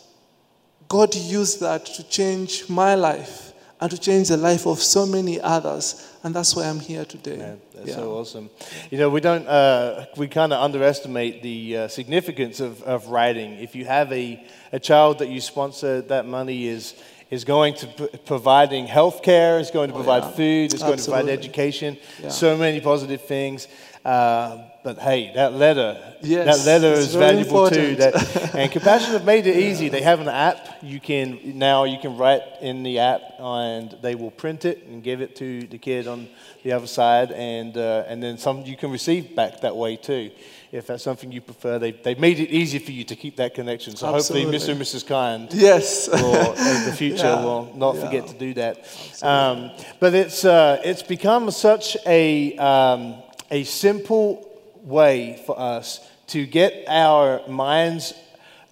God 0.88 1.14
used 1.14 1.60
that 1.60 1.84
to 1.84 2.08
change 2.08 2.68
my 2.70 2.94
life 2.94 3.52
and 3.80 3.90
to 3.90 3.98
change 3.98 4.28
the 4.28 4.36
life 4.38 4.66
of 4.66 4.82
so 4.82 5.06
many 5.06 5.40
others. 5.40 6.16
And 6.24 6.34
that's 6.34 6.56
why 6.56 6.64
I'm 6.68 6.80
here 6.80 7.04
today. 7.04 7.36
Man, 7.36 7.60
that's 7.74 7.88
Yeah. 7.90 7.94
so 7.94 8.18
awesome. 8.18 8.50
You 8.90 8.98
know, 8.98 9.08
we 9.08 9.20
don't, 9.20 9.46
uh, 9.46 10.06
we 10.16 10.26
kind 10.26 10.52
of 10.52 10.60
underestimate 10.62 11.42
the 11.42 11.76
uh, 11.76 11.88
significance 11.88 12.58
of, 12.60 12.82
of 12.82 13.06
writing. 13.08 13.52
If 13.60 13.76
you 13.76 13.84
have 13.84 14.12
a, 14.12 14.44
a 14.72 14.80
child 14.80 15.20
that 15.20 15.28
you 15.28 15.40
sponsor, 15.40 16.00
that 16.02 16.26
money 16.26 16.66
is, 16.66 16.94
is 17.30 17.44
going 17.44 17.74
to 17.74 17.86
p- 17.86 18.18
providing 18.26 18.86
health 18.88 19.22
care, 19.22 19.60
it's 19.60 19.70
going 19.70 19.90
to 19.90 19.94
provide 19.94 20.24
yeah. 20.24 20.30
food, 20.32 20.74
it's 20.74 20.82
going 20.82 20.98
to 20.98 21.04
provide 21.04 21.28
education, 21.28 21.96
Yeah. 22.20 22.30
so 22.30 22.56
many 22.56 22.80
positive 22.80 23.22
things. 23.22 23.68
Uh, 24.04 24.58
but 24.82 24.98
hey, 24.98 25.32
that 25.34 25.52
letter, 25.52 26.14
Yes, 26.20 26.64
that 26.64 26.66
letter 26.70 26.94
is 26.94 27.14
valuable 27.14 27.68
too. 27.70 27.94
That, 27.96 28.54
and 28.54 28.70
Compassion 28.72 29.12
have 29.12 29.24
made 29.24 29.46
it 29.46 29.56
easy. 29.56 29.88
They 29.88 30.02
have 30.02 30.20
an 30.20 30.28
app. 30.28 30.78
You 30.82 31.00
can 31.00 31.58
now 31.58 31.84
you 31.84 31.98
can 31.98 32.16
write 32.16 32.42
in 32.60 32.82
the 32.82 32.98
app, 32.98 33.20
and 33.38 33.96
they 34.02 34.14
will 34.14 34.30
print 34.30 34.64
it 34.64 34.84
and 34.84 35.02
give 35.02 35.20
it 35.20 35.36
to 35.36 35.66
the 35.66 35.78
kid 35.78 36.06
on 36.08 36.28
the 36.64 36.72
other 36.72 36.86
side, 36.86 37.30
and 37.32 37.76
uh, 37.76 38.04
and 38.08 38.22
then 38.22 38.38
some 38.38 38.62
you 38.62 38.76
can 38.76 38.90
receive 38.90 39.34
back 39.36 39.60
that 39.60 39.76
way 39.76 39.96
too. 39.96 40.30
If 40.70 40.88
that's 40.88 41.02
something 41.02 41.32
you 41.32 41.40
prefer, 41.40 41.78
they 41.78 41.92
they've 41.92 42.18
made 42.18 42.40
it 42.40 42.50
easy 42.50 42.78
for 42.78 42.92
you 42.92 43.04
to 43.04 43.16
keep 43.16 43.36
that 43.36 43.54
connection. 43.54 43.96
So 43.96 44.06
hopefully, 44.08 44.44
Mr. 44.44 44.70
And 44.70 44.80
Mrs. 44.80 45.06
Kind 45.06 45.52
Yes. 45.54 46.08
will, 46.08 46.52
in 46.52 46.84
the 46.84 46.92
future 46.92 47.16
Yeah. 47.24 47.42
will 47.44 47.72
not 47.74 47.94
Yeah. 47.94 48.04
forget 48.04 48.26
to 48.28 48.34
do 48.34 48.54
that. 48.54 48.84
Um, 49.22 49.70
but 49.98 50.14
it's, 50.14 50.44
uh, 50.44 50.80
it's 50.84 51.02
become 51.02 51.50
such 51.50 51.96
a, 52.06 52.54
um, 52.58 53.14
a 53.50 53.64
simple 53.64 54.47
way 54.88 55.42
for 55.46 55.58
us 55.58 56.00
to 56.28 56.46
get 56.46 56.84
our 56.88 57.46
minds 57.48 58.14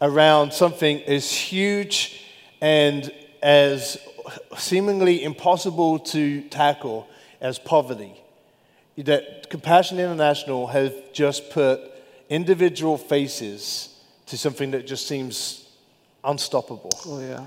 around 0.01 0.53
something 0.53 1.03
as 1.03 1.31
huge 1.31 2.25
and 2.61 3.13
as 3.43 3.99
seemingly 4.57 5.23
impossible 5.23 5.99
to 5.99 6.43
tackle 6.49 7.09
as 7.41 7.59
poverty. 7.59 8.15
That 8.97 9.51
Compassion 9.51 9.99
International 9.99 10.67
has 10.69 10.93
just 11.13 11.51
put 11.51 11.81
individual 12.29 12.97
faces 12.97 13.95
to 14.27 14.39
something 14.39 14.71
that 14.73 14.87
just 14.87 15.07
seems 15.07 15.69
unstoppable. 16.25 16.91
oh, 17.07 17.21
yeah. 17.21 17.45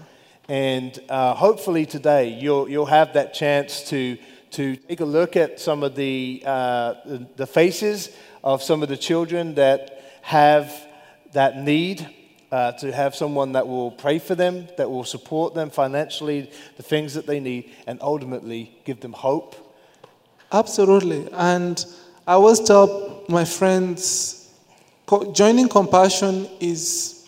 And 0.48 0.98
uh, 1.10 1.36
hopefully 1.36 1.86
today 1.86 2.30
you'll, 2.30 2.68
you'll 2.70 2.88
have 2.88 3.14
that 3.14 3.34
chance 3.34 3.84
to, 3.90 4.18
to 4.52 4.76
take 4.76 5.00
a 5.00 5.06
look 5.06 5.36
at 5.36 5.60
some 5.60 5.84
of 5.84 5.96
the, 5.96 6.44
uh, 6.46 6.94
the, 7.36 7.48
faces 7.48 8.10
of 8.44 8.64
some 8.64 8.82
of 8.84 8.90
the 8.90 8.98
children 8.98 9.56
that 9.56 10.04
have 10.22 10.74
that 11.34 11.58
need, 11.58 12.08
uh, 12.52 12.72
to 12.74 12.92
have 12.92 13.14
someone 13.16 13.52
that 13.52 13.68
will 13.68 13.92
pray 13.92 14.18
for 14.18 14.36
them, 14.36 14.68
that 14.78 14.90
will 14.90 15.04
support 15.04 15.54
them 15.54 15.70
financially, 15.70 16.50
the 16.78 16.84
things 16.84 17.14
that 17.14 17.28
they 17.28 17.40
need, 17.40 17.72
and 17.86 18.00
ultimately 18.02 18.76
give 18.86 19.00
them 19.02 19.14
hope. 19.14 19.56
Absolutely. 20.52 21.28
And 21.34 21.86
I 22.26 22.34
always 22.34 22.60
tell 22.60 23.24
my 23.30 23.46
friends 23.46 24.52
joining 25.32 25.68
compassion 25.68 26.48
is 26.60 27.20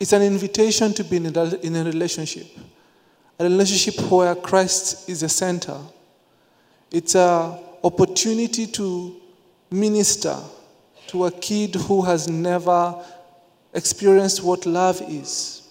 it's 0.00 0.12
an 0.12 0.22
invitation 0.22 0.92
to 0.94 1.04
be 1.04 1.16
in 1.16 1.26
a, 1.26 1.54
in 1.56 1.76
a 1.76 1.84
relationship, 1.84 2.46
a 3.38 3.44
relationship 3.44 4.00
where 4.10 4.34
Christ 4.36 5.08
is 5.08 5.20
the 5.20 5.28
center. 5.28 5.76
It's 6.90 7.14
an 7.14 7.58
opportunity 7.84 8.66
to 8.66 9.16
minister 9.70 10.36
to 11.08 11.26
a 11.26 11.30
kid 11.30 11.74
who 11.74 12.02
has 12.02 12.28
never 12.28 13.04
experienced 13.74 14.42
what 14.42 14.66
love 14.66 15.02
is. 15.08 15.68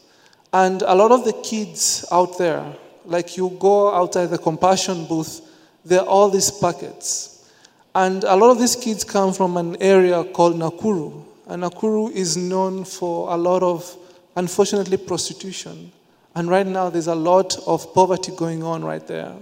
And 0.54 0.82
a 0.84 0.96
lot 0.96 1.12
of 1.12 1.26
the 1.26 1.34
kids 1.34 2.06
out 2.12 2.38
there, 2.38 2.76
like 3.06 3.38
you 3.38 3.56
go 3.60 3.94
outside 3.94 4.28
the 4.28 4.38
compassion 4.38 5.06
booth, 5.06 5.42
there 5.84 6.02
are 6.02 6.06
all 6.06 6.30
these 6.30 6.52
packets. 6.52 7.50
And 7.96 8.24
a 8.24 8.36
lot 8.36 8.52
of 8.52 8.60
these 8.60 8.76
kids 8.76 9.04
come 9.04 9.34
from 9.34 9.58
an 9.58 9.82
area 9.82 10.24
called 10.24 10.56
Nakuru. 10.56 11.24
And 11.48 11.64
Nakuru 11.64 12.12
is 12.12 12.38
known 12.38 12.84
for 12.84 13.34
a 13.34 13.38
lot 13.38 13.64
of, 13.64 13.98
unfortunately, 14.36 14.98
prostitution. 14.98 15.92
And 16.36 16.50
right 16.50 16.68
now, 16.68 16.90
there's 16.90 17.08
a 17.08 17.16
lot 17.16 17.58
of 17.66 17.94
poverty 17.94 18.32
going 18.36 18.62
on 18.62 18.84
right 18.84 19.06
there. 19.08 19.34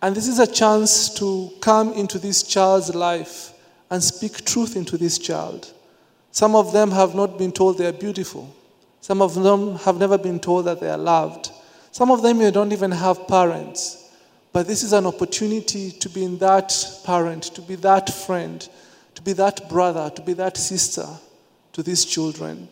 And 0.00 0.14
this 0.14 0.28
is 0.28 0.38
a 0.38 0.46
chance 0.46 1.12
to 1.14 1.50
come 1.60 1.92
into 1.92 2.18
this 2.18 2.42
child's 2.42 2.94
life 2.94 3.52
and 3.90 4.02
speak 4.02 4.44
truth 4.44 4.76
into 4.76 4.96
this 4.96 5.18
child. 5.18 5.72
Some 6.30 6.54
of 6.54 6.72
them 6.72 6.90
have 6.90 7.14
not 7.14 7.38
been 7.38 7.52
told 7.52 7.78
they 7.78 7.86
are 7.86 7.92
beautiful. 7.92 8.54
Some 9.00 9.22
of 9.22 9.34
them 9.34 9.76
have 9.76 9.96
never 9.98 10.18
been 10.18 10.38
told 10.38 10.66
that 10.66 10.80
they 10.80 10.90
are 10.90 10.98
loved. 10.98 11.50
Some 11.90 12.10
of 12.10 12.22
them 12.22 12.38
don't 12.52 12.72
even 12.72 12.92
have 12.92 13.26
parents. 13.26 14.12
But 14.52 14.66
this 14.66 14.82
is 14.82 14.92
an 14.92 15.06
opportunity 15.06 15.90
to 15.90 16.08
be 16.08 16.24
in 16.24 16.38
that 16.38 16.72
parent, 17.04 17.44
to 17.54 17.60
be 17.60 17.74
that 17.76 18.12
friend, 18.12 18.68
to 19.14 19.22
be 19.22 19.32
that 19.34 19.68
brother, 19.68 20.10
to 20.10 20.22
be 20.22 20.32
that 20.34 20.56
sister 20.56 21.06
to 21.72 21.82
these 21.82 22.04
children. 22.04 22.68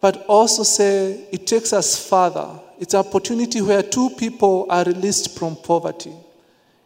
But 0.00 0.24
also 0.26 0.62
say 0.62 1.26
it 1.32 1.46
takes 1.46 1.72
us 1.72 2.08
further. 2.08 2.60
It's 2.78 2.94
an 2.94 3.00
opportunity 3.00 3.60
where 3.60 3.82
two 3.82 4.10
people 4.10 4.66
are 4.68 4.84
released 4.84 5.38
from 5.38 5.56
poverty. 5.56 6.12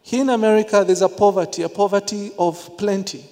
Here 0.03 0.23
in 0.23 0.31
America, 0.31 0.85
there's 0.87 1.03
a 1.03 1.09
poverty, 1.09 1.63
a 1.63 1.69
poverty 1.69 2.33
of 2.39 2.77
plenty. 2.79 3.25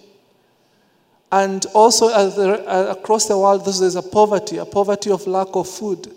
And 1.30 1.64
also 1.74 2.08
uh, 2.08 2.94
across 2.98 3.26
the 3.26 3.38
world, 3.38 3.64
there's 3.64 3.96
a 3.96 4.02
poverty, 4.02 4.58
a 4.58 4.64
poverty 4.64 5.10
of 5.10 5.26
lack 5.26 5.48
of 5.52 5.68
food. 5.68 6.12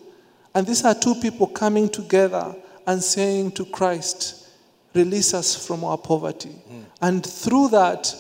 And 0.53 0.65
these 0.65 0.83
are 0.85 0.95
two 0.95 1.15
people 1.15 1.47
coming 1.47 1.89
together 1.89 2.55
and 2.87 3.01
saying 3.03 3.51
to 3.51 3.65
Christ, 3.65 4.49
release 4.93 5.33
us 5.33 5.67
from 5.67 5.83
our 5.83 5.97
poverty. 5.97 6.51
And 7.01 7.25
through 7.25 7.69
that, 7.69 8.13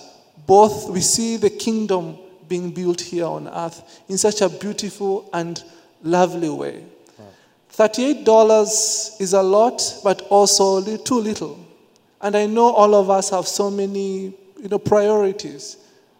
both 0.45 0.89
we 0.89 1.01
see 1.01 1.37
the 1.37 1.49
kingdom 1.49 2.17
being 2.47 2.71
built 2.71 3.01
here 3.01 3.25
on 3.25 3.47
earth 3.47 4.01
in 4.07 4.17
such 4.17 4.41
a 4.41 4.49
beautiful 4.49 5.29
and 5.33 5.63
lovely 6.03 6.49
way. 6.49 6.83
$38 7.87 9.19
is 9.19 9.33
a 9.33 9.41
lot, 9.41 9.81
but 10.03 10.21
also 10.29 10.97
too 10.97 11.19
little. 11.19 11.57
And 12.21 12.35
I 12.35 12.45
know 12.45 12.71
all 12.71 12.93
of 12.93 13.09
us 13.09 13.31
have 13.31 13.47
so 13.47 13.71
many 13.71 14.33
you 14.61 14.69
know, 14.69 14.77
priorities, 14.77 15.77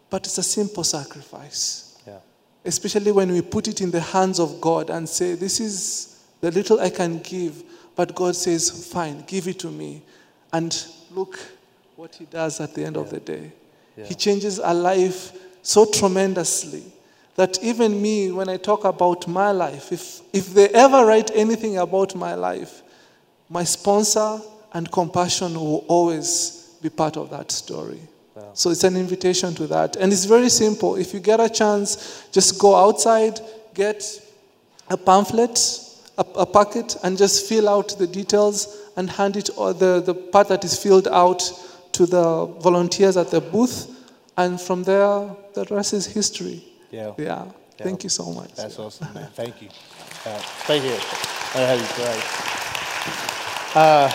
but 0.09 0.25
it's 0.25 0.39
a 0.39 0.43
simple 0.43 0.83
sacrifice. 0.83 1.99
Yeah. 2.07 2.17
Especially 2.65 3.11
when 3.11 3.31
we 3.31 3.41
put 3.41 3.67
it 3.67 3.81
in 3.81 3.91
the 3.91 3.99
hands 3.99 4.39
of 4.39 4.59
God 4.59 4.89
and 4.89 5.07
say, 5.07 5.35
This 5.35 5.59
is 5.59 6.23
the 6.41 6.49
little 6.49 6.79
I 6.79 6.89
can 6.89 7.19
give, 7.19 7.63
but 7.95 8.15
God 8.15 8.35
says, 8.35 8.91
Fine, 8.91 9.25
give 9.27 9.47
it 9.47 9.59
to 9.59 9.69
me. 9.69 10.01
And 10.51 10.75
look 11.11 11.37
what 11.95 12.15
He 12.15 12.25
does 12.25 12.59
at 12.59 12.73
the 12.73 12.83
end 12.83 12.97
of 12.97 13.11
the 13.11 13.19
day. 13.19 13.51
Yeah. 13.95 14.05
He 14.05 14.15
changes 14.15 14.59
our 14.59 14.73
life 14.73 15.31
so 15.61 15.85
tremendously 15.85 16.83
that 17.35 17.63
even 17.63 18.01
me, 18.01 18.31
when 18.31 18.49
I 18.49 18.57
talk 18.57 18.83
about 18.83 19.27
my 19.27 19.51
life, 19.51 19.91
if, 19.91 20.21
if 20.33 20.53
they 20.53 20.69
ever 20.69 21.05
write 21.05 21.31
anything 21.33 21.77
about 21.77 22.15
my 22.15 22.35
life, 22.35 22.81
my 23.49 23.63
sponsor 23.63 24.39
and 24.73 24.91
compassion 24.91 25.55
will 25.55 25.85
always 25.87 26.77
be 26.81 26.89
part 26.89 27.17
of 27.17 27.29
that 27.29 27.51
story. 27.51 27.99
So 28.53 28.69
it's 28.69 28.83
an 28.83 28.97
invitation 28.97 29.53
to 29.55 29.67
that. 29.67 29.95
And 29.95 30.11
it's 30.11 30.25
very 30.25 30.49
simple. 30.49 30.95
If 30.95 31.13
you 31.13 31.19
get 31.19 31.39
a 31.39 31.49
chance, 31.49 32.27
just 32.31 32.59
go 32.59 32.75
outside, 32.75 33.39
get 33.73 34.03
a 34.89 34.97
pamphlet, 34.97 35.57
a, 36.17 36.25
a 36.35 36.45
packet, 36.45 36.97
and 37.03 37.17
just 37.17 37.47
fill 37.47 37.69
out 37.69 37.97
the 37.97 38.07
details 38.07 38.77
and 38.97 39.09
hand 39.09 39.37
it, 39.37 39.49
or 39.57 39.73
the, 39.73 40.01
the 40.01 40.13
part 40.13 40.49
that 40.49 40.65
is 40.65 40.77
filled 40.77 41.07
out 41.07 41.41
to 41.93 42.05
the 42.05 42.45
volunteers 42.59 43.15
at 43.15 43.29
the 43.31 43.39
booth. 43.39 43.89
And 44.37 44.59
from 44.59 44.83
there, 44.83 45.29
the 45.53 45.65
rest 45.69 45.93
is 45.93 46.05
history. 46.05 46.63
Yeah. 46.91 47.13
Yeah. 47.17 47.45
Yeah. 47.77 47.85
Thank 47.85 48.03
you 48.03 48.09
so 48.09 48.31
much. 48.31 48.53
That's 48.53 48.77
awesome, 48.77 49.13
man. 49.13 49.29
Thank 49.33 49.61
you. 49.61 49.69
Uh, 50.25 50.37
stay 50.63 50.79
here. 50.79 50.99
Be 51.53 51.85
great. 51.95 52.23
Uh, 53.73 54.09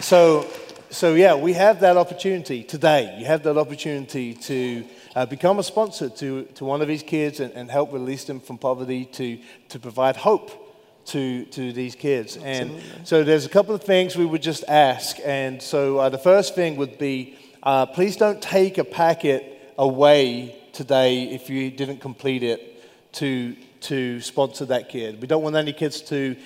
so, 0.00 0.46
so 0.88 1.14
yeah, 1.14 1.34
we 1.34 1.52
have 1.52 1.80
that 1.80 1.96
opportunity 1.96 2.62
today. 2.62 3.16
You 3.18 3.26
have 3.26 3.42
that 3.42 3.58
opportunity 3.58 4.34
to 4.34 4.84
uh, 5.14 5.26
become 5.26 5.58
a 5.58 5.62
sponsor 5.62 6.08
to, 6.08 6.44
to 6.44 6.64
one 6.64 6.80
of 6.80 6.88
these 6.88 7.02
kids 7.02 7.40
and, 7.40 7.52
and 7.52 7.70
help 7.70 7.92
release 7.92 8.24
them 8.24 8.40
from 8.40 8.56
poverty 8.56 9.04
to, 9.04 9.38
to 9.68 9.78
provide 9.78 10.16
hope 10.16 10.50
to, 11.06 11.44
to 11.46 11.72
these 11.72 11.94
kids. 11.94 12.36
And 12.36 12.80
so 13.04 13.24
there's 13.24 13.44
a 13.44 13.48
couple 13.48 13.74
of 13.74 13.82
things 13.82 14.16
we 14.16 14.26
would 14.26 14.42
just 14.42 14.64
ask. 14.68 15.16
And 15.24 15.60
so 15.60 15.98
uh, 15.98 16.08
the 16.08 16.18
first 16.18 16.54
thing 16.54 16.76
would 16.76 16.98
be 16.98 17.36
uh, 17.62 17.86
please 17.86 18.16
don't 18.16 18.40
take 18.40 18.78
a 18.78 18.84
packet 18.84 19.74
away 19.76 20.57
today 20.78 21.24
if 21.24 21.50
you 21.50 21.72
didn't 21.72 21.98
complete 21.98 22.44
it 22.44 22.60
to, 23.14 23.56
to 23.80 24.20
sponsor 24.20 24.64
that 24.66 24.88
kid. 24.88 25.20
We 25.20 25.26
don't 25.26 25.42
want 25.42 25.56
any 25.56 25.72
kids 25.72 26.00
to 26.02 26.36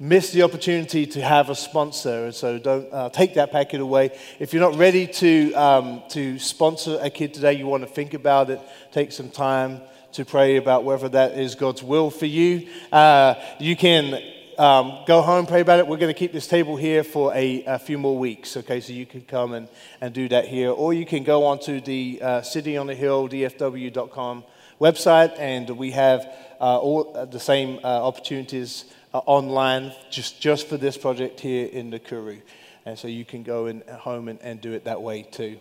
miss 0.00 0.30
the 0.32 0.42
opportunity 0.42 1.04
to 1.04 1.20
have 1.20 1.50
a 1.50 1.54
sponsor, 1.54 2.24
and 2.24 2.34
so 2.34 2.58
don't 2.58 2.90
uh, 2.90 3.10
take 3.10 3.34
that 3.34 3.52
packet 3.52 3.82
away. 3.82 4.18
If 4.38 4.54
you're 4.54 4.62
not 4.62 4.78
ready 4.78 5.06
to, 5.06 5.52
um, 5.52 6.02
to 6.08 6.38
sponsor 6.38 6.98
a 7.02 7.10
kid 7.10 7.34
today, 7.34 7.52
you 7.52 7.66
want 7.66 7.82
to 7.82 7.88
think 7.88 8.14
about 8.14 8.48
it, 8.48 8.58
take 8.90 9.12
some 9.12 9.28
time 9.28 9.82
to 10.12 10.24
pray 10.24 10.56
about 10.56 10.84
whether 10.84 11.10
that 11.10 11.36
is 11.36 11.54
God's 11.54 11.82
will 11.82 12.10
for 12.10 12.26
you. 12.26 12.66
Uh, 12.90 13.34
you 13.60 13.76
can 13.76 14.18
um, 14.58 15.04
go 15.06 15.22
home, 15.22 15.46
pray 15.46 15.60
about 15.60 15.78
it. 15.78 15.86
We're 15.86 15.96
going 15.96 16.12
to 16.12 16.18
keep 16.18 16.32
this 16.32 16.46
table 16.46 16.76
here 16.76 17.04
for 17.04 17.34
a, 17.34 17.64
a, 17.64 17.78
few 17.78 17.98
more 17.98 18.18
weeks, 18.18 18.56
okay? 18.58 18.80
So 18.80 18.92
you 18.92 19.06
can 19.06 19.22
come 19.22 19.52
and, 19.52 19.68
and 20.00 20.14
do 20.14 20.28
that 20.28 20.46
here. 20.46 20.70
Or 20.70 20.92
you 20.92 21.06
can 21.06 21.24
go 21.24 21.44
onto 21.44 21.80
the 21.80 22.20
uh, 22.22 22.42
City 22.42 22.76
on 22.76 22.86
the 22.86 22.94
Hill, 22.94 23.28
dfw.com 23.28 24.44
website, 24.80 25.38
and 25.38 25.70
we 25.70 25.92
have 25.92 26.26
uh, 26.60 26.78
all 26.78 27.16
uh, 27.16 27.24
the 27.24 27.40
same 27.40 27.78
uh, 27.82 27.86
opportunities 27.86 28.84
uh, 29.12 29.18
online 29.18 29.92
just, 30.10 30.40
just 30.40 30.68
for 30.68 30.76
this 30.76 30.96
project 30.96 31.40
here 31.40 31.66
in 31.66 31.90
Nakuru. 31.90 32.40
And 32.86 32.98
so 32.98 33.08
you 33.08 33.24
can 33.24 33.42
go 33.42 33.66
in, 33.66 33.82
home 33.88 34.28
and, 34.28 34.40
and 34.42 34.60
do 34.60 34.72
it 34.72 34.84
that 34.84 35.00
way 35.00 35.22
too. 35.22 35.58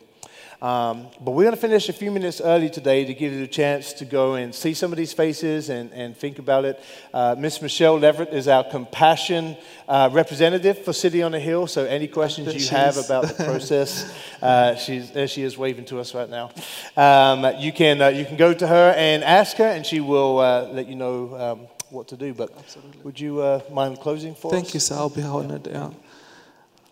Um, 0.63 1.07
but 1.19 1.31
we're 1.31 1.43
going 1.43 1.55
to 1.55 1.61
finish 1.61 1.89
a 1.89 1.93
few 1.93 2.09
minutes 2.09 2.39
early 2.39 2.69
today 2.69 3.03
to 3.03 3.13
give 3.13 3.33
you 3.33 3.43
a 3.43 3.47
chance 3.47 3.91
to 3.93 4.05
go 4.05 4.35
and 4.35 4.55
see 4.55 4.73
some 4.73 4.93
of 4.93 4.97
these 4.97 5.11
faces 5.11 5.67
and, 5.67 5.91
and 5.91 6.15
think 6.15 6.39
about 6.39 6.63
it. 6.63 6.81
Uh, 7.13 7.35
Miss 7.37 7.61
Michelle 7.61 7.99
Leverett 7.99 8.29
is 8.33 8.47
our 8.47 8.63
compassion 8.63 9.57
uh, 9.89 10.09
representative 10.13 10.85
for 10.85 10.93
City 10.93 11.21
on 11.21 11.33
the 11.33 11.39
Hill. 11.39 11.67
So 11.67 11.83
any 11.83 12.07
questions 12.07 12.55
you 12.55 12.65
have 12.75 12.95
about 12.95 13.27
the 13.27 13.43
process, 13.43 14.13
uh, 14.41 14.75
she's, 14.75 15.11
there 15.11 15.27
she 15.27 15.41
is 15.43 15.57
waving 15.57 15.83
to 15.85 15.99
us 15.99 16.15
right 16.15 16.29
now. 16.29 16.51
Um, 16.95 17.59
you, 17.59 17.73
can, 17.73 18.01
uh, 18.01 18.07
you 18.07 18.23
can 18.23 18.37
go 18.37 18.53
to 18.53 18.65
her 18.65 18.93
and 18.95 19.21
ask 19.21 19.57
her, 19.57 19.67
and 19.67 19.85
she 19.85 19.99
will 19.99 20.39
uh, 20.39 20.69
let 20.71 20.87
you 20.87 20.95
know 20.95 21.35
um, 21.35 21.67
what 21.89 22.07
to 22.07 22.15
do. 22.15 22.33
But 22.33 22.57
Absolutely. 22.57 23.01
would 23.01 23.19
you 23.19 23.41
uh, 23.41 23.59
mind 23.69 23.99
closing 23.99 24.33
for 24.33 24.49
Thank 24.49 24.67
us? 24.67 24.73
you, 24.75 24.79
sir. 24.79 24.95
I'll 24.95 25.09
be 25.09 25.23
honored. 25.23 25.67
Yeah. 25.67 25.91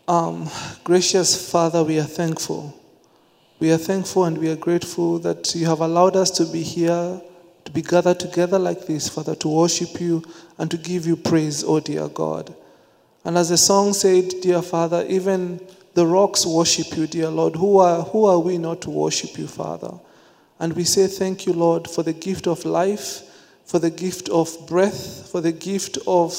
Um, 0.09 0.49
gracious 0.83 1.49
Father, 1.49 1.85
we 1.85 1.97
are 1.97 2.03
thankful. 2.03 2.80
We 3.61 3.71
are 3.71 3.77
thankful 3.77 4.25
and 4.25 4.39
we 4.39 4.49
are 4.49 4.55
grateful 4.55 5.19
that 5.19 5.53
you 5.53 5.67
have 5.67 5.81
allowed 5.81 6.15
us 6.15 6.31
to 6.31 6.47
be 6.47 6.63
here, 6.63 7.21
to 7.63 7.71
be 7.71 7.83
gathered 7.83 8.19
together 8.19 8.57
like 8.57 8.87
this, 8.87 9.07
Father, 9.07 9.35
to 9.35 9.47
worship 9.47 10.01
you 10.01 10.23
and 10.57 10.71
to 10.71 10.77
give 10.77 11.05
you 11.05 11.15
praise, 11.15 11.63
oh 11.63 11.79
dear 11.79 12.07
God. 12.07 12.55
And 13.23 13.37
as 13.37 13.49
the 13.49 13.57
song 13.57 13.93
said, 13.93 14.33
dear 14.41 14.63
Father, 14.63 15.05
even 15.07 15.61
the 15.93 16.07
rocks 16.07 16.43
worship 16.43 16.97
you, 16.97 17.05
dear 17.05 17.29
Lord. 17.29 17.55
Who 17.55 17.77
are, 17.77 18.01
who 18.01 18.25
are 18.25 18.39
we 18.39 18.57
not 18.57 18.81
to 18.81 18.89
worship 18.89 19.37
you, 19.37 19.45
Father? 19.45 19.93
And 20.59 20.73
we 20.73 20.83
say 20.83 21.05
thank 21.05 21.45
you, 21.45 21.53
Lord, 21.53 21.87
for 21.87 22.01
the 22.01 22.13
gift 22.13 22.47
of 22.47 22.65
life, 22.65 23.21
for 23.65 23.77
the 23.77 23.91
gift 23.91 24.27
of 24.29 24.57
breath, 24.67 25.29
for 25.31 25.39
the 25.39 25.51
gift 25.51 25.99
of 26.07 26.35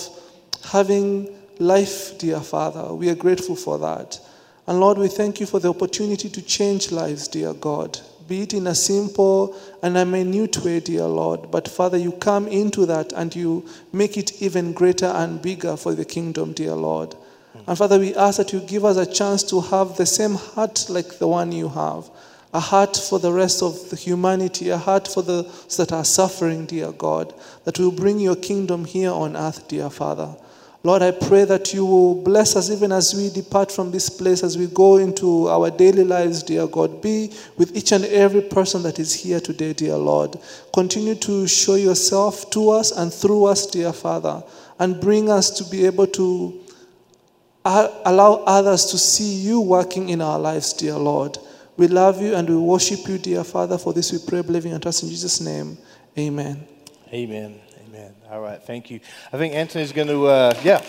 having 0.72 1.32
life, 1.60 2.18
dear 2.18 2.40
Father. 2.40 2.92
We 2.92 3.10
are 3.10 3.14
grateful 3.14 3.54
for 3.54 3.78
that. 3.78 4.18
And 4.66 4.78
Lord, 4.78 4.98
we 4.98 5.08
thank 5.08 5.40
you 5.40 5.46
for 5.46 5.58
the 5.58 5.70
opportunity 5.70 6.28
to 6.28 6.42
change 6.42 6.92
lives, 6.92 7.26
dear 7.28 7.52
God, 7.52 7.98
be 8.28 8.42
it 8.42 8.54
in 8.54 8.68
a 8.68 8.74
simple 8.74 9.56
and 9.82 9.96
a 9.96 10.04
minute 10.04 10.58
way, 10.58 10.78
dear 10.80 11.04
Lord. 11.04 11.50
But 11.50 11.66
Father, 11.66 11.98
you 11.98 12.12
come 12.12 12.46
into 12.46 12.86
that 12.86 13.12
and 13.12 13.34
you 13.34 13.66
make 13.92 14.16
it 14.16 14.40
even 14.40 14.72
greater 14.72 15.06
and 15.06 15.42
bigger 15.42 15.76
for 15.76 15.94
the 15.94 16.04
kingdom, 16.04 16.52
dear 16.52 16.74
Lord. 16.74 17.16
And 17.66 17.76
Father, 17.76 17.98
we 17.98 18.14
ask 18.14 18.38
that 18.38 18.52
you 18.52 18.60
give 18.60 18.84
us 18.84 18.96
a 18.96 19.12
chance 19.12 19.42
to 19.44 19.60
have 19.60 19.96
the 19.96 20.06
same 20.06 20.34
heart 20.34 20.86
like 20.88 21.18
the 21.18 21.28
one 21.28 21.52
you 21.52 21.68
have 21.68 22.08
a 22.54 22.60
heart 22.60 22.96
for 22.96 23.18
the 23.18 23.32
rest 23.32 23.62
of 23.62 23.88
the 23.90 23.96
humanity, 23.96 24.68
a 24.68 24.76
heart 24.76 25.08
for 25.08 25.22
those 25.22 25.76
that 25.76 25.90
are 25.90 26.04
suffering, 26.04 26.66
dear 26.66 26.92
God, 26.92 27.32
that 27.64 27.78
will 27.78 27.90
bring 27.90 28.20
your 28.20 28.36
kingdom 28.36 28.84
here 28.84 29.10
on 29.10 29.36
earth, 29.36 29.66
dear 29.68 29.88
Father. 29.88 30.36
Lord, 30.84 31.02
I 31.02 31.12
pray 31.12 31.44
that 31.44 31.72
you 31.72 31.86
will 31.86 32.22
bless 32.22 32.56
us 32.56 32.68
even 32.68 32.90
as 32.90 33.14
we 33.14 33.30
depart 33.30 33.70
from 33.70 33.92
this 33.92 34.08
place, 34.08 34.42
as 34.42 34.58
we 34.58 34.66
go 34.66 34.96
into 34.96 35.48
our 35.48 35.70
daily 35.70 36.02
lives, 36.02 36.42
dear 36.42 36.66
God. 36.66 37.00
Be 37.00 37.32
with 37.56 37.76
each 37.76 37.92
and 37.92 38.04
every 38.06 38.40
person 38.40 38.82
that 38.82 38.98
is 38.98 39.14
here 39.14 39.38
today, 39.38 39.74
dear 39.74 39.96
Lord. 39.96 40.36
Continue 40.74 41.14
to 41.16 41.46
show 41.46 41.76
yourself 41.76 42.50
to 42.50 42.70
us 42.70 42.90
and 42.90 43.14
through 43.14 43.44
us, 43.44 43.64
dear 43.66 43.92
Father, 43.92 44.42
and 44.80 45.00
bring 45.00 45.30
us 45.30 45.50
to 45.50 45.70
be 45.70 45.86
able 45.86 46.08
to 46.08 46.60
uh, 47.64 47.88
allow 48.04 48.42
others 48.44 48.86
to 48.86 48.98
see 48.98 49.34
you 49.34 49.60
working 49.60 50.08
in 50.08 50.20
our 50.20 50.38
lives, 50.38 50.72
dear 50.72 50.96
Lord. 50.96 51.38
We 51.76 51.86
love 51.86 52.20
you 52.20 52.34
and 52.34 52.48
we 52.48 52.56
worship 52.56 53.06
you, 53.06 53.18
dear 53.18 53.44
Father. 53.44 53.78
For 53.78 53.92
this 53.92 54.10
we 54.10 54.18
pray, 54.18 54.42
believing 54.42 54.72
and 54.72 54.82
trust 54.82 55.04
in 55.04 55.10
Jesus' 55.10 55.40
name. 55.40 55.78
Amen. 56.18 56.66
Amen. 57.12 57.60
All 58.32 58.40
right. 58.40 58.62
Thank 58.62 58.90
you. 58.90 59.00
I 59.30 59.36
think 59.36 59.52
Anthony's 59.52 59.92
going 59.92 60.08
to, 60.08 60.24
uh, 60.26 60.54
yeah. 60.64 60.82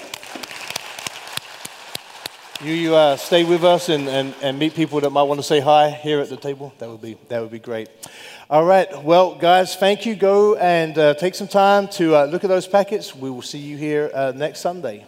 You, 2.63 2.73
you 2.73 2.95
uh, 2.95 3.17
stay 3.17 3.43
with 3.43 3.65
us 3.65 3.89
and, 3.89 4.07
and, 4.07 4.33
and 4.41 4.57
meet 4.57 4.73
people 4.75 5.01
that 5.01 5.09
might 5.09 5.23
want 5.23 5.41
to 5.41 5.43
say 5.43 5.59
hi 5.59 5.89
here 5.89 6.21
at 6.21 6.29
the 6.29 6.37
table. 6.37 6.73
That 6.77 6.89
would 6.89 7.01
be, 7.01 7.17
that 7.27 7.41
would 7.41 7.51
be 7.51 7.59
great. 7.59 7.89
All 8.49 8.63
right. 8.63 9.03
Well, 9.03 9.35
guys, 9.35 9.75
thank 9.75 10.05
you. 10.05 10.15
Go 10.15 10.55
and 10.55 10.97
uh, 10.97 11.15
take 11.15 11.35
some 11.35 11.49
time 11.49 11.89
to 11.89 12.15
uh, 12.15 12.25
look 12.27 12.45
at 12.45 12.49
those 12.49 12.65
packets. 12.65 13.13
We 13.13 13.29
will 13.29 13.41
see 13.41 13.59
you 13.59 13.75
here 13.75 14.09
uh, 14.13 14.31
next 14.33 14.61
Sunday. 14.61 15.05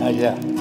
Uh, 0.00 0.10
yeah. 0.10 0.51